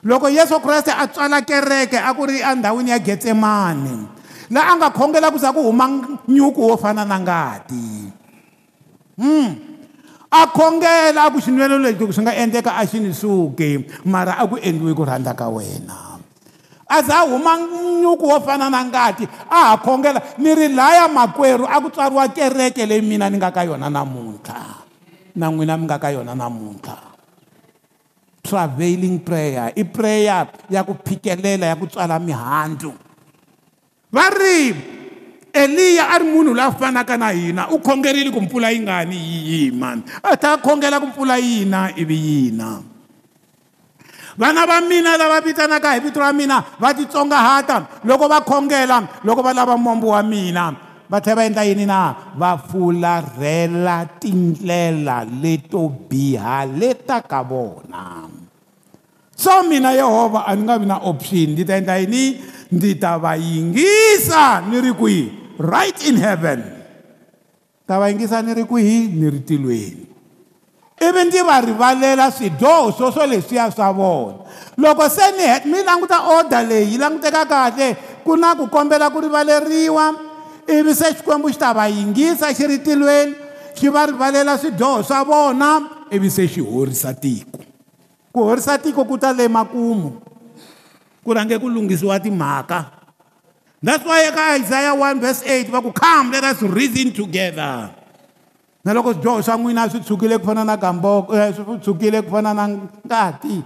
loko 0.04 0.28
yesu 0.28 0.60
kreste 0.60 0.92
a 0.92 1.08
tswala 1.08 1.40
kereke 1.44 1.96
a 1.96 2.12
ku 2.12 2.28
ri 2.28 2.40
endhawini 2.44 2.92
ya 2.92 3.00
getsemane 3.00 4.04
laa 4.52 4.72
a 4.76 4.76
nga 4.76 4.88
khongela 4.92 5.32
ku 5.32 5.38
za 5.40 5.52
ku 5.52 5.64
huma 5.64 5.88
nyuku 6.28 6.60
wo 6.60 6.76
fana 6.76 7.08
na 7.08 7.16
ngati 7.24 8.12
um 9.16 9.48
a 10.28 10.42
khongela 10.52 11.24
a 11.32 11.32
ku 11.32 11.40
xinwelo 11.40 11.80
lexi 11.80 12.12
swi 12.12 12.22
nga 12.28 12.36
endleka 12.36 12.72
a 12.76 12.84
xi 12.84 13.00
ni 13.00 13.16
suki 13.16 13.80
mara 14.04 14.36
a 14.36 14.44
ku 14.44 14.60
endliwi 14.60 14.92
ku 14.92 15.08
rhandza 15.08 15.32
ka 15.32 15.48
wena 15.48 16.09
aza 16.90 17.18
huma 17.28 17.58
nyuku 18.02 18.28
wo 18.28 18.40
fana 18.40 18.66
na 18.70 18.84
ngati 18.84 19.24
a 19.24 19.28
ah, 19.50 19.64
ha 19.70 19.76
khongela 19.78 20.20
ni 20.38 20.54
ri 20.54 20.68
laya 20.74 21.06
makwerhu 21.08 21.66
a 21.70 21.78
ku 21.80 21.88
tswariwa 21.90 22.26
kereke 22.34 22.82
leyi 22.86 23.02
mina 23.06 23.30
ni 23.30 23.36
nga 23.38 23.54
ka 23.54 23.62
yona 23.62 23.86
namuntlha 23.90 24.82
na 25.38 25.46
n'wina 25.46 25.78
mi 25.78 25.84
nga 25.86 25.98
ka 26.02 26.10
yona 26.10 26.34
namuntlha 26.34 26.98
travailing 28.42 29.22
prayer 29.22 29.70
i 29.78 29.86
prayer 29.86 30.50
ya 30.66 30.82
ku 30.82 30.98
phikelela 30.98 31.70
ya 31.70 31.78
ku 31.78 31.86
tswala 31.86 32.18
mihandzu 32.18 32.90
va 34.10 34.26
ri 34.34 34.74
eliya 35.54 36.10
a 36.10 36.16
ri 36.18 36.26
munhu 36.26 36.50
loyi 36.58 36.66
a 36.66 36.74
fanaka 36.74 37.14
na 37.14 37.30
hina 37.30 37.70
u 37.70 37.78
khongerile 37.78 38.34
ku 38.34 38.42
mpfula 38.42 38.74
yi 38.74 38.82
ngani 38.82 39.14
yi 39.16 39.38
yima 39.50 39.94
a 40.26 40.34
ta 40.34 40.58
khongela 40.58 40.98
ku 40.98 41.06
mpfula 41.14 41.38
yina 41.38 41.94
ivi 41.94 42.18
yina 42.18 42.89
vana 44.38 44.62
va 44.70 44.78
mina 44.90 45.12
lava 45.20 45.38
vitanaka 45.46 45.90
hi 45.94 46.00
vito 46.04 46.20
ra 46.20 46.30
mina 46.32 46.56
va 46.82 46.88
titsongahata 46.98 47.76
loko 48.08 48.26
va 48.32 48.38
khongela 48.48 48.98
loko 49.26 49.40
va 49.46 49.52
lava 49.58 49.76
mombo 49.76 50.08
wa 50.14 50.22
mina 50.22 50.64
va 51.10 51.16
tlhela 51.24 51.36
va 51.36 51.42
endla 51.48 51.62
yini 51.70 51.86
na 51.86 52.00
va 52.40 52.50
fularhela 52.68 53.96
tindlela 54.20 55.16
leto 55.42 55.82
biha 56.08 56.64
le 56.78 56.90
ta 57.06 57.20
ka 57.22 57.40
vona 57.50 58.04
so 59.36 59.62
mina 59.70 59.90
yehovha 59.92 60.40
a 60.50 60.56
ni 60.56 60.62
nga 60.62 60.76
vi 60.82 60.86
na 60.86 60.96
option 61.10 61.48
ni 61.56 61.62
ta 61.68 61.74
endla 61.78 61.96
yini 62.02 62.22
ndzi 62.72 62.92
ta 63.02 63.10
va 63.22 63.32
yingisa 63.48 64.44
ni 64.68 64.76
ri 64.86 64.92
kwihi 65.00 65.24
right 65.72 65.98
in 66.08 66.16
heaven 66.24 66.60
ta 67.86 67.92
va 68.00 68.04
yingisa 68.10 68.36
ni 68.44 68.50
ri 68.58 68.64
kwihi 68.70 68.96
ni 69.18 69.26
ri 69.34 69.40
tilweni 69.48 70.09
ivi 71.02 71.24
ndzi 71.24 71.40
va 71.40 71.58
rivalela 71.60 72.30
swidyoho 72.32 72.92
swo 72.92 73.10
swo 73.12 73.26
leswiya 73.26 73.70
swa 73.72 73.92
vona 73.92 74.34
loko 74.76 75.08
se 75.08 75.24
ni 75.32 75.72
mi 75.72 75.82
languta 75.82 76.18
order 76.28 76.66
leyi 76.68 76.92
yi 76.92 76.98
languteka 76.98 77.44
kahle 77.46 77.96
ku 78.24 78.36
na 78.36 78.54
ku 78.54 78.66
kombela 78.68 79.08
ku 79.10 79.20
rivaleriwa 79.20 80.04
ivi 80.68 80.92
se 80.94 81.08
xikwembu 81.16 81.48
xi 81.48 81.56
ta 81.58 81.72
va 81.72 81.88
yingisa 81.88 82.52
xi 82.52 82.66
ri 82.68 82.78
tilweni 82.84 83.32
xi 83.80 83.88
va 83.88 84.06
rivalela 84.12 84.58
swidyoho 84.60 85.00
swa 85.02 85.24
vona 85.24 85.70
ivi 86.12 86.28
se 86.30 86.44
xi 86.48 86.60
horisa 86.60 87.14
tiko 87.16 87.48
ku 88.32 88.44
horisa 88.44 88.76
tiko 88.76 89.04
ku 89.08 89.16
ta 89.16 89.32
le 89.32 89.48
makumu 89.48 90.20
ku 91.24 91.32
rhange 91.32 91.56
ku 91.56 91.64
lunghisiwa 91.72 92.20
timhaka 92.20 92.92
that's 93.80 94.04
why 94.04 94.28
eka 94.28 94.60
isaiah 94.60 94.92
1 94.92 95.16
verse 95.16 95.48
8 95.48 95.64
va 95.72 95.80
ku 95.80 95.96
come 95.96 96.28
let 96.36 96.44
us 96.44 96.60
reason 96.60 97.08
together 97.08 97.88
na 98.84 98.92
loko 98.96 99.12
swidyoho 99.12 99.42
swa 99.44 99.56
n'wina 99.60 99.84
swi 99.92 100.00
tshukile 100.00 100.40
ku 100.40 100.46
fana 100.48 100.64
na 100.64 100.76
gamboko 100.80 101.36
eh, 101.36 101.52
swi 101.52 101.76
tshukile 101.84 102.24
ku 102.24 102.32
fana 102.32 102.56
na 102.56 102.64
ngati 103.04 103.60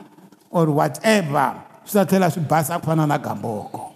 or 0.50 0.66
whatever 0.74 1.54
swi 1.86 2.02
ta 2.02 2.02
tlhela 2.02 2.26
swi 2.26 2.42
basa 2.42 2.82
ku 2.82 2.90
fana 2.90 3.06
na 3.06 3.14
gamboko 3.22 3.94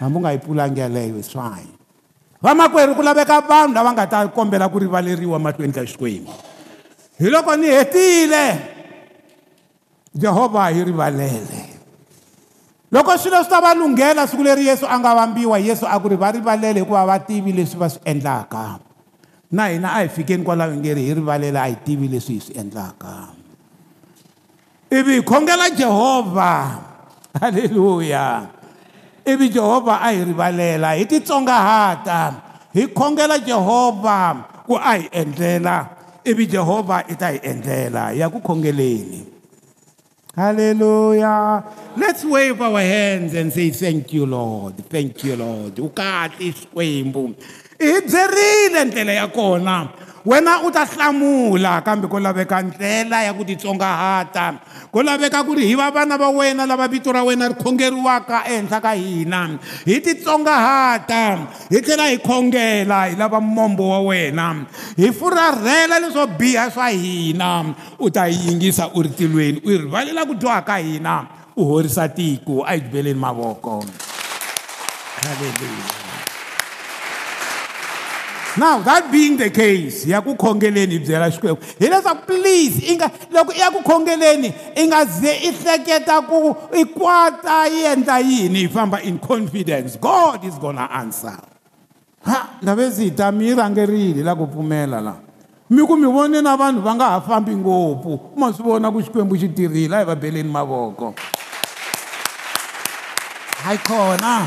hambi 0.00 0.16
u 0.16 0.20
nga 0.24 0.32
yi 0.32 0.40
pfulangi 0.40 0.80
yeleyo 0.80 1.20
swine 1.20 1.68
vamakwerhu 2.40 2.96
ku 2.96 3.04
laveka 3.04 3.44
vanhu 3.44 3.76
lava 3.76 3.92
nga 3.92 4.08
ta 4.08 4.24
kombela 4.32 4.72
ku 4.72 4.80
rivaleriwa 4.80 5.36
mahlweni 5.36 5.76
ka 5.76 5.84
xikwembu 5.84 6.32
hi 7.20 7.28
loko 7.28 7.52
ni 7.60 7.68
hetile 7.68 8.44
jehovha 10.16 10.72
hi 10.72 10.80
rivalele 10.80 11.60
loko 12.88 13.12
swilo 13.20 13.36
swi 13.44 13.52
ta 13.52 13.60
va 13.60 13.76
lunghela 13.76 14.24
siku 14.24 14.40
leri 14.40 14.64
yesu 14.72 14.88
a 14.88 14.96
nga 14.96 15.12
vambiwa 15.12 15.60
yesu 15.60 15.84
a 15.84 16.00
ku 16.00 16.08
ri 16.08 16.16
va 16.16 16.32
rivalele 16.32 16.80
hikuva 16.88 17.04
va 17.04 17.20
tivi 17.20 17.52
leswi 17.52 17.76
va 17.76 17.88
swi 17.92 18.00
endlaka 18.08 18.80
na 19.52 19.66
hina 19.68 19.88
a 19.92 19.92
hi 20.02 20.08
fikeni 20.08 20.44
kwalaho 20.44 20.76
nge 20.76 20.94
ri 20.94 21.02
hi 21.08 21.14
rivalela 21.14 21.60
a 21.68 21.68
hi 21.68 21.76
tivi 21.84 22.08
leswi 22.08 22.34
hi 22.38 22.40
swi 22.40 22.54
endlaka 22.60 23.12
ivi 24.90 25.12
hi 25.16 25.22
khongela 25.22 25.70
jehovha 25.70 26.80
halleluya 27.40 28.46
ivi 29.26 29.48
jehovha 29.48 30.00
a 30.00 30.10
hi 30.14 30.24
rivalela 30.24 30.92
hi 30.96 31.04
titsongahata 31.06 32.20
hi 32.72 32.86
khongela 32.88 33.38
jehovha 33.38 34.16
ku 34.66 34.76
a 34.80 34.80
hi 34.98 35.08
endlela 35.12 35.76
ivi 36.24 36.46
jehovha 36.46 37.04
i 37.08 37.14
ta 37.14 37.28
hi 37.32 37.38
endlela 37.42 38.10
ya 38.16 38.28
ku 38.32 38.40
khongeleni 38.40 39.32
Hallelujah. 40.34 41.62
Let's 41.96 42.24
wave 42.26 42.58
our 42.60 42.80
hands 42.82 43.34
and 43.38 43.52
say, 43.54 43.70
Thank 43.70 44.12
you, 44.14 44.26
Lord. 44.26 44.74
Thank 44.90 45.22
you, 45.22 45.36
Lord. 45.38 45.78
ihidzerile 47.84 48.84
ndlela 48.84 49.12
ya 49.12 49.26
kona 49.28 49.88
wena 50.26 50.62
u 50.64 50.70
ta 50.72 50.86
hlamula 50.88 51.80
kambe 51.84 52.08
ko 52.08 52.16
laveka 52.20 52.62
ndlela 52.64 53.22
ya 53.28 53.34
ku 53.36 53.44
titsongahata 53.44 54.54
ku 54.92 55.02
laveka 55.04 55.44
ku 55.44 55.52
ri 55.54 55.66
hi 55.68 55.74
va 55.76 55.90
vana 55.92 56.16
va 56.16 56.28
wena 56.32 56.64
lava 56.66 56.88
vito 56.88 57.12
ra 57.12 57.20
wena 57.24 57.48
ri 57.48 57.54
khongeriwaka 57.60 58.44
ehenhla 58.48 58.80
ka 58.80 58.92
hina 58.96 59.58
hi 59.84 60.00
titsongahata 60.00 61.38
hi 61.70 61.78
tlhela 61.84 62.06
hi 62.08 62.16
khongela 62.24 62.98
hi 63.12 63.18
lava 63.20 63.40
mombo 63.40 63.84
wa 63.92 64.00
wena 64.00 64.64
hi 64.96 65.12
furharhela 65.12 65.98
leswo 66.00 66.24
biha 66.40 66.70
swa 66.72 66.88
hina 66.88 67.64
u 68.00 68.08
ta 68.10 68.24
yingisa 68.28 68.88
u 68.96 69.02
ri 69.02 69.08
tilweni 69.12 69.60
u 69.60 69.70
yi 69.70 69.78
rivalela 69.78 70.24
ku 70.26 70.34
dyoha 70.34 70.60
ka 70.64 70.76
hina 70.80 71.24
u 71.56 71.62
horisa 71.68 72.08
tiko 72.08 72.64
a 72.64 72.72
hi 72.72 72.80
jubeleni 72.80 73.20
mavoko 73.20 73.84
haleluya 75.20 76.03
now 78.56 78.78
that 78.82 79.10
being 79.12 79.36
the 79.36 79.50
case 79.50 80.06
ya 80.06 80.20
ku 80.22 80.34
khongeleni 80.36 80.98
hi 80.98 80.98
byela 81.04 81.30
xikwembu 81.30 81.58
hileswaku 81.78 82.26
please 82.26 82.82
i 82.92 82.94
nga 82.96 83.10
loko 83.32 83.52
i 83.52 83.58
ya 83.58 83.70
ku 83.70 83.82
khongeleni 83.82 84.54
i 84.76 84.86
nga 84.86 85.04
ze 85.06 85.32
i 85.50 85.52
hleketa 85.52 86.20
ku 86.28 86.56
i 86.72 86.84
kwata 86.84 87.66
yi 87.66 87.84
endla 87.92 88.18
yini 88.18 88.58
hi 88.64 88.68
famba 88.68 89.02
in 89.02 89.18
confidence 89.18 89.98
god 89.98 90.44
is 90.44 90.58
gonna 90.58 90.88
answer 90.90 91.38
ha 92.24 92.48
ndhavezi 92.62 93.04
hi 93.04 93.10
ta 93.10 93.32
mi 93.32 93.46
yi 93.48 93.54
rhangerile 93.54 94.22
la 94.22 94.34
ku 94.36 94.46
pfumela 94.46 95.00
laha 95.00 95.18
mi 95.70 95.86
ku 95.86 95.96
mi 95.96 96.06
vone 96.06 96.42
na 96.42 96.56
vanhu 96.56 96.80
va 96.80 96.94
nga 96.94 97.04
ha 97.10 97.20
fambi 97.20 97.54
ngopfu 97.56 98.20
ma 98.36 98.52
swi 98.52 98.62
vona 98.64 98.90
ku 98.90 99.00
xikwembu 99.02 99.34
xi 99.36 99.48
tirhile 99.48 99.96
a 99.96 99.98
hi 99.98 100.04
va 100.04 100.16
beleni 100.16 100.48
mavoko 100.50 101.14
hayi 103.66 103.78
kona 103.78 104.46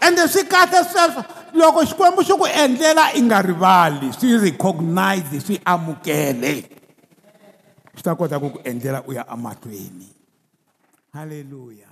ende 0.00 0.28
swi 0.28 0.44
kahle 0.44 0.84
sweswo 0.92 1.35
loko 1.56 1.80
xikwembu 1.88 2.20
xi 2.22 2.36
ku 2.36 2.44
endlela 2.46 3.10
i 3.16 3.20
nga 3.24 3.40
rivali 3.40 4.12
swi 4.12 4.36
recognize 4.36 5.36
swi 5.40 5.56
amukele 5.64 6.54
swi 7.96 8.00
ta 8.04 8.12
kota 8.14 8.36
ku 8.38 8.52
ku 8.54 8.58
endlela 8.68 9.00
u 9.08 9.16
ya 9.16 9.24
emahlweni 9.32 10.08
halleluya 11.16 11.85